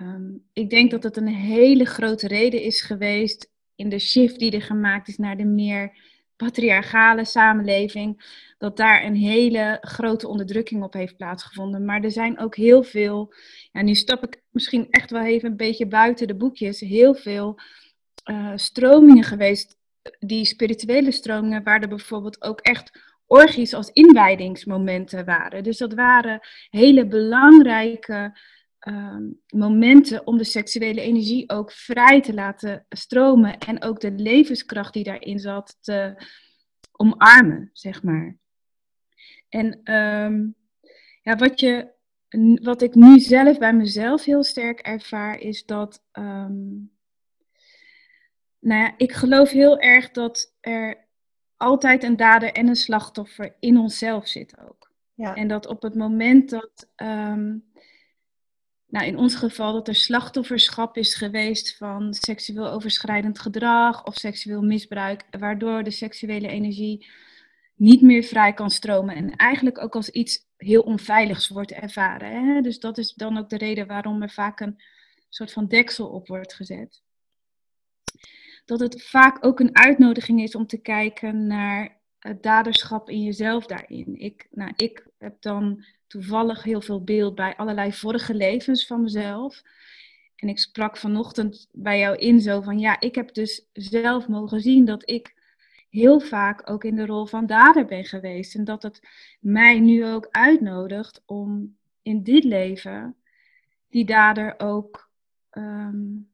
Um, 0.01 0.45
ik 0.53 0.71
denk 0.71 0.91
dat 0.91 1.03
het 1.03 1.17
een 1.17 1.35
hele 1.35 1.85
grote 1.85 2.27
reden 2.27 2.63
is 2.63 2.81
geweest 2.81 3.51
in 3.75 3.89
de 3.89 3.99
shift 3.99 4.39
die 4.39 4.51
er 4.51 4.63
gemaakt 4.63 5.09
is 5.09 5.19
naar 5.19 5.37
de 5.37 5.45
meer 5.45 5.99
patriarchale 6.37 7.25
samenleving, 7.25 8.23
dat 8.63 8.77
daar 8.77 9.05
een 9.05 9.17
hele 9.17 9.79
grote 9.81 10.29
onderdrukking 10.29 10.83
op 10.83 10.93
heeft 10.93 11.17
plaatsgevonden. 11.17 11.85
Maar 11.85 12.03
er 12.03 12.11
zijn 12.11 12.39
ook 12.39 12.57
heel 12.57 12.83
veel, 12.83 13.35
ja, 13.73 13.83
nu 13.83 13.95
stap 13.95 14.23
ik 14.25 14.43
misschien 14.51 14.87
echt 14.91 15.11
wel 15.11 15.23
even 15.23 15.51
een 15.51 15.57
beetje 15.57 15.87
buiten 15.87 16.27
de 16.27 16.35
boekjes, 16.35 16.81
heel 16.81 17.15
veel 17.15 17.59
uh, 18.31 18.53
stromingen 18.55 19.25
geweest, 19.25 19.77
die 20.19 20.45
spirituele 20.45 21.11
stromingen, 21.11 21.63
waar 21.63 21.81
er 21.81 21.89
bijvoorbeeld 21.89 22.43
ook 22.43 22.61
echt 22.61 22.99
orgies 23.27 23.75
als 23.75 23.91
inwijdingsmomenten 23.91 25.25
waren. 25.25 25.63
Dus 25.63 25.79
dat 25.79 25.95
waren 25.95 26.41
hele 26.71 27.07
belangrijke 27.07 28.39
ehm, 28.79 29.23
momenten 29.47 30.27
om 30.27 30.39
de 30.39 30.45
seksuele 30.45 31.01
energie 31.01 31.51
ook 31.51 31.73
vrij 31.73 32.21
te 32.21 32.35
laten 32.35 32.87
stromen 32.89 33.59
en 33.59 33.83
ook 33.83 34.01
de 34.01 34.13
levenskracht 34.13 34.93
die 34.93 35.05
daarin 35.05 35.39
zat 35.39 35.77
te 35.81 36.25
omarmen, 36.93 37.71
zeg 37.73 38.03
maar. 38.03 38.41
En 39.53 39.81
ehm, 39.85 40.47
ja, 41.23 41.37
wat, 41.37 41.61
je, 41.61 41.89
wat 42.63 42.83
ik 42.83 42.95
nu 42.95 43.21
zelf 43.21 43.59
bij 43.59 43.75
mezelf 43.75 44.25
heel 44.25 44.45
sterk 44.45 44.81
ervaar, 44.81 45.39
is 45.39 45.65
dat. 45.65 46.03
Ehm, 46.13 46.71
nou 48.59 48.81
ja, 48.81 48.95
ik 48.97 49.13
geloof 49.13 49.51
heel 49.51 49.79
erg 49.79 50.11
dat 50.11 50.55
er 50.61 51.09
altijd 51.57 52.03
een 52.03 52.17
dader 52.17 52.53
en 52.53 52.69
een 52.69 52.77
slachtoffer 52.77 53.57
in 53.61 53.77
onszelf 53.77 54.29
zit 54.29 54.59
ook. 54.59 54.93
Ja. 55.15 55.35
En 55.35 55.49
dat 55.49 55.67
op 55.67 55.83
het 55.83 55.95
moment 55.95 56.51
dat, 56.51 56.91
ehm, 56.95 57.57
nou 58.87 59.07
in 59.07 59.17
ons 59.17 59.35
geval, 59.35 59.73
dat 59.73 59.89
er 59.89 59.95
slachtofferschap 59.95 60.97
is 60.97 61.15
geweest 61.15 61.77
van 61.77 62.15
seksueel 62.15 62.71
overschrijdend 62.71 63.39
gedrag 63.39 64.07
of 64.07 64.15
seksueel 64.15 64.63
misbruik, 64.63 65.25
waardoor 65.31 65.83
de 65.83 65.91
seksuele 65.91 66.49
energie 66.49 67.07
niet 67.75 68.03
meer 68.03 68.23
vrij 68.23 68.53
kan 68.53 68.71
stromen 68.71 69.15
en 69.15 69.37
eigenlijk 69.37 69.79
ook 69.79 69.95
als 69.95 70.09
iets 70.09 70.47
heel 70.57 70.83
onveiligs 70.83 71.49
wordt 71.49 71.73
ervaren. 71.73 72.55
Hè? 72.55 72.61
Dus 72.61 72.79
dat 72.79 72.99
is 72.99 73.15
dan 73.15 73.39
ook 73.39 73.49
de 73.49 73.57
reden 73.57 73.87
waarom 73.87 74.23
er 74.23 74.31
vaak 74.31 74.61
een 74.61 74.83
soort 75.29 75.53
van 75.53 75.67
deksel 75.67 76.09
op 76.09 76.27
wordt 76.27 76.55
gezet. 76.55 77.03
Dat 78.65 78.81
het 78.81 79.03
vaak 79.03 79.45
ook 79.45 79.61
een 79.61 79.77
uitnodiging 79.77 80.43
is 80.43 80.55
om 80.55 80.67
te 80.67 80.81
kijken 80.81 81.47
naar 81.47 82.01
het 82.19 82.43
daderschap 82.43 83.11
in 83.11 83.23
jezelf 83.23 83.67
daarin. 83.67 84.21
Ik, 84.21 84.47
nou, 84.51 84.73
ik 84.77 85.07
heb 85.19 85.43
dan 85.43 85.85
toevallig 86.07 86.63
heel 86.63 86.81
veel 86.81 87.05
beeld 87.05 87.35
bij 87.35 87.57
allerlei 87.57 87.93
vorige 87.93 88.35
levens 88.35 88.87
van 88.87 89.03
mezelf. 89.03 89.63
En 90.37 90.49
ik 90.49 90.59
sprak 90.59 90.97
vanochtend 90.97 91.69
bij 91.73 91.99
jou 91.99 92.17
in 92.17 92.41
zo 92.41 92.61
van 92.61 92.79
ja, 92.79 93.01
ik 93.01 93.15
heb 93.15 93.35
dus 93.35 93.67
zelf 93.73 94.29
mogen 94.29 94.61
zien 94.61 94.85
dat 94.85 95.11
ik 95.11 95.35
heel 95.93 96.21
vaak 96.21 96.71
ook 96.71 96.85
in 96.85 96.97
de 96.97 97.07
rol 97.07 97.27
van 97.27 97.47
dader 97.47 97.85
ben 97.85 98.05
geweest. 98.05 98.55
En 98.55 98.65
dat 98.65 98.83
het 98.83 99.01
mij 99.41 99.81
nu 99.81 100.07
ook 100.07 100.29
uitnodigt 100.31 101.23
om 101.27 101.77
in 102.03 102.23
dit 102.23 102.45
leven 102.45 103.17
die 103.89 104.05
dader 104.05 104.55
ook, 104.59 105.11
um, 105.53 106.31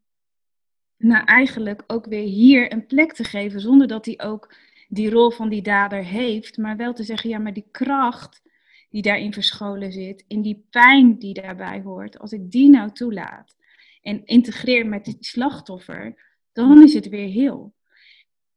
nou 0.96 1.24
eigenlijk 1.24 1.82
ook 1.86 2.06
weer 2.06 2.24
hier 2.24 2.72
een 2.72 2.86
plek 2.86 3.12
te 3.12 3.24
geven, 3.24 3.60
zonder 3.60 3.86
dat 3.86 4.06
hij 4.06 4.20
ook 4.20 4.54
die 4.88 5.10
rol 5.10 5.30
van 5.30 5.48
die 5.48 5.62
dader 5.62 6.04
heeft, 6.04 6.56
maar 6.56 6.76
wel 6.76 6.92
te 6.92 7.02
zeggen, 7.04 7.30
ja, 7.30 7.38
maar 7.38 7.52
die 7.52 7.68
kracht 7.70 8.42
die 8.90 9.02
daarin 9.02 9.32
verscholen 9.32 9.92
zit, 9.92 10.24
in 10.28 10.42
die 10.42 10.66
pijn 10.70 11.18
die 11.18 11.34
daarbij 11.34 11.82
hoort, 11.82 12.18
als 12.18 12.32
ik 12.32 12.50
die 12.50 12.70
nou 12.70 12.92
toelaat 12.92 13.56
en 14.02 14.24
integreer 14.24 14.86
met 14.86 15.06
het 15.06 15.26
slachtoffer, 15.26 16.22
dan 16.52 16.82
is 16.82 16.94
het 16.94 17.08
weer 17.08 17.28
heel. 17.28 17.74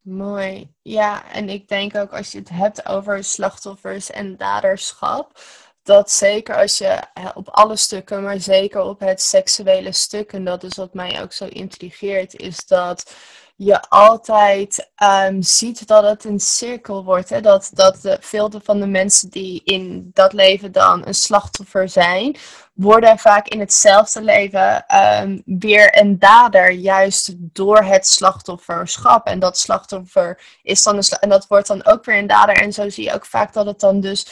Mooi. 0.02 0.74
Ja, 0.82 1.32
en 1.32 1.50
ik 1.50 1.68
denk 1.68 1.96
ook 1.96 2.12
als 2.14 2.32
je 2.32 2.38
het 2.40 2.50
hebt 2.50 2.86
over 2.86 3.24
slachtoffers 3.24 4.10
en 4.10 4.38
daderschap, 4.38 5.40
dat 5.84 6.12
zeker 6.12 6.56
als 6.56 6.78
je 6.78 7.02
op 7.34 7.48
alle 7.50 7.76
stukken, 7.76 8.24
maar 8.24 8.40
zeker 8.40 8.82
op 8.82 9.00
het 9.00 9.22
seksuele 9.22 9.92
stuk, 9.92 10.34
en 10.34 10.44
dat 10.46 10.64
is 10.64 10.76
wat 10.76 10.94
mij 10.94 11.22
ook 11.22 11.32
zo 11.34 11.46
intrigeert, 11.46 12.36
is 12.36 12.66
dat 12.66 13.16
je 13.64 13.82
altijd 13.90 14.92
um, 15.04 15.42
ziet 15.42 15.88
dat 15.88 16.04
het 16.04 16.24
een 16.24 16.40
cirkel 16.40 17.04
wordt. 17.04 17.30
Hè? 17.30 17.42
Dat, 17.42 17.70
dat 17.74 18.02
de, 18.02 18.18
veel 18.20 18.52
van 18.64 18.80
de 18.80 18.88
mensen 18.88 19.30
die 19.30 19.62
in 19.64 20.10
dat 20.14 20.34
leven 20.34 20.72
dan 20.72 21.08
een 21.08 21.14
slachtoffer 21.14 21.90
zijn, 21.90 22.36
worden 22.74 23.18
vaak 23.18 23.48
in 23.48 23.60
hetzelfde 23.60 24.22
leven 24.22 24.86
um, 25.22 25.42
weer 25.46 26.00
een 26.00 26.20
dader, 26.20 26.72
juist 26.72 27.34
door 27.38 27.84
het 27.84 28.08
slachtofferschap. 28.08 29.28
En 29.28 29.40
dat 29.40 29.58
slachtoffer 29.58 30.42
is 30.64 30.84
dan 30.84 30.98
een 30.98 31.04
en 31.20 31.30
dat 31.30 31.48
wordt 31.48 31.68
dan 31.68 31.86
ook 31.86 32.06
weer 32.06 32.18
een 32.18 32.28
dader. 32.28 32.56
En 32.56 32.74
zo 32.74 32.90
zie 32.90 33.04
je 33.04 33.14
ook 33.14 33.26
vaak 33.26 33.54
dat 33.54 33.66
het 33.66 33.80
dan 33.80 34.00
dus 34.00 34.28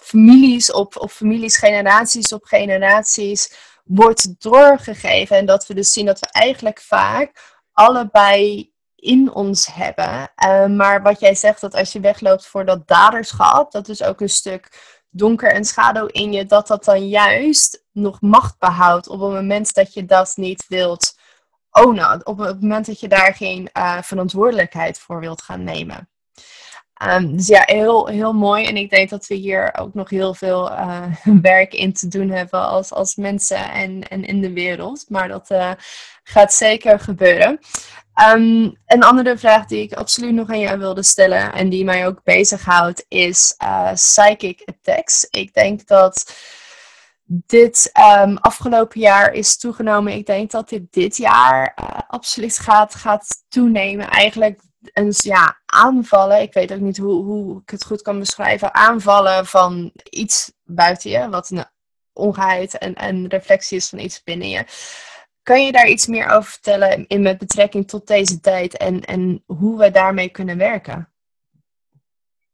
families 0.00 0.72
op, 0.72 0.96
op 0.96 1.10
families, 1.10 1.56
generaties 1.56 2.32
op 2.32 2.44
generaties 2.44 3.52
wordt 3.84 4.40
doorgegeven. 4.40 5.36
En 5.36 5.46
dat 5.46 5.66
we 5.66 5.74
dus 5.74 5.92
zien 5.92 6.06
dat 6.06 6.20
we 6.20 6.26
eigenlijk 6.30 6.80
vaak 6.80 7.56
allebei 7.78 8.72
in 8.94 9.34
ons 9.34 9.66
hebben. 9.74 10.30
Uh, 10.46 10.66
maar 10.66 11.02
wat 11.02 11.20
jij 11.20 11.34
zegt, 11.34 11.60
dat 11.60 11.74
als 11.74 11.92
je 11.92 12.00
wegloopt 12.00 12.46
voor 12.46 12.64
dat 12.64 12.88
daderschap, 12.88 13.72
dat 13.72 13.88
is 13.88 14.02
ook 14.02 14.20
een 14.20 14.28
stuk 14.28 14.68
donker 15.10 15.52
en 15.52 15.64
schaduw 15.64 16.06
in 16.06 16.32
je, 16.32 16.46
dat 16.46 16.66
dat 16.66 16.84
dan 16.84 17.08
juist 17.08 17.84
nog 17.92 18.20
macht 18.20 18.58
behoudt 18.58 19.08
op 19.08 19.20
het 19.20 19.30
moment 19.30 19.74
dat 19.74 19.94
je 19.94 20.04
dat 20.04 20.32
niet 20.36 20.64
wilt 20.68 21.18
ownen. 21.70 22.26
Op 22.26 22.38
het 22.38 22.60
moment 22.60 22.86
dat 22.86 23.00
je 23.00 23.08
daar 23.08 23.34
geen 23.34 23.70
uh, 23.72 24.02
verantwoordelijkheid 24.02 24.98
voor 24.98 25.20
wilt 25.20 25.42
gaan 25.42 25.64
nemen. 25.64 26.08
Um, 27.06 27.36
dus 27.36 27.46
ja, 27.46 27.62
heel, 27.64 28.06
heel 28.06 28.32
mooi. 28.32 28.64
En 28.64 28.76
ik 28.76 28.90
denk 28.90 29.10
dat 29.10 29.26
we 29.26 29.34
hier 29.34 29.74
ook 29.78 29.94
nog 29.94 30.10
heel 30.10 30.34
veel 30.34 30.70
uh, 30.70 31.06
werk 31.42 31.74
in 31.74 31.92
te 31.92 32.08
doen 32.08 32.30
hebben 32.30 32.60
als, 32.60 32.92
als 32.92 33.16
mensen 33.16 33.70
en, 33.70 34.08
en 34.08 34.24
in 34.24 34.40
de 34.40 34.52
wereld. 34.52 35.04
Maar 35.08 35.28
dat 35.28 35.50
uh, 35.50 35.72
gaat 36.22 36.52
zeker 36.52 37.00
gebeuren. 37.00 37.58
Um, 38.34 38.76
een 38.86 39.02
andere 39.02 39.38
vraag 39.38 39.66
die 39.66 39.82
ik 39.82 39.92
absoluut 39.92 40.34
nog 40.34 40.48
aan 40.48 40.58
jou 40.58 40.78
wilde 40.78 41.02
stellen 41.02 41.52
en 41.52 41.68
die 41.68 41.84
mij 41.84 42.06
ook 42.06 42.20
bezighoudt 42.24 43.04
is 43.08 43.54
uh, 43.62 43.92
psychic 43.92 44.62
attacks. 44.64 45.26
Ik 45.30 45.54
denk 45.54 45.86
dat 45.86 46.32
dit 47.24 47.90
um, 48.22 48.36
afgelopen 48.36 49.00
jaar 49.00 49.32
is 49.32 49.58
toegenomen. 49.58 50.12
Ik 50.12 50.26
denk 50.26 50.50
dat 50.50 50.68
dit 50.68 50.92
dit 50.92 51.16
jaar 51.16 51.74
absoluut 52.08 52.58
gaat, 52.58 52.94
gaat 52.94 53.26
toenemen. 53.48 54.08
Eigenlijk 54.08 54.60
een, 54.92 55.12
ja, 55.16 55.60
aanvallen, 55.66 56.40
ik 56.40 56.52
weet 56.52 56.72
ook 56.72 56.80
niet 56.80 56.96
hoe, 56.96 57.24
hoe 57.24 57.60
ik 57.60 57.70
het 57.70 57.84
goed 57.84 58.02
kan 58.02 58.18
beschrijven, 58.18 58.74
aanvallen 58.74 59.46
van 59.46 59.92
iets 60.10 60.52
buiten 60.64 61.10
je, 61.10 61.28
wat 61.28 61.50
een 61.50 61.64
ongeheid 62.12 62.78
en 62.78 63.04
een 63.04 63.26
reflectie 63.26 63.76
is 63.76 63.88
van 63.88 63.98
iets 63.98 64.22
binnen 64.22 64.48
je. 64.48 64.64
Kan 65.42 65.64
je 65.64 65.72
daar 65.72 65.88
iets 65.88 66.06
meer 66.06 66.28
over 66.28 66.50
vertellen 66.50 67.06
in 67.06 67.22
met 67.22 67.38
betrekking 67.38 67.88
tot 67.88 68.06
deze 68.06 68.40
tijd 68.40 68.76
en, 68.76 69.04
en 69.04 69.42
hoe 69.46 69.78
we 69.78 69.90
daarmee 69.90 70.28
kunnen 70.28 70.58
werken? 70.58 71.12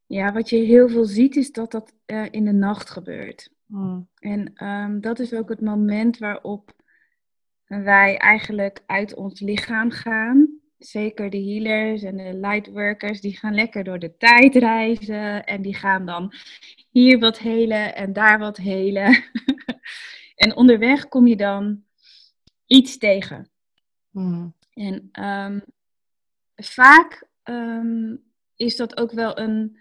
Ja, 0.07 0.33
wat 0.33 0.49
je 0.49 0.57
heel 0.57 0.89
veel 0.89 1.05
ziet 1.05 1.37
is 1.37 1.53
dat 1.53 1.71
dat 1.71 1.93
uh, 2.07 2.27
in 2.31 2.45
de 2.45 2.53
nacht 2.53 2.91
gebeurt. 2.91 3.51
Hmm. 3.67 4.09
En 4.19 4.67
um, 4.67 5.01
dat 5.01 5.19
is 5.19 5.33
ook 5.33 5.49
het 5.49 5.61
moment 5.61 6.19
waarop 6.19 6.73
wij 7.67 8.17
eigenlijk 8.19 8.83
uit 8.87 9.15
ons 9.15 9.41
lichaam 9.41 9.91
gaan 9.91 10.54
zeker 10.87 11.31
de 11.31 11.43
healers 11.43 12.03
en 12.03 12.17
de 12.17 12.35
lightworkers, 12.35 13.21
die 13.21 13.37
gaan 13.37 13.55
lekker 13.55 13.85
door 13.85 13.99
de 13.99 14.17
tijd 14.17 14.55
reizen 14.55 15.45
en 15.45 15.63
die 15.63 15.75
gaan 15.75 16.07
dan 16.07 16.33
hier 16.91 17.19
wat 17.19 17.39
helen 17.39 17.95
en 17.95 18.13
daar 18.13 18.39
wat 18.39 18.57
helen. 18.57 19.25
en 20.45 20.57
onderweg 20.57 21.09
kom 21.09 21.27
je 21.27 21.37
dan 21.37 21.85
iets 22.67 22.99
tegen. 22.99 23.51
Hmm. 24.11 24.55
En 24.73 25.09
um, 25.13 25.63
vaak 26.57 27.29
um, 27.45 28.23
is 28.57 28.77
dat 28.77 28.97
ook 28.97 29.13
wel 29.13 29.39
een 29.39 29.79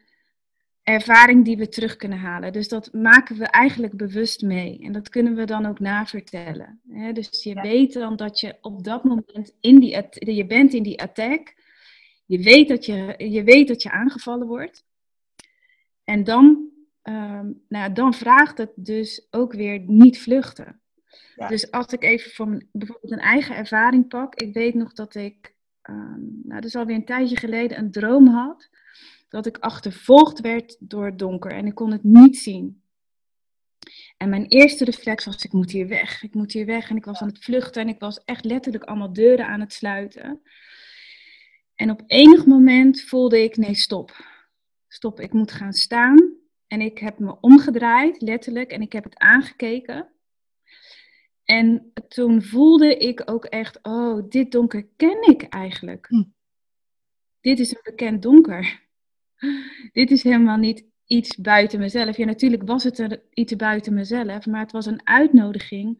ervaring 0.83 1.45
die 1.45 1.57
we 1.57 1.69
terug 1.69 1.95
kunnen 1.95 2.17
halen. 2.17 2.53
Dus 2.53 2.67
dat 2.67 2.93
maken 2.93 3.37
we 3.37 3.45
eigenlijk 3.45 3.97
bewust 3.97 4.41
mee. 4.41 4.79
En 4.81 4.91
dat 4.91 5.09
kunnen 5.09 5.35
we 5.35 5.45
dan 5.45 5.65
ook 5.65 5.79
navertellen. 5.79 6.81
Dus 7.13 7.43
je 7.43 7.61
weet 7.61 7.93
dan 7.93 8.15
dat 8.15 8.39
je 8.39 8.57
op 8.61 8.83
dat 8.83 9.03
moment 9.03 9.55
in 9.59 9.79
die, 9.79 10.07
je 10.33 10.45
bent 10.45 10.73
in 10.73 10.83
die 10.83 11.01
attack. 11.01 11.53
Je 12.25 12.39
weet 12.39 12.67
dat 12.67 12.85
je, 12.85 13.15
je, 13.17 13.43
weet 13.43 13.67
dat 13.67 13.81
je 13.81 13.91
aangevallen 13.91 14.47
wordt. 14.47 14.85
En 16.03 16.23
dan, 16.23 16.69
um, 17.03 17.61
nou, 17.67 17.93
dan 17.93 18.13
vraagt 18.13 18.57
het 18.57 18.71
dus 18.75 19.27
ook 19.31 19.53
weer 19.53 19.79
niet 19.79 20.19
vluchten. 20.19 20.81
Dus 21.47 21.71
als 21.71 21.93
ik 21.93 22.03
even 22.03 22.31
van 22.31 22.63
bijvoorbeeld 22.71 23.11
een 23.11 23.19
eigen 23.19 23.55
ervaring 23.55 24.07
pak. 24.07 24.35
Ik 24.35 24.53
weet 24.53 24.73
nog 24.73 24.93
dat 24.93 25.15
ik, 25.15 25.55
um, 25.89 26.41
nou, 26.43 26.61
dat 26.61 26.65
is 26.65 26.75
alweer 26.75 26.95
een 26.95 27.05
tijdje 27.05 27.37
geleden, 27.37 27.77
een 27.77 27.91
droom 27.91 28.27
had 28.27 28.69
dat 29.33 29.45
ik 29.45 29.57
achtervolgd 29.57 30.41
werd 30.41 30.77
door 30.79 31.05
het 31.05 31.19
donker 31.19 31.51
en 31.51 31.65
ik 31.65 31.75
kon 31.75 31.91
het 31.91 32.03
niet 32.03 32.37
zien. 32.37 32.81
En 34.17 34.29
mijn 34.29 34.45
eerste 34.45 34.85
reflex 34.85 35.25
was: 35.25 35.43
ik 35.43 35.51
moet 35.51 35.71
hier 35.71 35.87
weg, 35.87 36.23
ik 36.23 36.33
moet 36.33 36.51
hier 36.51 36.65
weg. 36.65 36.89
En 36.89 36.95
ik 36.95 37.05
was 37.05 37.21
aan 37.21 37.27
het 37.27 37.43
vluchten 37.43 37.81
en 37.81 37.87
ik 37.87 37.99
was 37.99 38.23
echt 38.23 38.45
letterlijk 38.45 38.83
allemaal 38.83 39.13
deuren 39.13 39.47
aan 39.47 39.59
het 39.59 39.73
sluiten. 39.73 40.41
En 41.75 41.91
op 41.91 42.03
enig 42.07 42.45
moment 42.45 43.01
voelde 43.01 43.43
ik: 43.43 43.57
nee, 43.57 43.75
stop. 43.75 44.11
Stop, 44.87 45.19
ik 45.19 45.33
moet 45.33 45.51
gaan 45.51 45.73
staan. 45.73 46.33
En 46.67 46.81
ik 46.81 46.97
heb 46.97 47.19
me 47.19 47.39
omgedraaid, 47.39 48.21
letterlijk, 48.21 48.71
en 48.71 48.81
ik 48.81 48.93
heb 48.93 49.03
het 49.03 49.17
aangekeken. 49.17 50.07
En 51.43 51.91
toen 52.07 52.43
voelde 52.43 52.97
ik 52.97 53.21
ook 53.25 53.45
echt: 53.45 53.79
oh, 53.81 54.29
dit 54.29 54.51
donker 54.51 54.87
ken 54.95 55.21
ik 55.29 55.43
eigenlijk. 55.43 56.07
Hm. 56.07 56.23
Dit 57.41 57.59
is 57.59 57.71
een 57.71 57.81
bekend 57.83 58.21
donker 58.21 58.81
dit 59.99 60.11
is 60.11 60.23
helemaal 60.23 60.57
niet 60.57 60.85
iets 61.05 61.37
buiten 61.37 61.79
mezelf. 61.79 62.17
Ja, 62.17 62.25
natuurlijk 62.25 62.63
was 62.63 62.83
het 62.83 62.99
er 62.99 63.21
iets 63.33 63.55
buiten 63.55 63.93
mezelf, 63.93 64.45
maar 64.45 64.61
het 64.61 64.71
was 64.71 64.85
een 64.85 65.07
uitnodiging 65.07 65.97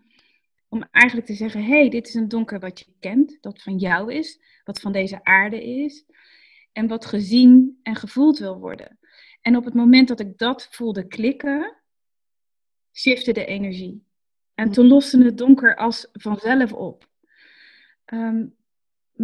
Om 0.70 0.88
eigenlijk 0.92 1.28
te 1.28 1.34
zeggen, 1.34 1.64
hey, 1.64 1.90
dit 1.90 2.08
is 2.08 2.14
een 2.14 2.28
donker 2.28 2.60
wat 2.60 2.80
je 2.80 2.86
kent, 3.00 3.38
dat 3.42 3.62
van 3.62 3.78
jou 3.78 4.14
is, 4.14 4.40
wat 4.64 4.80
van 4.80 4.92
deze 4.92 5.24
aarde 5.24 5.64
is. 5.64 6.06
En 6.72 6.88
wat 6.88 7.06
gezien 7.06 7.80
en 7.84 7.96
gevoeld 7.96 8.38
wil 8.38 8.60
worden. 8.60 9.00
En 9.42 9.56
op 9.56 9.66
het 9.66 9.74
moment 9.74 10.08
dat 10.08 10.20
ik 10.20 10.38
dat 10.38 10.68
voelde 10.72 11.08
klikken, 11.08 11.76
shifte 12.94 13.34
de 13.34 13.46
energie. 13.46 14.04
En 14.56 14.72
toen 14.72 14.88
loste 14.88 15.24
het 15.24 15.38
donker 15.38 15.76
als 15.76 16.08
vanzelf 16.12 16.74
op. 16.74 17.08
Ehm, 18.06 18.46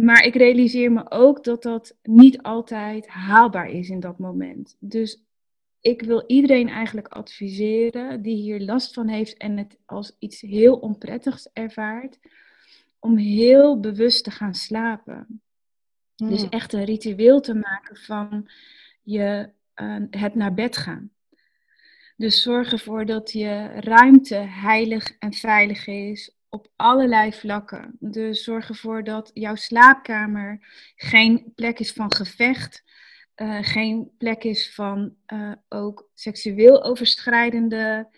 maar 0.04 0.24
ik 0.24 0.34
realiseer 0.34 0.92
me 0.92 1.10
ook 1.10 1.44
dat 1.44 1.62
dat 1.62 1.96
niet 2.02 2.42
altijd 2.42 3.08
haalbaar 3.08 3.70
is 3.70 3.88
in 3.88 4.00
dat 4.00 4.18
moment. 4.18 4.76
Dus 4.78 5.24
ik 5.80 6.02
wil 6.02 6.24
iedereen 6.26 6.68
eigenlijk 6.68 7.08
adviseren 7.08 8.22
die 8.22 8.36
hier 8.36 8.60
last 8.60 8.94
van 8.94 9.08
heeft 9.08 9.36
en 9.36 9.56
het 9.56 9.78
als 9.86 10.16
iets 10.18 10.40
heel 10.40 10.76
onprettigs 10.76 11.48
ervaart, 11.52 12.18
om 12.98 13.16
heel 13.16 13.80
bewust 13.80 14.24
te 14.24 14.30
gaan 14.30 14.54
slapen. 14.54 15.42
Dus 16.16 16.40
hmm. 16.40 16.50
echt 16.50 16.72
een 16.72 16.84
ritueel 16.84 17.40
te 17.40 17.54
maken 17.54 17.96
van 17.96 18.48
je, 19.02 19.50
uh, 19.76 19.96
het 20.10 20.34
naar 20.34 20.54
bed 20.54 20.76
gaan. 20.76 21.10
Dus 22.16 22.42
zorg 22.42 22.72
ervoor 22.72 23.06
dat 23.06 23.32
je 23.32 23.66
ruimte 23.66 24.34
heilig 24.34 25.16
en 25.18 25.32
veilig 25.32 25.86
is 25.86 26.39
op 26.50 26.68
allerlei 26.76 27.32
vlakken. 27.32 27.96
Dus 27.98 28.44
zorg 28.44 28.68
ervoor 28.68 29.04
dat 29.04 29.30
jouw 29.34 29.54
slaapkamer 29.54 30.58
geen 30.96 31.52
plek 31.54 31.78
is 31.78 31.92
van 31.92 32.14
gevecht, 32.14 32.84
uh, 33.36 33.58
geen 33.60 34.10
plek 34.18 34.44
is 34.44 34.74
van 34.74 35.14
uh, 35.32 35.52
ook 35.68 36.08
seksueel 36.14 36.84
overschrijdende 36.84 38.08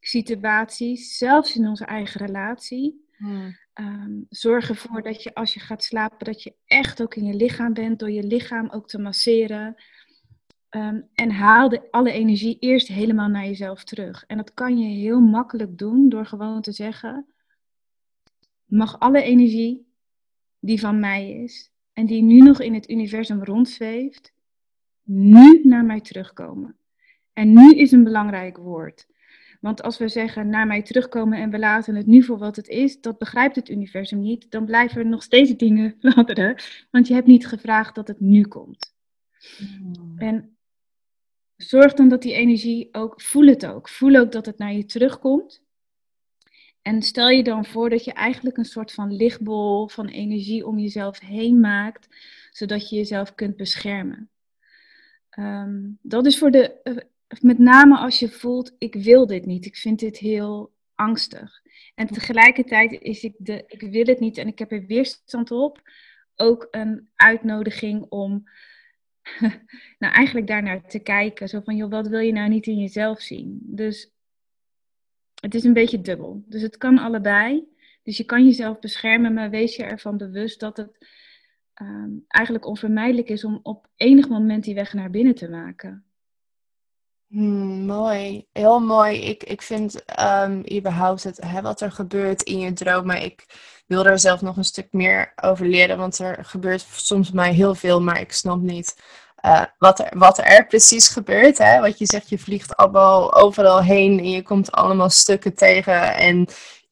situaties, 0.00 1.16
zelfs 1.16 1.56
in 1.56 1.68
onze 1.68 1.84
eigen 1.84 2.26
relatie. 2.26 3.04
Hmm. 3.16 3.56
Um, 3.74 4.26
zorg 4.28 4.68
ervoor 4.68 5.02
dat 5.02 5.22
je 5.22 5.34
als 5.34 5.54
je 5.54 5.60
gaat 5.60 5.84
slapen, 5.84 6.24
dat 6.24 6.42
je 6.42 6.54
echt 6.66 7.02
ook 7.02 7.14
in 7.14 7.24
je 7.24 7.34
lichaam 7.34 7.72
bent, 7.72 7.98
door 7.98 8.10
je 8.10 8.22
lichaam 8.22 8.70
ook 8.70 8.88
te 8.88 8.98
masseren. 8.98 9.74
Ehm, 10.68 11.00
en 11.14 11.30
haal 11.30 11.68
de, 11.68 11.90
alle 11.90 12.12
energie 12.12 12.56
eerst 12.58 12.88
helemaal 12.88 13.28
naar 13.28 13.44
jezelf 13.44 13.84
terug. 13.84 14.24
En 14.26 14.36
dat 14.36 14.54
kan 14.54 14.78
je 14.78 15.00
heel 15.00 15.20
makkelijk 15.20 15.78
doen 15.78 16.08
door 16.08 16.26
gewoon 16.26 16.60
te 16.62 16.72
zeggen: 16.72 17.26
mag 18.66 18.98
alle 18.98 19.22
energie 19.22 19.86
die 20.60 20.80
van 20.80 21.00
mij 21.00 21.30
is 21.30 21.70
en 21.92 22.06
die 22.06 22.22
nu 22.22 22.38
nog 22.40 22.60
in 22.60 22.74
het 22.74 22.90
universum 22.90 23.44
rondzweeft, 23.44 24.32
nu 25.02 25.60
naar 25.62 25.84
mij 25.84 26.00
terugkomen. 26.00 26.76
En 27.32 27.52
nu 27.52 27.74
is 27.74 27.92
een 27.92 28.04
belangrijk 28.04 28.56
woord. 28.56 29.06
Want 29.60 29.82
als 29.82 29.98
we 29.98 30.08
zeggen 30.08 30.48
naar 30.48 30.66
mij 30.66 30.82
terugkomen 30.82 31.38
en 31.38 31.50
we 31.50 31.58
laten 31.58 31.94
het 31.94 32.06
nu 32.06 32.22
voor 32.22 32.38
wat 32.38 32.56
het 32.56 32.68
is, 32.68 33.00
dat 33.00 33.18
begrijpt 33.18 33.56
het 33.56 33.68
universum 33.68 34.20
niet. 34.20 34.50
Dan 34.50 34.64
blijven 34.64 35.00
er 35.00 35.06
nog 35.06 35.22
steeds 35.22 35.56
dingen 35.56 35.96
fladderen, 36.00 36.56
want 36.90 37.08
je 37.08 37.14
hebt 37.14 37.26
niet 37.26 37.46
gevraagd 37.46 37.94
dat 37.94 38.08
het 38.08 38.20
nu 38.20 38.42
komt. 38.42 38.94
Hmm. 39.58 40.18
En 40.18 40.56
zorg 41.56 41.94
dan 41.94 42.08
dat 42.08 42.22
die 42.22 42.32
energie 42.32 42.88
ook, 42.92 43.20
voel 43.20 43.46
het 43.46 43.66
ook. 43.66 43.88
Voel 43.88 44.16
ook 44.16 44.32
dat 44.32 44.46
het 44.46 44.58
naar 44.58 44.72
je 44.72 44.84
terugkomt. 44.84 45.64
En 46.86 47.02
stel 47.02 47.28
je 47.28 47.42
dan 47.42 47.64
voor 47.64 47.90
dat 47.90 48.04
je 48.04 48.12
eigenlijk 48.12 48.56
een 48.56 48.64
soort 48.64 48.92
van 48.92 49.16
lichtbol 49.16 49.88
van 49.88 50.06
energie 50.06 50.66
om 50.66 50.78
jezelf 50.78 51.20
heen 51.20 51.60
maakt, 51.60 52.08
zodat 52.50 52.88
je 52.88 52.96
jezelf 52.96 53.34
kunt 53.34 53.56
beschermen. 53.56 54.30
Ehm, 55.30 55.80
dat 56.02 56.26
is 56.26 56.38
voor 56.38 56.50
de, 56.50 56.82
eh, 56.82 56.96
met 57.40 57.58
name 57.58 57.96
als 57.98 58.18
je 58.18 58.28
voelt, 58.28 58.74
ik 58.78 58.94
wil 58.94 59.26
dit 59.26 59.46
niet, 59.46 59.66
ik 59.66 59.76
vind 59.76 59.98
dit 59.98 60.18
heel 60.18 60.72
angstig. 60.94 61.62
En 61.94 62.06
tegelijkertijd 62.06 62.92
is 63.00 63.24
ik 63.24 63.34
de, 63.38 63.64
ik 63.66 63.80
wil 63.80 64.04
het 64.04 64.20
niet 64.20 64.38
en 64.38 64.46
ik 64.46 64.58
heb 64.58 64.72
er 64.72 64.86
weerstand 64.86 65.50
op, 65.50 65.90
ook 66.36 66.68
een 66.70 67.08
uitnodiging 67.14 68.06
om 68.08 68.48
nou 69.98 70.14
eigenlijk 70.14 70.46
daarnaar 70.46 70.88
te 70.88 70.98
kijken. 70.98 71.48
Zo 71.48 71.60
van, 71.60 71.76
joh, 71.76 71.90
wat 71.90 72.08
wil 72.08 72.20
je 72.20 72.32
nou 72.32 72.48
niet 72.48 72.66
in 72.66 72.78
jezelf 72.78 73.20
zien? 73.20 73.58
Dus 73.62 74.15
het 75.40 75.54
is 75.54 75.64
een 75.64 75.72
beetje 75.72 76.00
dubbel. 76.00 76.42
Dus 76.46 76.62
het 76.62 76.76
kan 76.76 76.98
allebei. 76.98 77.74
Dus 78.02 78.16
je 78.16 78.24
kan 78.24 78.44
jezelf 78.44 78.78
beschermen, 78.78 79.34
maar 79.34 79.50
wees 79.50 79.76
je 79.76 79.84
ervan 79.84 80.16
bewust 80.16 80.60
dat 80.60 80.76
het 80.76 81.06
ehm, 81.74 82.10
eigenlijk 82.28 82.66
onvermijdelijk 82.66 83.28
is 83.28 83.44
om 83.44 83.60
op 83.62 83.88
enig 83.96 84.28
moment 84.28 84.64
die 84.64 84.74
weg 84.74 84.92
naar 84.92 85.10
binnen 85.10 85.34
te 85.34 85.48
maken. 85.48 86.04
Hmm, 87.26 87.84
mooi, 87.84 88.46
heel 88.52 88.80
mooi. 88.80 89.20
Ik, 89.20 89.42
ik 89.42 89.62
vind 89.62 90.02
um, 90.20 90.62
überhaupt 90.76 91.22
het, 91.22 91.40
hè, 91.40 91.62
wat 91.62 91.80
er 91.80 91.92
gebeurt 91.92 92.42
in 92.42 92.58
je 92.58 92.72
dromen. 92.72 93.22
Ik 93.22 93.46
wil 93.86 94.02
daar 94.02 94.18
zelf 94.18 94.40
nog 94.40 94.56
een 94.56 94.64
stuk 94.64 94.92
meer 94.92 95.32
over 95.36 95.66
leren, 95.66 95.98
want 95.98 96.18
er 96.18 96.44
gebeurt 96.44 96.86
soms 96.90 97.30
mij 97.30 97.52
heel 97.52 97.74
veel, 97.74 98.02
maar 98.02 98.20
ik 98.20 98.32
snap 98.32 98.60
niet 98.60 99.02
uh, 99.46 99.62
wat, 99.78 99.98
er, 99.98 100.08
wat 100.18 100.38
er 100.38 100.66
precies 100.66 101.08
gebeurt. 101.08 101.58
Hè? 101.58 101.80
Wat 101.80 101.98
je 101.98 102.06
zegt, 102.06 102.28
je 102.28 102.38
vliegt 102.38 102.76
allemaal 102.76 103.34
overal 103.34 103.82
heen 103.82 104.18
en 104.18 104.30
je 104.30 104.42
komt 104.42 104.72
allemaal 104.72 105.10
stukken 105.10 105.54
tegen. 105.54 106.14
En 106.14 106.48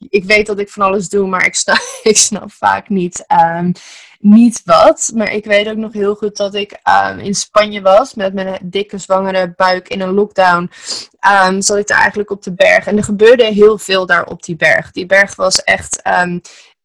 ik 0.08 0.24
weet 0.24 0.46
dat 0.46 0.58
ik 0.58 0.70
van 0.70 0.82
alles 0.82 1.08
doe, 1.08 1.26
maar 1.26 1.46
ik 1.46 1.54
snap, 1.54 1.80
ik 2.02 2.16
snap 2.16 2.52
vaak 2.52 2.88
niet, 2.88 3.24
um, 3.56 3.72
niet 4.18 4.62
wat. 4.64 5.10
Maar 5.14 5.32
ik 5.32 5.44
weet 5.44 5.68
ook 5.68 5.76
nog 5.76 5.92
heel 5.92 6.14
goed 6.14 6.36
dat 6.36 6.54
ik 6.54 6.80
um, 7.08 7.18
in 7.18 7.34
Spanje 7.34 7.80
was 7.80 8.14
met 8.14 8.34
mijn 8.34 8.58
dikke 8.62 8.98
zwangere 8.98 9.52
buik 9.56 9.88
in 9.88 10.00
een 10.00 10.14
lockdown. 10.14 10.70
Um, 11.46 11.62
zat 11.62 11.78
ik 11.78 11.86
daar 11.86 11.98
eigenlijk 11.98 12.30
op 12.30 12.42
de 12.42 12.54
berg. 12.54 12.86
En 12.86 12.96
er 12.96 13.04
gebeurde 13.04 13.44
heel 13.44 13.78
veel 13.78 14.06
daar 14.06 14.26
op 14.26 14.42
die 14.42 14.56
berg. 14.56 14.90
Die 14.90 15.06
berg 15.06 15.34
was 15.34 15.62
echt 15.62 16.02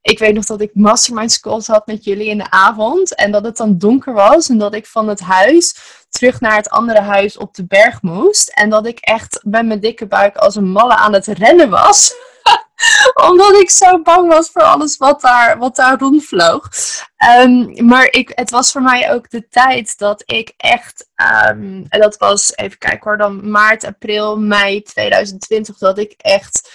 ik 0.10 0.20
weet 0.20 0.34
nog 0.34 0.46
dat 0.46 0.62
ik 0.62 0.72
mastermind 0.74 1.40
calls 1.40 1.68
had 1.68 1.88
met 1.88 2.04
jullie 2.04 2.28
in 2.28 2.38
de 2.38 2.52
avond. 2.52 3.16
En 3.16 3.32
dat 3.32 3.44
het 3.44 3.58
dan 3.58 3.78
donker 3.78 4.14
was. 4.14 4.50
En 4.50 4.58
dat 4.58 4.74
ik 4.74 4.86
van 4.86 5.08
het 5.08 5.20
huis 5.20 5.76
terug 6.10 6.40
naar 6.40 6.56
het 6.56 6.70
andere 6.70 7.02
huis 7.02 7.38
op 7.38 7.56
de 7.56 7.66
berg 7.66 8.02
moest. 8.02 8.50
En 8.50 8.70
dat 8.70 8.86
ik 8.86 9.00
echt 9.00 9.40
met 9.44 9.66
mijn 9.66 9.80
dikke 9.80 10.08
buik 10.08 10.36
als 10.36 10.56
een 10.56 10.72
malle 10.72 10.96
aan 10.96 11.14
het 11.14 11.26
rennen 11.26 11.70
was. 11.70 12.14
Omdat 13.30 13.56
ik 13.56 13.70
zo 13.70 14.02
bang 14.02 14.28
was 14.28 14.50
voor 14.50 14.62
alles 14.62 14.98
wat 14.98 15.22
daar, 15.22 15.58
wat 15.58 15.76
daar 15.76 16.00
rondvloog. 16.00 16.70
Um, 17.40 17.86
maar 17.86 18.08
ik, 18.12 18.32
het 18.36 18.50
was 18.50 18.72
voor 18.72 18.82
mij 18.82 19.12
ook 19.14 19.30
de 19.30 19.48
tijd 19.48 19.98
dat 19.98 20.24
ik 20.26 20.54
echt. 20.58 21.10
En 21.16 21.88
dat 21.90 22.18
was, 22.18 22.56
even 22.56 22.78
kijken 22.78 23.04
hoor, 23.04 23.18
dan 23.18 23.52
maart, 23.52 23.84
april, 23.84 24.40
mei 24.40 24.82
2020. 24.82 25.78
Dat 25.78 25.98
ik 25.98 26.14
echt 26.18 26.72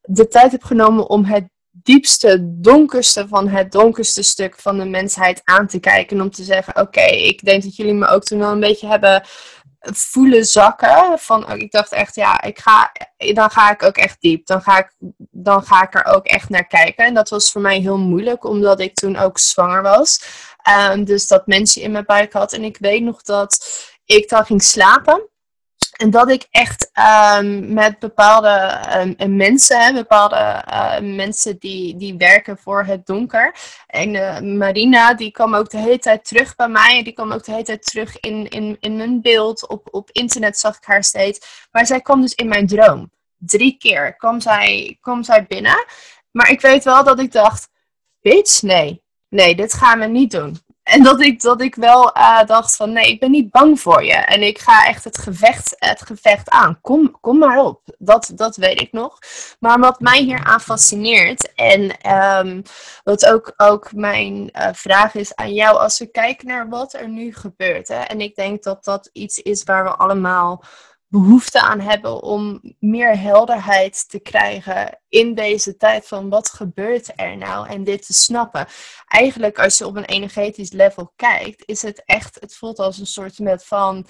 de 0.00 0.28
tijd 0.28 0.52
heb 0.52 0.64
genomen 0.64 1.08
om 1.08 1.24
het 1.24 1.44
diepste, 1.82 2.38
donkerste 2.42 3.28
van 3.28 3.48
het 3.48 3.72
donkerste 3.72 4.22
stuk 4.22 4.54
van 4.58 4.78
de 4.78 4.84
mensheid 4.84 5.40
aan 5.44 5.66
te 5.66 5.80
kijken. 5.80 6.20
Om 6.20 6.30
te 6.30 6.44
zeggen: 6.44 6.80
Oké, 6.80 7.04
ik 7.04 7.44
denk 7.44 7.62
dat 7.62 7.76
jullie 7.76 7.94
me 7.94 8.06
ook 8.06 8.22
toen 8.22 8.38
wel 8.38 8.52
een 8.52 8.60
beetje 8.60 8.86
hebben 8.86 9.22
voelen 9.92 10.44
zakken. 10.44 11.18
Van, 11.18 11.50
oh, 11.50 11.56
ik 11.56 11.70
dacht 11.70 11.92
echt, 11.92 12.14
ja, 12.14 12.42
ik 12.42 12.58
ga, 12.58 12.92
dan 13.16 13.50
ga 13.50 13.70
ik 13.70 13.82
ook 13.82 13.96
echt 13.96 14.20
diep. 14.20 14.46
Dan 14.46 14.62
ga, 14.62 14.78
ik, 14.78 14.94
dan 15.30 15.62
ga 15.62 15.82
ik 15.82 15.94
er 15.94 16.04
ook 16.04 16.26
echt 16.26 16.48
naar 16.48 16.66
kijken. 16.66 17.04
En 17.04 17.14
dat 17.14 17.28
was 17.28 17.52
voor 17.52 17.60
mij 17.60 17.78
heel 17.78 17.98
moeilijk, 17.98 18.44
omdat 18.44 18.80
ik 18.80 18.94
toen 18.94 19.16
ook 19.16 19.38
zwanger 19.38 19.82
was. 19.82 20.24
Um, 20.90 21.04
dus 21.04 21.26
dat 21.26 21.46
mensen 21.46 21.82
in 21.82 21.90
mijn 21.90 22.04
buik 22.04 22.32
had. 22.32 22.52
En 22.52 22.64
ik 22.64 22.76
weet 22.80 23.02
nog 23.02 23.22
dat 23.22 23.66
ik 24.04 24.28
dan 24.28 24.44
ging 24.44 24.62
slapen. 24.62 25.28
En 25.96 26.10
dat 26.10 26.30
ik 26.30 26.46
echt 26.50 26.90
um, 27.38 27.72
met 27.72 27.98
bepaalde 27.98 28.80
um, 29.18 29.36
mensen, 29.36 29.94
bepaalde 29.94 30.64
uh, 30.68 30.98
mensen 31.00 31.58
die, 31.58 31.96
die 31.96 32.16
werken 32.16 32.58
voor 32.58 32.84
het 32.84 33.06
donker. 33.06 33.54
En 33.86 34.14
uh, 34.14 34.40
Marina, 34.40 35.14
die 35.14 35.30
kwam 35.30 35.54
ook 35.54 35.70
de 35.70 35.78
hele 35.78 35.98
tijd 35.98 36.24
terug 36.24 36.56
bij 36.56 36.68
mij. 36.68 37.02
Die 37.02 37.12
kwam 37.12 37.32
ook 37.32 37.44
de 37.44 37.52
hele 37.52 37.64
tijd 37.64 37.86
terug 37.86 38.20
in, 38.20 38.48
in, 38.48 38.76
in 38.80 38.96
mijn 38.96 39.20
beeld. 39.20 39.68
Op, 39.68 39.88
op 39.90 40.10
internet 40.10 40.58
zag 40.58 40.76
ik 40.76 40.84
haar 40.84 41.04
steeds. 41.04 41.66
Maar 41.70 41.86
zij 41.86 42.00
kwam 42.00 42.20
dus 42.20 42.34
in 42.34 42.48
mijn 42.48 42.66
droom. 42.66 43.10
Drie 43.38 43.76
keer 43.78 44.16
kwam 44.16 44.40
zij, 44.40 44.98
kwam 45.00 45.22
zij 45.22 45.46
binnen. 45.46 45.86
Maar 46.30 46.50
ik 46.50 46.60
weet 46.60 46.84
wel 46.84 47.04
dat 47.04 47.20
ik 47.20 47.32
dacht, 47.32 47.68
bitch, 48.20 48.62
nee. 48.62 49.02
Nee, 49.28 49.54
dit 49.54 49.72
gaan 49.72 49.98
we 49.98 50.06
niet 50.06 50.30
doen. 50.30 50.58
En 50.84 51.02
dat 51.02 51.20
ik, 51.20 51.40
dat 51.40 51.60
ik 51.60 51.74
wel 51.74 52.16
uh, 52.16 52.44
dacht 52.44 52.76
van 52.76 52.92
nee, 52.92 53.08
ik 53.08 53.20
ben 53.20 53.30
niet 53.30 53.50
bang 53.50 53.80
voor 53.80 54.04
je. 54.04 54.12
En 54.12 54.42
ik 54.42 54.58
ga 54.58 54.86
echt 54.86 55.04
het 55.04 55.18
gevecht, 55.18 55.74
het 55.78 56.02
gevecht 56.02 56.50
aan. 56.50 56.78
Kom, 56.80 57.16
kom 57.20 57.38
maar 57.38 57.58
op. 57.58 57.80
Dat, 57.98 58.30
dat 58.34 58.56
weet 58.56 58.80
ik 58.80 58.92
nog. 58.92 59.18
Maar 59.58 59.78
wat 59.78 60.00
mij 60.00 60.22
hier 60.22 60.44
aan 60.44 60.60
fascineert. 60.60 61.54
En 61.54 62.10
um, 62.38 62.62
wat 63.04 63.26
ook, 63.26 63.52
ook 63.56 63.92
mijn 63.92 64.50
uh, 64.52 64.68
vraag 64.72 65.14
is 65.14 65.34
aan 65.34 65.54
jou. 65.54 65.76
Als 65.76 65.98
we 65.98 66.06
kijken 66.06 66.46
naar 66.46 66.68
wat 66.68 66.92
er 66.92 67.08
nu 67.08 67.34
gebeurt. 67.34 67.88
Hè, 67.88 68.00
en 68.00 68.20
ik 68.20 68.34
denk 68.34 68.62
dat 68.62 68.84
dat 68.84 69.10
iets 69.12 69.38
is 69.38 69.62
waar 69.62 69.84
we 69.84 69.90
allemaal 69.90 70.64
behoefte 71.20 71.60
aan 71.60 71.80
hebben 71.80 72.22
om 72.22 72.60
meer 72.78 73.18
helderheid 73.18 74.08
te 74.08 74.18
krijgen 74.18 75.00
in 75.08 75.34
deze 75.34 75.76
tijd 75.76 76.06
van 76.06 76.28
wat 76.28 76.50
gebeurt 76.50 77.12
er 77.16 77.36
nou 77.36 77.68
en 77.68 77.84
dit 77.84 78.06
te 78.06 78.12
snappen. 78.12 78.66
Eigenlijk 79.06 79.58
als 79.58 79.78
je 79.78 79.86
op 79.86 79.96
een 79.96 80.04
energetisch 80.04 80.72
level 80.72 81.12
kijkt, 81.16 81.62
is 81.66 81.82
het 81.82 82.02
echt, 82.04 82.40
het 82.40 82.56
voelt 82.56 82.78
als 82.78 82.98
een 82.98 83.06
soort 83.06 83.38
met 83.38 83.64
van 83.64 84.06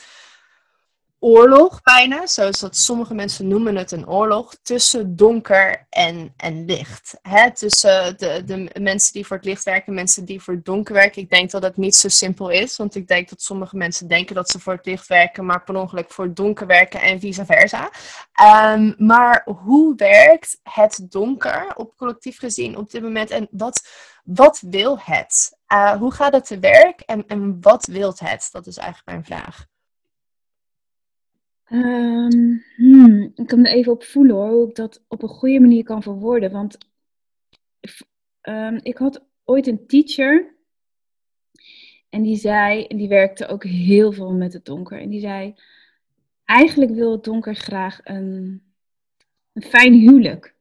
oorlog 1.25 1.83
bijna, 1.83 2.27
zoals 2.27 2.61
dat 2.61 2.77
sommige 2.77 3.14
mensen 3.14 3.49
noemen 3.49 3.77
het 3.77 3.93
een 3.93 4.09
oorlog, 4.09 4.55
tussen 4.62 5.16
donker 5.16 5.87
en, 5.91 6.35
en 6.37 6.64
licht. 6.64 7.18
Hè? 7.22 7.53
Tussen 7.53 8.18
de, 8.18 8.43
de 8.45 8.81
mensen 8.81 9.12
die 9.12 9.27
voor 9.27 9.37
het 9.37 9.45
licht 9.45 9.64
werken, 9.64 9.95
mensen 9.95 10.25
die 10.25 10.43
voor 10.43 10.55
het 10.55 10.64
donker 10.64 10.95
werken. 10.95 11.22
Ik 11.22 11.31
denk 11.31 11.51
dat 11.51 11.62
het 11.62 11.77
niet 11.77 11.97
zo 11.97 12.09
simpel 12.09 12.49
is, 12.51 12.77
want 12.77 12.95
ik 12.95 13.09
denk 13.09 13.29
dat 13.29 13.43
sommige 13.43 13.77
mensen 13.77 14.09
denken 14.09 14.35
dat 14.35 14.49
ze 14.49 14.61
voor 14.61 14.72
het 14.72 14.87
licht 14.87 15.07
werken, 15.07 15.47
maar 15.47 15.64
per 15.64 15.77
ongeluk 15.77 16.11
voor 16.11 16.25
het 16.25 16.37
donker 16.37 16.66
werken 16.66 17.01
en 17.01 17.20
vice 17.20 17.45
versa. 17.45 17.91
Ehm, 18.33 18.93
maar 18.99 19.47
hoe 19.64 19.95
werkt 19.97 20.61
het 20.62 21.07
donker 21.09 21.72
op 21.77 21.97
collectief 21.97 22.39
gezien 22.39 22.77
op 22.77 22.91
dit 22.91 23.03
moment 23.03 23.31
en 23.31 23.49
wat, 23.51 23.89
wat 24.25 24.62
wil 24.70 24.99
het? 25.01 25.59
Uh, 25.72 25.93
hoe 25.93 26.12
gaat 26.12 26.33
het 26.33 26.47
te 26.47 26.59
werk 26.59 27.01
en, 27.01 27.25
en 27.27 27.61
wat 27.61 27.87
wil 27.87 28.14
het? 28.16 28.49
Dat 28.53 28.66
is 28.66 28.77
eigenlijk 28.77 29.07
mijn 29.07 29.25
vraag. 29.25 29.72
Um, 31.71 32.65
hmm, 32.77 33.33
ik 33.35 33.47
kan 33.47 33.65
er 33.65 33.73
even 33.73 33.93
op 33.93 34.05
voelen 34.05 34.37
hoor, 34.37 34.51
hoe 34.51 34.69
ik 34.69 34.75
dat 34.75 35.05
op 35.09 35.23
een 35.23 35.29
goede 35.29 35.61
manier 35.61 35.85
kan 35.85 36.03
verwoorden. 36.03 36.53
Want 36.53 36.79
um, 38.43 38.79
ik 38.83 38.97
had 38.97 39.27
ooit 39.45 39.67
een 39.67 39.87
teacher 39.87 40.55
en 42.15 42.23
die 42.23 42.37
zei, 42.37 42.85
en 42.85 42.97
die 42.97 43.09
werkte 43.09 43.47
ook 43.47 43.65
heel 43.65 44.12
veel 44.12 44.33
met 44.33 44.53
het 44.53 44.65
donker. 44.65 45.01
En 45.01 45.09
die 45.09 45.21
zei, 45.21 45.55
eigenlijk 46.45 46.93
wil 46.93 47.12
het 47.12 47.25
donker 47.25 47.55
graag 47.55 48.01
een, 48.05 48.62
een 49.53 49.62
fijn 49.62 49.93
huwelijk. 49.93 50.55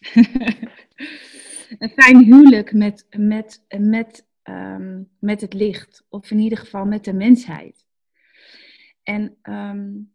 een 1.78 1.90
fijn 1.94 2.24
huwelijk 2.24 2.72
met, 2.72 3.06
met, 3.16 3.64
met, 3.78 4.26
um, 4.44 5.08
met 5.18 5.40
het 5.40 5.54
licht. 5.54 6.04
Of 6.08 6.30
in 6.30 6.38
ieder 6.38 6.58
geval 6.58 6.84
met 6.84 7.04
de 7.04 7.12
mensheid. 7.12 7.84
En 9.02 9.36
um, 9.42 10.12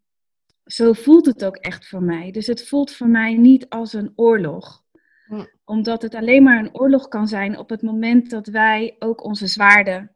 zo 0.66 0.94
voelt 0.94 1.26
het 1.26 1.46
ook 1.46 1.56
echt 1.56 1.88
voor 1.88 2.04
mij. 2.04 2.32
Dus 2.32 2.48
het 2.48 2.68
voelt 2.68 2.92
voor 2.92 3.08
mij 3.08 3.34
niet 3.34 3.70
als 3.70 3.94
een 3.94 4.14
oorlog. 4.16 4.84
Hm. 5.26 5.46
Omdat 5.66 6.02
het 6.02 6.16
alleen 6.16 6.44
maar 6.44 6.60
een 6.60 6.76
oorlog 6.76 7.08
kan 7.08 7.28
zijn 7.28 7.58
op 7.58 7.70
het 7.70 7.82
moment 7.82 8.30
dat 8.30 8.48
wij 8.48 8.96
ook 9.00 9.24
onze 9.24 9.48
zwaarden 9.48 10.12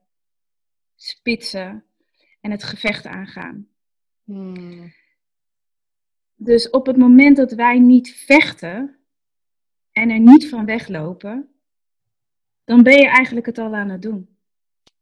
spitsen 0.96 1.84
en 2.42 2.52
het 2.52 2.64
gevecht 2.64 3.06
aangaan. 3.06 3.68
Hm. 4.24 4.88
Dus 6.36 6.70
op 6.70 6.86
het 6.86 6.98
moment 6.98 7.38
dat 7.38 7.52
wij 7.52 7.80
niet 7.80 8.16
vechten 8.16 8.98
en 9.92 10.10
er 10.10 10.20
niet 10.20 10.50
van 10.50 10.66
weglopen, 10.66 11.50
dan 12.64 12.84
ben 12.84 12.98
je 12.98 13.08
eigenlijk 13.08 13.46
het 13.46 13.58
al 13.58 13.76
aan 13.76 13.90
het 13.90 14.02
doen. 14.02 14.38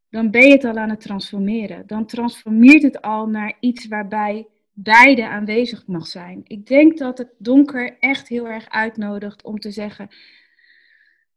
Dan 0.09 0.31
ben 0.31 0.47
je 0.47 0.51
het 0.51 0.63
al 0.63 0.77
aan 0.77 0.89
het 0.89 1.01
transformeren. 1.01 1.87
Dan 1.87 2.05
transformeert 2.05 2.83
het 2.83 3.01
al 3.01 3.27
naar 3.27 3.57
iets 3.59 3.87
waarbij 3.87 4.47
beide 4.77 5.27
aanwezig 5.27 5.87
mag 5.87 6.07
zijn. 6.07 6.41
Ik 6.43 6.65
denk 6.67 6.97
dat 6.97 7.17
het 7.17 7.29
donker 7.37 7.99
echt 7.99 8.27
heel 8.27 8.47
erg 8.47 8.69
uitnodigt 8.69 9.43
om 9.43 9.59
te 9.59 9.71
zeggen. 9.71 10.09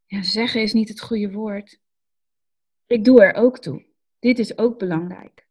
Ja, 0.07 0.23
zeggen 0.23 0.63
is 0.63 0.73
niet 0.73 0.89
het 0.89 1.01
goede 1.01 1.31
woord. 1.31 1.79
Ik 2.87 3.05
doe 3.05 3.23
er 3.23 3.35
ook 3.35 3.59
toe. 3.59 3.87
Dit 4.19 4.39
is 4.39 4.59
ook 4.59 4.79
belangrijk. 4.79 5.47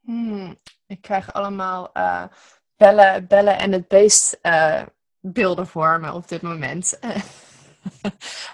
Hmm, 0.00 0.58
ik 0.86 1.00
krijg 1.00 1.32
allemaal 1.32 1.90
uh, 1.94 2.26
bellen, 2.76 3.26
bellen 3.26 3.58
en 3.58 3.72
het 3.72 3.88
beest 3.88 4.38
uh, 4.42 4.82
beelden 5.20 5.66
voor 5.66 6.00
me 6.00 6.12
op 6.12 6.28
dit 6.28 6.42
moment. 6.42 6.98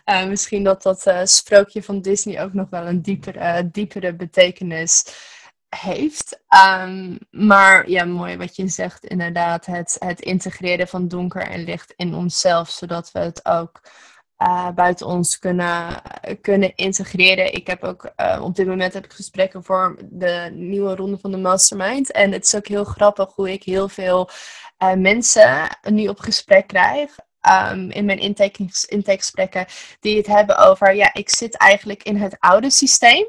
uh, 0.06 0.26
misschien 0.28 0.64
dat 0.64 0.82
dat 0.82 1.28
sprookje 1.28 1.82
van 1.82 2.00
Disney 2.00 2.42
ook 2.42 2.52
nog 2.52 2.70
wel 2.70 2.86
een 2.86 3.02
diepere, 3.02 3.70
diepere 3.70 4.14
betekenis 4.14 5.04
heeft. 5.76 6.40
Um, 6.80 7.18
maar 7.30 7.90
ja, 7.90 8.04
mooi 8.04 8.36
wat 8.36 8.56
je 8.56 8.68
zegt, 8.68 9.04
inderdaad, 9.04 9.66
het, 9.66 9.96
het 9.98 10.20
integreren 10.20 10.88
van 10.88 11.08
donker 11.08 11.42
en 11.42 11.64
licht 11.64 11.92
in 11.96 12.14
onszelf, 12.14 12.70
zodat 12.70 13.12
we 13.12 13.18
het 13.18 13.44
ook 13.44 13.80
uh, 14.38 14.70
buiten 14.70 15.06
ons 15.06 15.38
kunnen, 15.38 16.02
kunnen 16.40 16.74
integreren. 16.74 17.52
Ik 17.52 17.66
heb 17.66 17.84
ook 17.84 18.12
uh, 18.16 18.40
op 18.42 18.56
dit 18.56 18.66
moment 18.66 18.92
heb 18.92 19.04
ik 19.04 19.12
gesprekken 19.12 19.64
voor 19.64 19.98
de 20.10 20.50
nieuwe 20.52 20.94
ronde 20.94 21.18
van 21.18 21.30
de 21.30 21.36
Mastermind. 21.36 22.12
En 22.12 22.32
het 22.32 22.44
is 22.44 22.54
ook 22.54 22.66
heel 22.66 22.84
grappig 22.84 23.34
hoe 23.34 23.52
ik 23.52 23.62
heel 23.62 23.88
veel 23.88 24.30
uh, 24.78 24.92
mensen 24.92 25.78
nu 25.90 26.08
op 26.08 26.18
gesprek 26.18 26.66
krijg. 26.66 27.18
Um, 27.72 27.90
in 27.90 28.04
mijn 28.04 28.18
intakegesprekken 28.88 29.66
die 30.00 30.16
het 30.16 30.26
hebben 30.26 30.56
over, 30.56 30.94
ja, 30.94 31.14
ik 31.14 31.30
zit 31.30 31.56
eigenlijk 31.56 32.02
in 32.02 32.16
het 32.16 32.36
oude 32.38 32.70
systeem. 32.70 33.26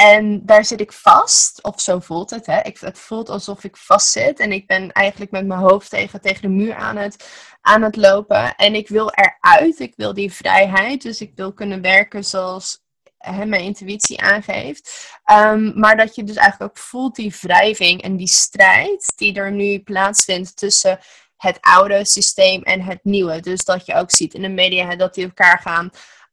En 0.00 0.46
daar 0.46 0.64
zit 0.64 0.80
ik 0.80 0.92
vast, 0.92 1.62
of 1.62 1.80
zo 1.80 1.98
voelt 1.98 2.30
het. 2.30 2.46
Hè? 2.46 2.60
Ik, 2.62 2.78
het 2.78 2.98
voelt 2.98 3.28
alsof 3.28 3.64
ik 3.64 3.76
vast 3.76 4.10
zit 4.10 4.38
en 4.38 4.52
ik 4.52 4.66
ben 4.66 4.92
eigenlijk 4.92 5.30
met 5.30 5.46
mijn 5.46 5.60
hoofd 5.60 5.90
tegen, 5.90 6.20
tegen 6.20 6.42
de 6.42 6.48
muur 6.48 6.74
aan 6.74 6.96
het, 6.96 7.28
aan 7.60 7.82
het 7.82 7.96
lopen. 7.96 8.54
En 8.54 8.74
ik 8.74 8.88
wil 8.88 9.10
eruit, 9.10 9.78
ik 9.78 9.92
wil 9.96 10.14
die 10.14 10.32
vrijheid. 10.32 11.02
Dus 11.02 11.20
ik 11.20 11.32
wil 11.34 11.52
kunnen 11.52 11.82
werken 11.82 12.24
zoals 12.24 12.82
hè, 13.18 13.44
mijn 13.44 13.62
intuïtie 13.62 14.20
aangeeft. 14.20 15.18
Um, 15.32 15.78
maar 15.78 15.96
dat 15.96 16.14
je 16.14 16.24
dus 16.24 16.36
eigenlijk 16.36 16.70
ook 16.70 16.84
voelt 16.84 17.16
die 17.16 17.34
wrijving 17.40 18.02
en 18.02 18.16
die 18.16 18.28
strijd 18.28 19.12
die 19.16 19.34
er 19.34 19.52
nu 19.52 19.80
plaatsvindt 19.80 20.56
tussen 20.56 20.98
het 21.36 21.58
oude 21.60 22.04
systeem 22.04 22.62
en 22.62 22.82
het 22.82 23.00
nieuwe. 23.02 23.40
Dus 23.40 23.64
dat 23.64 23.86
je 23.86 23.94
ook 23.94 24.10
ziet 24.10 24.34
in 24.34 24.42
de 24.42 24.48
media 24.48 24.96
dat 24.96 25.14
die 25.14 25.24
elkaar 25.24 25.58
gaan 25.58 25.90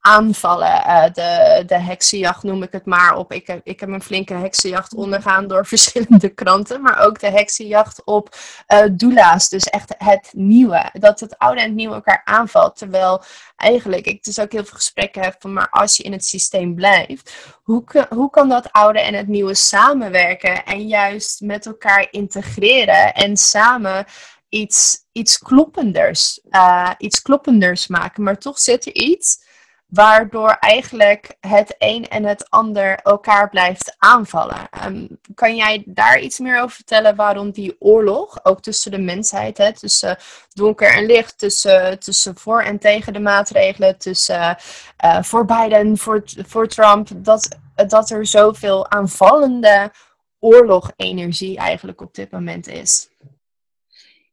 aanvallen. 0.08 0.84
Uh, 0.88 1.04
de, 1.04 1.64
de 1.66 1.80
heksenjacht 1.80 2.44
noem 2.44 2.64
ik 2.64 2.72
het 2.72 2.86
maar 2.86 3.18
op. 3.18 3.32
Ik 3.32 3.48
heb, 3.48 3.62
ik 3.64 3.80
heb 3.80 3.90
een 3.90 4.02
flinke 4.02 4.34
heksenjacht 4.34 4.94
ondergaan 4.94 5.48
door 5.48 5.66
verschillende 5.76 6.30
kranten. 6.30 6.82
Maar 6.82 7.00
ook 7.06 7.20
de 7.20 7.30
heksenjacht 7.30 8.04
op 8.04 8.36
uh, 8.68 8.84
doula's. 8.92 9.50
Dus 9.50 9.64
echt 9.64 9.96
het 9.98 10.30
nieuwe. 10.36 10.90
Dat 10.94 11.20
het 11.20 11.38
oude 11.38 11.62
en 11.62 11.66
het 11.68 11.76
nieuwe 11.76 11.96
elkaar 11.96 12.22
aanvalt. 12.26 12.78
Terwijl 12.78 13.24
eigenlijk 13.56 14.06
ik 14.06 14.24
dus 14.24 14.40
ook 14.40 14.52
heel 14.52 14.66
veel 14.66 14.78
gesprekken 14.78 15.22
heb 15.22 15.36
van... 15.40 15.54
maar 15.54 15.70
als 15.70 15.98
je 15.98 16.04
in 16.04 16.12
het 16.12 16.26
systeem 16.26 16.76
blijft... 16.76 17.36
hoe, 17.64 17.84
hoe 18.10 18.30
kan 18.30 18.50
dat 18.50 18.72
oude 18.72 19.00
en 19.00 19.14
het 19.14 19.28
nieuwe 19.28 19.56
samenwerken... 19.56 20.66
en 20.66 20.88
juist 20.88 21.42
met 21.42 21.66
elkaar 21.66 22.08
integreren 22.12 23.14
en 23.14 23.38
samen 23.38 24.06
iets, 24.50 25.06
iets 25.12 25.38
kloppenders, 25.38 26.40
uh, 26.50 26.92
iets 26.98 27.22
kloppenders 27.22 27.88
maken. 27.88 28.24
Maar 28.24 28.38
toch 28.38 28.60
zit 28.60 28.86
er 28.86 28.94
iets 28.94 29.46
waardoor 29.88 30.50
eigenlijk 30.50 31.38
het 31.40 31.76
een 31.78 32.08
en 32.08 32.24
het 32.24 32.50
ander 32.50 32.96
elkaar 32.96 33.50
blijft 33.50 33.96
aanvallen. 33.98 34.70
Um, 34.86 35.20
kan 35.36 35.56
jij 35.56 35.84
daar 35.86 36.20
iets 36.20 36.40
meer 36.40 36.62
over 36.62 36.76
vertellen 36.76 37.16
waarom 37.16 37.52
die 37.52 37.76
oorlog, 37.80 38.46
ook 38.46 38.62
tussen 38.62 38.92
de 38.92 38.98
mensheid, 38.98 39.58
hè, 39.58 39.74
tussen 39.74 40.18
donker 40.54 40.94
en 40.94 41.06
licht, 41.06 41.38
tussen, 41.38 42.00
tussen 42.00 42.36
voor 42.36 42.62
en 42.62 42.80
tegen 42.80 43.14
de 43.14 43.20
maatregelen, 43.20 43.98
tussen 43.98 44.58
uh, 45.06 45.22
voor 45.22 45.46
Biden, 45.46 45.98
voor, 45.98 46.24
voor 46.26 46.68
Trump, 46.68 47.10
dat, 47.16 47.60
dat 47.88 48.10
er 48.10 48.26
zoveel 48.26 48.90
aanvallende 48.90 49.92
oorlogenergie 50.40 51.58
eigenlijk 51.58 52.02
op 52.02 52.14
dit 52.14 52.32
moment 52.32 52.68
is? 52.68 53.10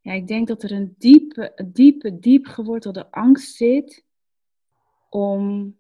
Ja, 0.01 0.13
ik 0.13 0.29
denk 0.29 0.49
dat 0.49 0.63
er 0.63 0.73
een 0.73 0.95
diepe, 0.99 1.53
diepe, 1.65 2.19
diep 2.19 2.47
gewortelde 2.47 3.07
angst 3.11 3.57
zit 3.57 4.05
om 5.15 5.77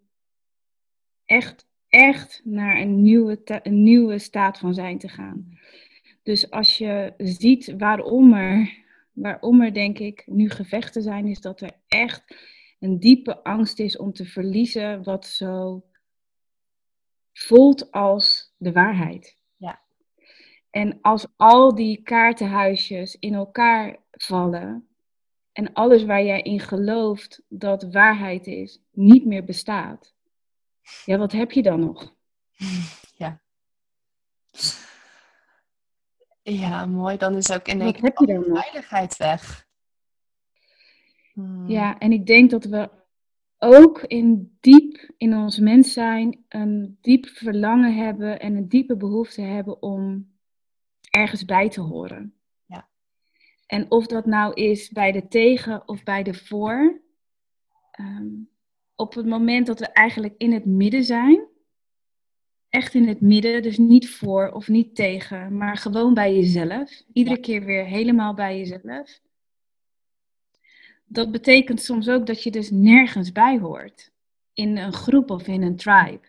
echt, 1.24 1.66
echt 1.88 2.40
naar 2.44 2.80
een 2.80 3.02
nieuwe, 3.02 3.40
een 3.62 3.82
nieuwe 3.82 4.18
staat 4.18 4.58
van 4.58 4.74
zijn 4.74 4.98
te 4.98 5.08
gaan. 5.08 5.58
Dus 6.22 6.50
als 6.50 6.78
je 6.78 7.14
ziet 7.16 7.74
waarom 7.78 8.32
er, 8.32 8.84
waarom 9.12 9.62
er, 9.62 9.72
denk 9.72 9.98
ik, 9.98 10.22
nu 10.26 10.50
gevechten 10.50 11.02
zijn, 11.02 11.26
is 11.26 11.40
dat 11.40 11.60
er 11.60 11.70
echt 11.88 12.36
een 12.78 12.98
diepe 12.98 13.42
angst 13.42 13.78
is 13.78 13.96
om 13.96 14.12
te 14.12 14.24
verliezen 14.24 15.02
wat 15.02 15.26
zo 15.26 15.84
voelt 17.32 17.90
als 17.90 18.54
de 18.56 18.72
waarheid. 18.72 19.38
Ja. 19.56 19.80
En 20.70 20.98
als 21.00 21.26
al 21.36 21.74
die 21.74 22.02
kaartenhuisjes 22.02 23.16
in 23.18 23.34
elkaar 23.34 23.96
vallen, 24.10 24.88
en 25.52 25.72
alles 25.72 26.04
waar 26.04 26.24
jij 26.24 26.40
in 26.40 26.60
gelooft 26.60 27.42
dat 27.48 27.92
waarheid 27.92 28.46
is, 28.46 28.83
niet 28.94 29.24
meer 29.24 29.44
bestaat, 29.44 30.14
ja, 31.04 31.18
wat 31.18 31.32
heb 31.32 31.52
je 31.52 31.62
dan 31.62 31.80
nog? 31.80 32.14
Ja. 33.16 33.40
Ja, 36.42 36.86
mooi. 36.86 37.16
Dan 37.16 37.36
is 37.36 37.52
ook 37.52 37.68
in 37.68 37.86
je 37.86 38.12
dan 38.26 38.44
veiligheid 38.44 39.16
weg. 39.16 39.66
Hmm. 41.32 41.68
Ja, 41.68 41.98
en 41.98 42.12
ik 42.12 42.26
denk 42.26 42.50
dat 42.50 42.64
we 42.64 42.90
ook 43.58 44.02
in 44.02 44.56
diep 44.60 45.10
in 45.16 45.36
ons 45.36 45.58
mens 45.58 45.92
zijn 45.92 46.44
een 46.48 46.98
diep 47.00 47.26
verlangen 47.26 47.96
hebben 47.96 48.40
en 48.40 48.56
een 48.56 48.68
diepe 48.68 48.96
behoefte 48.96 49.40
hebben 49.40 49.82
om 49.82 50.32
ergens 51.10 51.44
bij 51.44 51.68
te 51.68 51.80
horen. 51.80 52.34
En 53.66 53.90
of 53.90 54.06
dat 54.06 54.26
nou 54.26 54.54
is 54.54 54.88
bij 54.88 55.12
de 55.12 55.28
tegen 55.28 55.88
of 55.88 56.02
bij 56.02 56.22
de 56.22 56.34
voor. 56.34 57.00
Um, 58.00 58.50
op 58.96 59.14
het 59.14 59.26
moment 59.26 59.66
dat 59.66 59.78
we 59.78 59.86
eigenlijk 59.86 60.34
in 60.38 60.52
het 60.52 60.64
midden 60.64 61.04
zijn 61.04 61.52
echt 62.74 62.94
in 62.94 63.08
het 63.08 63.20
midden, 63.20 63.62
dus 63.62 63.78
niet 63.78 64.10
voor 64.10 64.50
of 64.50 64.68
niet 64.68 64.94
tegen, 64.94 65.56
maar 65.56 65.76
gewoon 65.76 66.14
bij 66.14 66.34
jezelf. 66.34 67.02
Iedere 67.12 67.38
keer 67.38 67.64
weer 67.64 67.84
helemaal 67.84 68.34
bij 68.34 68.58
jezelf. 68.58 69.20
Dat 71.04 71.30
betekent 71.30 71.80
soms 71.80 72.08
ook 72.08 72.26
dat 72.26 72.42
je 72.42 72.50
dus 72.50 72.70
nergens 72.70 73.32
bij 73.32 73.58
hoort. 73.58 74.10
In 74.52 74.76
een 74.76 74.92
groep 74.92 75.30
of 75.30 75.46
in 75.46 75.62
een 75.62 75.76
tribe. 75.76 76.20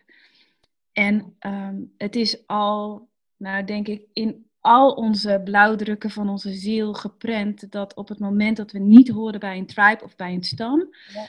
En 0.92 1.34
ehm, 1.38 1.76
het 1.96 2.16
is 2.16 2.46
al, 2.46 3.08
nou 3.36 3.64
denk 3.64 3.88
ik, 3.88 4.02
in 4.12 4.46
al 4.60 4.92
onze 4.92 5.40
blauwdrukken 5.44 6.10
van 6.10 6.28
onze 6.28 6.52
ziel 6.52 6.94
geprent 6.94 7.70
dat 7.70 7.94
op 7.94 8.08
het 8.08 8.18
moment 8.18 8.56
dat 8.56 8.72
we 8.72 8.78
niet 8.78 9.08
horen 9.08 9.40
bij 9.40 9.58
een 9.58 9.66
tribe 9.66 10.04
of 10.04 10.16
bij 10.16 10.32
een 10.32 10.44
stam, 10.44 10.88
ja. 11.12 11.26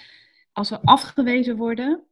Als 0.57 0.69
we 0.69 0.81
afgewezen 0.81 1.57
worden, 1.57 2.03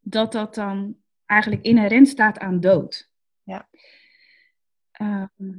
dat 0.00 0.32
dat 0.32 0.54
dan 0.54 0.96
eigenlijk 1.26 1.62
inherent 1.62 2.08
staat 2.08 2.38
aan 2.38 2.60
dood. 2.60 3.10
Ja. 3.42 3.68
Ehm, 4.92 5.58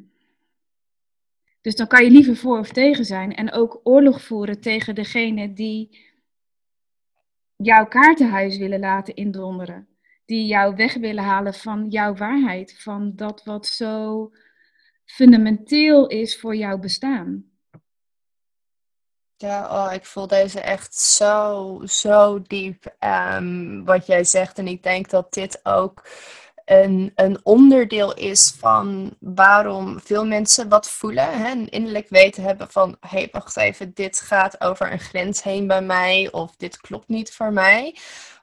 dus 1.62 1.76
dan 1.76 1.88
kan 1.88 2.04
je 2.04 2.12
liever 2.12 2.36
voor 2.36 2.60
of 2.60 2.72
tegen 2.72 3.06
zijn 3.06 3.36
en 3.36 3.52
ook 3.52 3.80
oorlog 3.84 4.22
voeren 4.22 4.62
tegen 4.62 4.96
degene 4.96 5.54
die 5.54 6.06
jouw 7.56 7.88
kaartenhuis 7.88 8.58
willen 8.58 8.80
laten 8.80 9.16
indonderen. 9.16 9.88
Die 10.26 10.46
jou 10.46 10.76
weg 10.76 10.94
willen 10.94 11.24
halen 11.24 11.54
van 11.54 11.90
jouw 11.90 12.16
waarheid, 12.16 12.82
van 12.82 13.16
dat 13.16 13.44
wat 13.44 13.66
zo 13.66 14.32
fundamenteel 15.06 16.08
is 16.08 16.40
voor 16.40 16.56
jouw 16.56 16.78
bestaan. 16.78 17.57
Ja, 19.40 19.86
oh, 19.86 19.94
ik 19.94 20.06
voel 20.06 20.28
deze 20.28 20.60
echt 20.60 20.96
zo, 20.96 21.82
zo 21.86 22.42
diep. 22.42 22.96
Um, 23.00 23.86
wat 23.86 24.06
jij 24.06 24.24
zegt. 24.24 24.58
En 24.58 24.68
ik 24.68 24.84
denk 24.84 25.10
dat 25.10 25.34
dit 25.34 25.60
ook 25.64 26.04
een, 26.66 27.12
een 27.16 27.40
onderdeel 27.44 28.14
is 28.14 28.56
van 28.60 29.16
waarom 29.20 30.00
veel 30.00 30.26
mensen 30.26 30.70
wat 30.70 30.90
voelen. 30.90 31.40
Hè, 31.42 31.54
innerlijk 31.70 32.10
weten 32.10 32.44
hebben 32.44 32.70
van, 32.70 32.98
hé, 33.00 33.18
hey, 33.18 33.28
wacht 33.32 33.58
even, 33.58 33.94
dit 33.94 34.20
gaat 34.22 34.62
over 34.62 34.92
een 34.92 35.00
grens 35.00 35.44
heen 35.44 35.68
bij 35.68 35.82
mij. 35.82 36.32
Of 36.32 36.56
dit 36.56 36.78
klopt 36.82 37.08
niet 37.08 37.34
voor 37.34 37.54
mij. 37.54 37.98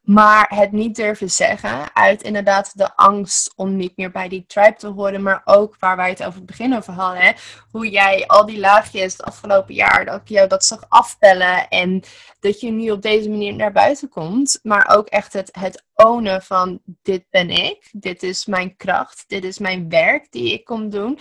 Maar 0.04 0.46
het 0.54 0.72
niet 0.72 0.96
durven 0.96 1.30
zeggen 1.30 1.94
uit 1.94 2.22
inderdaad 2.22 2.78
de 2.78 2.96
angst 2.96 3.52
om 3.56 3.76
niet 3.76 3.96
meer 3.96 4.10
bij 4.10 4.28
die 4.28 4.44
tribe 4.46 4.74
te 4.76 4.86
horen. 4.86 5.22
Maar 5.22 5.42
ook 5.44 5.76
waar 5.78 5.96
wij 5.96 6.08
het 6.08 6.24
over 6.24 6.34
het 6.34 6.46
begin 6.46 6.76
over 6.76 6.92
hadden. 6.92 7.22
Hè? 7.22 7.32
Hoe 7.70 7.90
jij 7.90 8.26
al 8.26 8.46
die 8.46 8.58
laagjes 8.58 9.12
het 9.12 9.22
afgelopen 9.22 9.74
jaar, 9.74 10.04
dat 10.04 10.20
je 10.24 10.46
dat 10.46 10.64
zag 10.64 10.84
afpellen. 10.88 11.68
En 11.68 12.02
dat 12.40 12.60
je 12.60 12.70
nu 12.70 12.90
op 12.90 13.02
deze 13.02 13.30
manier 13.30 13.54
naar 13.54 13.72
buiten 13.72 14.08
komt. 14.08 14.58
Maar 14.62 14.96
ook 14.96 15.08
echt 15.08 15.32
het, 15.32 15.48
het 15.58 15.84
ownen 15.94 16.42
van 16.42 16.80
dit 17.02 17.24
ben 17.30 17.50
ik. 17.50 17.88
Dit 17.92 18.22
is 18.22 18.46
mijn 18.46 18.76
kracht. 18.76 19.24
Dit 19.26 19.44
is 19.44 19.58
mijn 19.58 19.88
werk 19.88 20.26
die 20.30 20.52
ik 20.52 20.64
kom 20.64 20.90
doen. 20.90 21.18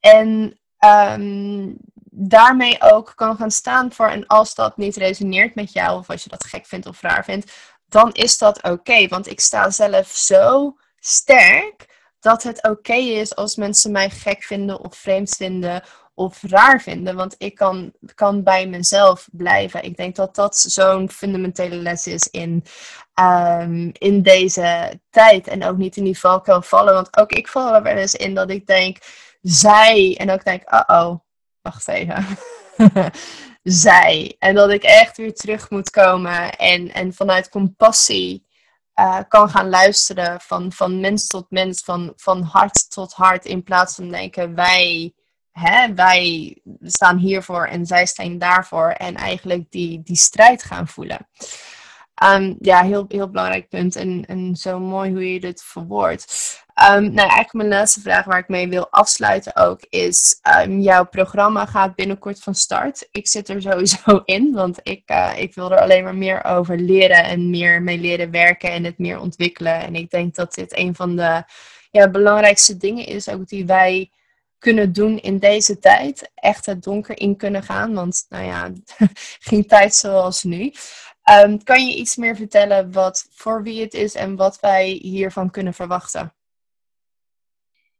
En 0.00 0.58
um, 0.86 1.76
daarmee 2.10 2.76
ook 2.82 3.12
kan 3.14 3.36
gaan 3.36 3.50
staan 3.50 3.92
voor. 3.92 4.08
En 4.08 4.26
als 4.26 4.54
dat 4.54 4.76
niet 4.76 4.96
resoneert 4.96 5.54
met 5.54 5.72
jou, 5.72 5.98
of 5.98 6.10
als 6.10 6.22
je 6.22 6.28
dat 6.28 6.44
gek 6.44 6.66
vindt 6.66 6.86
of 6.86 7.00
raar 7.00 7.24
vindt, 7.24 7.52
dan 7.88 8.12
is 8.12 8.38
dat 8.38 8.62
oké. 8.62 9.08
want 9.08 9.30
ik 9.30 9.40
sta 9.40 9.70
zelf 9.70 10.08
zo 10.08 10.76
sterk 10.98 11.94
dat 12.20 12.42
het 12.42 12.62
oké 12.62 12.94
is 12.94 13.36
als 13.36 13.56
mensen 13.56 13.92
mij 13.92 14.10
gek 14.10 14.42
vinden 14.42 14.80
of 14.80 14.96
vreemd 14.96 15.30
vinden 15.30 15.82
of 16.16 16.42
raar 16.42 16.80
vinden. 16.80 17.16
Want 17.16 17.34
ik 17.38 17.54
kan, 17.54 17.92
kan 18.14 18.42
bij 18.42 18.66
mezelf 18.66 19.28
blijven. 19.32 19.82
Ik 19.82 19.96
denk 19.96 20.16
dat 20.16 20.34
dat 20.34 20.56
zo'n 20.56 21.10
fundamentele 21.10 21.76
les 21.76 22.06
is 22.06 22.28
in, 22.30 22.64
um, 23.20 23.90
in 23.92 24.22
deze 24.22 25.00
tijd. 25.10 25.48
En 25.48 25.64
ook 25.64 25.76
niet 25.76 25.96
in 25.96 26.04
die 26.04 26.18
kan 26.42 26.64
vallen. 26.64 26.94
Want 26.94 27.16
ook 27.16 27.32
ik 27.32 27.48
val 27.48 27.74
er 27.74 27.82
wel 27.82 27.96
eens 27.96 28.14
in 28.14 28.34
dat 28.34 28.50
ik 28.50 28.66
denk, 28.66 28.98
zij. 29.42 30.16
En 30.18 30.30
ook 30.30 30.44
denk, 30.44 30.72
uh 30.72 30.82
oh, 30.86 31.14
wacht 31.62 31.88
even. 31.88 32.26
zij. 33.68 34.36
En 34.38 34.54
dat 34.54 34.70
ik 34.70 34.82
echt 34.82 35.16
weer 35.16 35.34
terug 35.34 35.70
moet 35.70 35.90
komen 35.90 36.56
en, 36.56 36.92
en 36.92 37.14
vanuit 37.14 37.48
compassie 37.48 38.46
uh, 39.00 39.20
kan 39.28 39.50
gaan 39.50 39.68
luisteren 39.68 40.40
van, 40.40 40.72
van 40.72 41.00
mens 41.00 41.26
tot 41.26 41.46
mens, 41.50 41.82
van, 41.84 42.12
van 42.16 42.42
hart 42.42 42.90
tot 42.90 43.12
hart, 43.12 43.44
in 43.44 43.62
plaats 43.62 43.94
van 43.94 44.08
denken 44.08 44.54
wij, 44.54 45.12
hè, 45.52 45.94
wij 45.94 46.56
staan 46.82 47.16
hiervoor 47.16 47.66
en 47.66 47.86
zij 47.86 48.06
staan 48.06 48.38
daarvoor 48.38 48.90
en 48.90 49.14
eigenlijk 49.14 49.70
die, 49.70 50.02
die 50.02 50.16
strijd 50.16 50.62
gaan 50.62 50.88
voelen. 50.88 51.28
Um, 52.24 52.56
ja, 52.60 52.82
heel, 52.82 53.04
heel 53.08 53.30
belangrijk 53.30 53.68
punt 53.68 53.96
en, 53.96 54.24
en 54.26 54.56
zo 54.56 54.78
mooi 54.78 55.10
hoe 55.10 55.32
je 55.32 55.40
dit 55.40 55.62
verwoordt. 55.62 56.24
Um, 56.92 57.02
nou, 57.02 57.16
eigenlijk 57.16 57.52
mijn 57.52 57.68
laatste 57.68 58.00
vraag 58.00 58.24
waar 58.24 58.38
ik 58.38 58.48
mee 58.48 58.68
wil 58.68 58.90
afsluiten 58.90 59.56
ook 59.56 59.80
is: 59.88 60.40
um, 60.62 60.80
jouw 60.80 61.04
programma 61.04 61.66
gaat 61.66 61.94
binnenkort 61.94 62.40
van 62.40 62.54
start. 62.54 63.08
Ik 63.10 63.28
zit 63.28 63.48
er 63.48 63.62
sowieso 63.62 64.22
in, 64.24 64.52
want 64.52 64.80
ik, 64.82 65.02
uh, 65.10 65.32
ik 65.36 65.54
wil 65.54 65.72
er 65.72 65.80
alleen 65.80 66.04
maar 66.04 66.14
meer 66.14 66.44
over 66.44 66.78
leren 66.78 67.24
en 67.24 67.50
meer 67.50 67.82
mee 67.82 67.98
leren 67.98 68.30
werken 68.30 68.70
en 68.70 68.84
het 68.84 68.98
meer 68.98 69.20
ontwikkelen. 69.20 69.80
En 69.80 69.94
ik 69.94 70.10
denk 70.10 70.34
dat 70.34 70.54
dit 70.54 70.76
een 70.76 70.94
van 70.94 71.16
de 71.16 71.42
ja, 71.90 72.10
belangrijkste 72.10 72.76
dingen 72.76 73.06
is, 73.06 73.28
ook 73.28 73.48
die 73.48 73.66
wij 73.66 74.10
kunnen 74.58 74.92
doen 74.92 75.18
in 75.18 75.38
deze 75.38 75.78
tijd. 75.78 76.30
Echt 76.34 76.66
het 76.66 76.82
donker 76.82 77.18
in 77.18 77.36
kunnen 77.36 77.62
gaan, 77.62 77.94
want 77.94 78.26
nou 78.28 78.44
ja, 78.44 78.72
geen 79.48 79.66
tijd 79.66 79.94
zoals 79.94 80.42
nu. 80.42 80.72
Um, 81.30 81.62
kan 81.62 81.86
je 81.86 81.96
iets 81.96 82.16
meer 82.16 82.36
vertellen 82.36 82.92
wat 82.92 83.26
voor 83.30 83.62
wie 83.62 83.80
het 83.80 83.94
is 83.94 84.14
en 84.14 84.36
wat 84.36 84.60
wij 84.60 84.88
hiervan 84.88 85.50
kunnen 85.50 85.74
verwachten? 85.74 86.34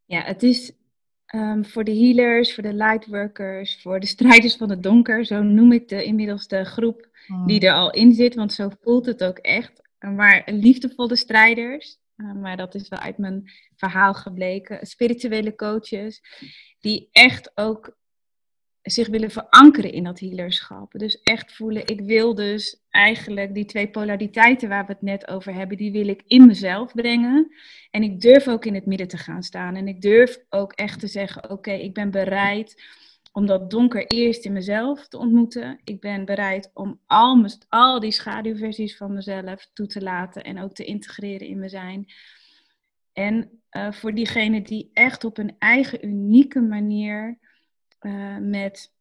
Ja, 0.04 0.22
het 0.22 0.42
is 0.42 0.72
um, 1.34 1.64
voor 1.64 1.84
de 1.84 1.94
healers, 1.94 2.54
voor 2.54 2.62
de 2.62 2.74
lightworkers, 2.74 3.82
voor 3.82 4.00
de 4.00 4.06
strijders 4.06 4.56
van 4.56 4.70
het 4.70 4.82
donker. 4.82 5.24
Zo 5.24 5.42
noem 5.42 5.72
ik 5.72 5.88
de, 5.88 6.04
inmiddels 6.04 6.48
de 6.48 6.64
groep 6.64 7.08
oh. 7.28 7.46
die 7.46 7.60
er 7.60 7.72
al 7.72 7.90
in 7.90 8.12
zit, 8.12 8.34
want 8.34 8.52
zo 8.52 8.70
voelt 8.80 9.06
het 9.06 9.24
ook 9.24 9.38
echt. 9.38 9.82
Maar 9.98 10.42
liefdevolle 10.46 11.16
strijders, 11.16 11.98
uh, 12.16 12.32
maar 12.32 12.56
dat 12.56 12.74
is 12.74 12.88
wel 12.88 12.98
uit 12.98 13.18
mijn 13.18 13.50
verhaal 13.76 14.14
gebleken. 14.14 14.86
Spirituele 14.86 15.54
coaches, 15.54 16.22
die 16.80 17.08
echt 17.12 17.50
ook 17.54 17.96
zich 18.86 19.08
willen 19.08 19.30
verankeren 19.30 19.92
in 19.92 20.04
dat 20.04 20.20
healerschap. 20.20 20.92
Dus 20.92 21.20
echt 21.22 21.52
voelen, 21.52 21.86
ik 21.86 22.00
wil 22.00 22.34
dus 22.34 22.84
eigenlijk 22.90 23.54
die 23.54 23.64
twee 23.64 23.88
polariteiten 23.88 24.68
waar 24.68 24.86
we 24.86 24.92
het 24.92 25.02
net 25.02 25.28
over 25.28 25.54
hebben, 25.54 25.76
die 25.76 25.92
wil 25.92 26.08
ik 26.08 26.22
in 26.26 26.46
mezelf 26.46 26.94
brengen. 26.94 27.54
En 27.90 28.02
ik 28.02 28.20
durf 28.20 28.48
ook 28.48 28.64
in 28.64 28.74
het 28.74 28.86
midden 28.86 29.08
te 29.08 29.16
gaan 29.16 29.42
staan. 29.42 29.76
En 29.76 29.88
ik 29.88 30.00
durf 30.00 30.38
ook 30.48 30.72
echt 30.72 31.00
te 31.00 31.06
zeggen, 31.06 31.50
oké, 31.50 31.72
ik 31.72 31.94
ben 31.94 32.10
bereid 32.10 32.82
om 33.32 33.46
dat 33.46 33.70
donker 33.70 34.06
eerst 34.06 34.44
in 34.44 34.52
mezelf 34.52 35.08
te 35.08 35.18
ontmoeten. 35.18 35.80
Ik 35.84 36.00
ben 36.00 36.24
bereid 36.24 36.70
om 36.74 37.00
al, 37.06 37.46
al 37.68 38.00
die 38.00 38.12
schaduwversies 38.12 38.96
van 38.96 39.12
mezelf 39.12 39.70
toe 39.72 39.86
te 39.86 40.02
laten 40.02 40.42
en 40.42 40.62
ook 40.62 40.74
te 40.74 40.84
integreren 40.84 41.46
in 41.46 41.58
mijn 41.58 41.70
zijn. 41.70 42.12
En 43.12 43.60
uh, 43.70 43.92
voor 43.92 44.14
diegenen 44.14 44.62
die 44.62 44.90
echt 44.92 45.24
op 45.24 45.38
een 45.38 45.56
eigen 45.58 46.06
unieke 46.06 46.60
manier 46.60 47.38
uh, 48.06 48.36
met 48.36 48.92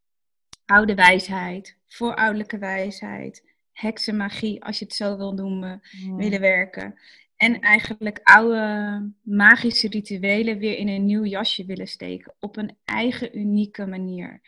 oude 0.64 0.94
wijsheid, 0.94 1.76
voorouderlijke 1.86 2.58
wijsheid, 2.58 3.44
heksenmagie, 3.72 4.64
als 4.64 4.78
je 4.78 4.84
het 4.84 4.94
zo 4.94 5.16
wil 5.16 5.32
noemen, 5.32 5.80
willen 6.16 6.40
werken. 6.40 6.98
En 7.36 7.60
eigenlijk 7.60 8.20
oude 8.22 9.12
magische 9.22 9.88
rituelen 9.88 10.58
weer 10.58 10.78
in 10.78 10.88
een 10.88 11.04
nieuw 11.04 11.24
jasje 11.24 11.64
willen 11.64 11.88
steken. 11.88 12.34
Op 12.40 12.56
een 12.56 12.76
eigen 12.84 13.38
unieke 13.38 13.86
manier. 13.86 14.40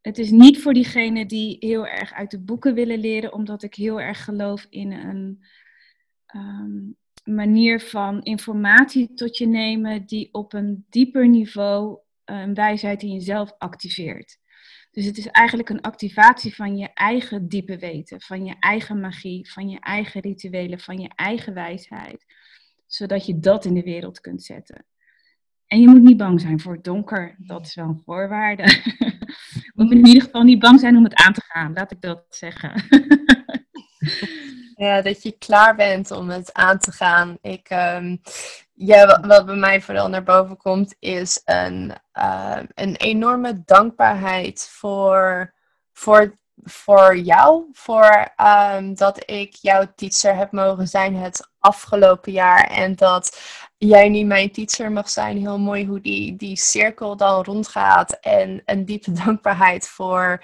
Het 0.00 0.18
is 0.18 0.30
niet 0.30 0.62
voor 0.62 0.72
diegenen 0.72 1.28
die 1.28 1.56
heel 1.60 1.86
erg 1.86 2.12
uit 2.12 2.30
de 2.30 2.40
boeken 2.40 2.74
willen 2.74 2.98
leren, 2.98 3.32
omdat 3.32 3.62
ik 3.62 3.74
heel 3.74 4.00
erg 4.00 4.24
geloof 4.24 4.66
in 4.70 4.92
een 4.92 5.44
um, 6.34 6.96
manier 7.24 7.80
van 7.80 8.22
informatie 8.22 9.14
tot 9.14 9.36
je 9.36 9.46
nemen 9.46 10.06
die 10.06 10.28
op 10.32 10.52
een 10.52 10.84
dieper 10.90 11.28
niveau 11.28 11.98
een 12.24 12.54
wijsheid 12.54 13.02
in 13.02 13.12
jezelf 13.12 13.52
activeert. 13.58 14.38
Dus 14.90 15.04
het 15.04 15.18
is 15.18 15.26
eigenlijk 15.26 15.68
een 15.68 15.80
activatie 15.80 16.54
van 16.54 16.76
je 16.76 16.90
eigen 16.94 17.48
diepe 17.48 17.78
weten, 17.78 18.20
van 18.20 18.44
je 18.44 18.54
eigen 18.60 19.00
magie, 19.00 19.52
van 19.52 19.68
je 19.68 19.80
eigen 19.80 20.20
rituelen, 20.20 20.80
van 20.80 20.98
je 20.98 21.10
eigen 21.14 21.54
wijsheid, 21.54 22.24
zodat 22.86 23.26
je 23.26 23.38
dat 23.38 23.64
in 23.64 23.74
de 23.74 23.82
wereld 23.82 24.20
kunt 24.20 24.42
zetten. 24.42 24.86
En 25.66 25.80
je 25.80 25.88
moet 25.88 26.02
niet 26.02 26.16
bang 26.16 26.40
zijn 26.40 26.60
voor 26.60 26.72
het 26.72 26.84
donker, 26.84 27.34
dat 27.38 27.66
is 27.66 27.74
wel 27.74 27.88
een 27.88 28.02
voorwaarde. 28.04 28.62
Je 29.42 29.72
moet 29.74 29.90
in 29.90 30.06
ieder 30.06 30.22
geval 30.22 30.42
niet 30.42 30.58
bang 30.58 30.80
zijn 30.80 30.96
om 30.96 31.04
het 31.04 31.14
aan 31.14 31.32
te 31.32 31.42
gaan, 31.44 31.72
laat 31.72 31.90
ik 31.90 32.00
dat 32.00 32.24
zeggen. 32.28 32.72
Ja, 34.82 35.02
dat 35.02 35.22
je 35.22 35.38
klaar 35.38 35.76
bent 35.76 36.10
om 36.10 36.28
het 36.28 36.52
aan 36.52 36.78
te 36.78 36.92
gaan. 36.92 37.38
Ik, 37.40 37.70
um, 37.70 38.20
ja, 38.86 39.20
wat, 39.20 39.46
bij 39.46 39.54
mij 39.54 39.80
vooral 39.80 40.08
naar 40.08 40.22
boven 40.22 40.56
komt, 40.56 40.96
is 40.98 41.40
een, 41.44 41.92
uh, 42.18 42.58
een 42.74 42.96
enorme 42.96 43.62
dankbaarheid 43.64 44.68
voor, 44.72 45.54
voor, 45.92 46.38
voor 46.62 47.16
jou. 47.16 47.68
Voor 47.72 48.32
um, 48.76 48.94
dat 48.94 49.30
ik 49.30 49.54
jouw 49.54 49.92
teacher 49.94 50.36
heb 50.36 50.52
mogen 50.52 50.88
zijn 50.88 51.16
het 51.16 51.50
afgelopen 51.58 52.32
jaar. 52.32 52.64
En 52.64 52.94
dat 52.94 53.40
jij 53.78 54.08
nu 54.08 54.24
mijn 54.24 54.52
teacher 54.52 54.92
mag 54.92 55.08
zijn. 55.08 55.38
Heel 55.38 55.58
mooi 55.58 55.86
hoe 55.86 56.00
die, 56.00 56.36
die 56.36 56.56
cirkel 56.56 57.16
dan 57.16 57.42
rondgaat. 57.44 58.12
En 58.20 58.62
een 58.64 58.84
diepe 58.84 59.12
dankbaarheid 59.24 59.88
voor 59.88 60.42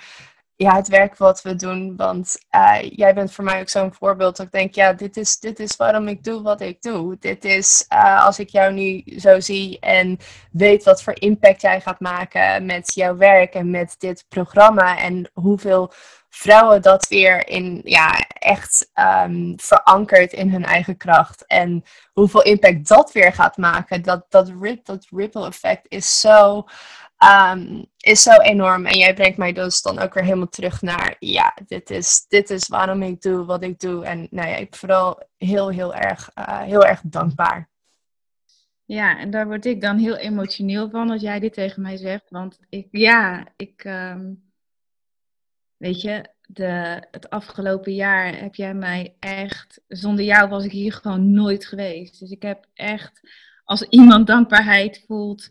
ja, 0.59 0.75
het 0.75 0.89
werk 0.89 1.17
wat 1.17 1.43
we 1.43 1.55
doen. 1.55 1.97
Want 1.97 2.37
uh, 2.51 2.77
jij 2.81 3.15
bent 3.15 3.33
voor 3.33 3.45
mij 3.45 3.61
ook 3.61 3.69
zo'n 3.69 3.95
voorbeeld. 3.95 4.37
Dat 4.37 4.47
ik 4.47 4.53
denk, 4.53 4.75
ja, 4.75 4.93
dit 4.93 5.17
is, 5.17 5.39
dit 5.39 5.61
is 5.61 5.77
waarom 5.77 6.09
ik 6.09 6.25
doe 6.25 6.43
wat 6.43 6.61
ik 6.61 6.83
doe. 6.83 7.17
Dit 7.21 7.45
is 7.45 7.87
uh, 7.93 8.25
als 8.25 8.39
ik 8.39 8.49
jou 8.49 8.73
nu 8.73 9.03
zo 9.19 9.41
zie 9.41 9.79
en 9.81 10.19
weet 10.53 10.85
wat 10.85 11.03
voor 11.03 11.21
impact 11.21 11.61
jij 11.61 11.81
gaat 11.81 12.01
maken 12.01 12.67
met 12.67 12.95
jouw 12.95 13.17
werk 13.17 13.55
en 13.55 13.71
met 13.71 13.95
dit 13.99 14.25
programma. 14.29 14.99
En 14.99 15.31
hoeveel 15.33 15.93
vrouwen 16.29 16.83
dat 16.83 17.09
weer 17.09 17.49
in, 17.49 17.81
ja, 17.85 18.25
echt 18.29 18.91
um, 18.95 19.55
verankerd 19.57 20.33
in 20.33 20.51
hun 20.51 20.65
eigen 20.65 20.97
kracht. 20.97 21.47
En 21.47 21.85
hoeveel 22.13 22.43
impact 22.43 22.89
dat 22.89 23.13
weer 23.13 23.33
gaat 23.33 23.57
maken. 23.57 24.03
Dat, 24.03 24.27
dat, 24.29 24.53
dat 24.71 25.07
ripple 25.11 25.47
effect 25.47 25.87
is 25.89 26.21
zo 26.21 26.67
um, 27.25 27.87
is 27.97 28.23
zo 28.23 28.31
enorm. 28.31 28.87
En 28.87 28.99
jij 28.99 29.15
brengt 29.15 29.39
mij 29.39 29.53
dus 29.53 29.83
dan 29.83 29.99
ook 29.99 30.15
weer 30.15 30.25
helemaal 30.25 30.49
terug 30.49 30.83
naar, 30.83 31.17
ja, 31.19 31.57
dit 31.67 31.91
is, 31.91 32.25
dit 32.29 32.51
is 32.51 32.69
waarom 32.69 33.03
ik 33.03 33.23
doe 33.23 33.45
wat 33.45 33.63
ik 33.63 33.81
doe. 33.81 34.05
En 34.05 34.27
nou 34.31 34.49
ja, 34.49 34.57
ik 34.57 34.71
ben 34.71 34.79
vooral 34.79 35.23
heel, 35.37 35.69
heel 35.69 35.95
erg, 35.95 36.31
uh, 36.35 36.61
heel 36.61 36.85
erg 36.85 37.01
dankbaar. 37.05 37.69
Ja, 38.85 39.19
en 39.19 39.31
daar 39.31 39.47
word 39.47 39.67
ik 39.67 39.81
dan 39.81 39.99
heel 39.99 40.17
emotioneel 40.17 40.91
van 40.91 41.11
als 41.11 41.21
jij 41.21 41.41
dit 41.41 41.53
tegen 41.53 41.83
mij 41.83 41.97
zegt. 41.97 42.31
Want 42.31 42.59
ik, 42.69 42.89
ja, 42.91 43.47
ik, 43.57 43.85
um, 43.85 44.43
weet 45.77 46.01
je, 46.01 46.25
de, 46.47 47.03
het 47.11 47.31
afgelopen 47.31 47.95
jaar 47.95 48.41
heb 48.41 48.55
jij 48.55 48.75
mij 48.75 49.17
echt, 49.19 49.81
zonder 49.89 50.25
jou 50.25 50.49
was 50.49 50.65
ik 50.65 50.71
hier 50.71 50.93
gewoon 50.93 51.33
nooit 51.33 51.67
geweest. 51.67 52.21
Dus 52.21 52.31
ik 52.31 52.43
heb 52.43 52.67
echt, 52.75 53.21
als 53.65 53.83
iemand 53.83 54.27
dankbaarheid 54.27 55.05
voelt 55.07 55.49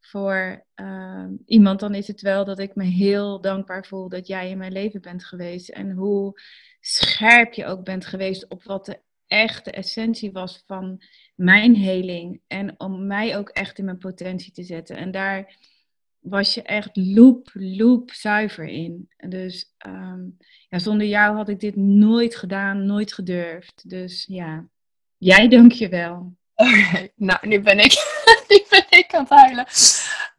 voor 0.00 0.66
uh, 0.80 1.26
iemand, 1.46 1.80
dan 1.80 1.94
is 1.94 2.06
het 2.06 2.20
wel 2.20 2.44
dat 2.44 2.58
ik 2.58 2.74
me 2.74 2.84
heel 2.84 3.40
dankbaar 3.40 3.86
voel 3.86 4.08
dat 4.08 4.26
jij 4.26 4.50
in 4.50 4.58
mijn 4.58 4.72
leven 4.72 5.00
bent 5.00 5.24
geweest. 5.24 5.68
En 5.68 5.90
hoe 5.90 6.40
scherp 6.80 7.52
je 7.52 7.66
ook 7.66 7.84
bent 7.84 8.06
geweest 8.06 8.48
op 8.48 8.62
wat 8.62 8.86
de 8.86 9.00
echte 9.26 9.70
essentie 9.70 10.32
was 10.32 10.62
van 10.66 11.02
mijn 11.34 11.76
heling. 11.76 12.40
En 12.46 12.80
om 12.80 13.06
mij 13.06 13.36
ook 13.36 13.48
echt 13.48 13.78
in 13.78 13.84
mijn 13.84 13.98
potentie 13.98 14.52
te 14.52 14.62
zetten. 14.62 14.96
En 14.96 15.10
daar 15.10 15.56
was 16.20 16.54
je 16.54 16.62
echt 16.62 16.96
loop, 16.96 17.50
loop 17.52 18.10
zuiver 18.10 18.66
in. 18.66 19.08
Dus 19.28 19.74
um, 19.86 20.36
ja, 20.68 20.78
zonder 20.78 21.06
jou 21.06 21.36
had 21.36 21.48
ik 21.48 21.60
dit 21.60 21.76
nooit 21.76 22.36
gedaan, 22.36 22.86
nooit 22.86 23.12
gedurfd. 23.12 23.88
Dus 23.88 24.24
ja, 24.28 24.68
jij 25.16 25.48
dank 25.48 25.72
je 25.72 25.88
wel. 25.88 26.36
Oké, 26.54 27.08
nou, 27.16 27.48
nu 27.48 27.60
ben 27.60 27.78
ik, 27.78 27.92
nu 28.48 28.64
ben 28.70 28.89
ik 29.10 29.16
aan 29.16 29.26
huilen. 29.28 29.66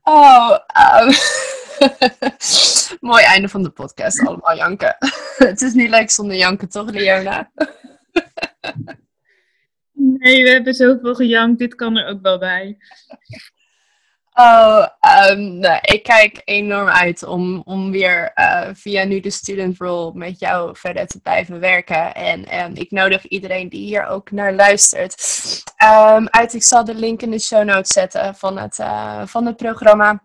Oh, 0.04 0.58
um. 1.02 1.14
mooi 3.10 3.24
einde 3.24 3.50
van 3.50 3.64
de 3.64 3.70
podcast. 3.70 4.26
Allemaal 4.28 4.56
janken. 4.56 4.96
het 5.50 5.62
is 5.62 5.74
niet 5.74 5.90
leuk 5.90 6.10
zonder 6.10 6.38
janken, 6.38 6.70
toch, 6.70 6.90
Leona? 6.90 7.52
nee, 9.92 10.44
we 10.44 10.50
hebben 10.50 10.74
zoveel 10.74 11.16
gejankt. 11.16 11.60
Dit 11.60 11.76
kan 11.76 11.98
er 11.98 12.08
ook 12.08 12.22
wel 12.22 12.40
bij. 12.40 12.78
Oh, 14.34 14.86
nou, 15.36 15.80
ik 15.82 16.04
kijk 16.04 16.42
enorm 16.46 16.88
uit 16.88 17.24
om, 17.24 17.62
om 17.66 17.92
weer 17.92 18.32
uh, 18.36 18.68
via 18.74 19.04
nu 19.04 19.20
de 19.20 19.30
student 19.30 19.78
role 19.78 20.12
met 20.14 20.40
jou 20.40 20.78
verder 20.78 21.08
te 21.08 21.20
blijven 21.20 21.60
werken. 21.60 22.16
En 22.16 22.64
um, 22.64 22.72
ik 22.76 22.92
nodig 22.92 23.26
iedereen 23.26 23.70
die 23.70 23.86
hier 23.86 24.06
ook 24.06 24.32
naar 24.32 24.54
luistert 24.54 25.16
um, 25.84 26.28
uit. 26.30 26.54
Ik 26.54 26.64
zal 26.64 26.84
de 26.84 26.96
link 26.96 27.22
in 27.22 27.32
de 27.32 27.40
show 27.40 27.64
notes 27.64 27.92
zetten 27.92 28.36
van 28.36 28.58
het, 28.58 28.80
uh, 28.80 29.22
van 29.26 29.46
het 29.46 29.58
programma. 29.58 30.24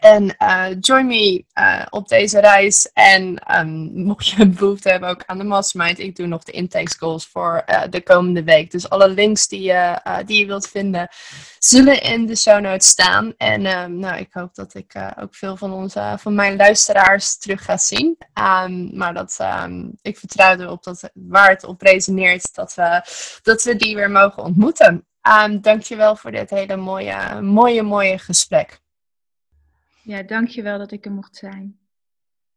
En 0.00 0.34
uh, 0.42 0.66
join 0.80 1.06
me 1.06 1.44
uh, 1.54 1.86
op 1.90 2.08
deze 2.08 2.40
reis. 2.40 2.90
En 2.92 3.42
um, 3.58 3.90
mocht 4.04 4.28
je 4.28 4.48
behoefte 4.58 4.88
hebben 4.88 5.08
ook 5.08 5.22
aan 5.26 5.38
de 5.38 5.44
mastermind, 5.44 5.98
ik 5.98 6.16
doe 6.16 6.26
nog 6.26 6.42
de 6.42 6.52
intake 6.52 6.98
goals 6.98 7.26
voor 7.26 7.62
uh, 7.66 7.82
de 7.90 8.02
komende 8.02 8.44
week. 8.44 8.70
Dus 8.70 8.90
alle 8.90 9.08
links 9.08 9.48
die 9.48 9.62
je, 9.62 10.00
die 10.26 10.38
je 10.38 10.46
wilt 10.46 10.68
vinden, 10.68 11.08
zullen 11.58 12.02
in 12.02 12.26
de 12.26 12.36
show 12.36 12.60
notes 12.60 12.88
staan. 12.88 13.34
En 13.36 13.66
um, 13.66 13.98
nou, 13.98 14.16
ik 14.18 14.28
hoop 14.32 14.54
dat 14.54 14.74
ik 14.74 14.94
ook 15.20 15.34
veel 15.34 15.56
van, 15.56 15.72
onze, 15.72 16.14
van 16.18 16.34
mijn 16.34 16.56
luisteraars 16.56 17.38
terug 17.38 17.64
ga 17.64 17.76
zien. 17.76 18.16
Um, 18.64 18.96
maar 18.96 19.14
dat, 19.14 19.38
ik 20.02 20.18
vertrouw 20.18 20.58
erop 20.58 20.84
dat 20.84 21.10
waar 21.14 21.48
het 21.48 21.64
op 21.64 21.82
resoneert, 21.82 22.54
dat 22.54 22.74
we, 22.74 23.02
dat 23.42 23.62
we 23.62 23.76
die 23.76 23.94
weer 23.94 24.10
mogen 24.10 24.42
ontmoeten. 24.42 25.06
Um, 25.44 25.60
dankjewel 25.60 26.16
voor 26.16 26.30
dit 26.30 26.50
hele 26.50 26.76
mooie, 26.76 27.40
mooie, 27.40 27.82
mooie 27.82 28.18
gesprek. 28.18 28.84
Ja, 30.06 30.22
dankjewel 30.22 30.78
dat 30.78 30.92
ik 30.92 31.04
er 31.04 31.12
mocht 31.12 31.36
zijn. 31.36 31.78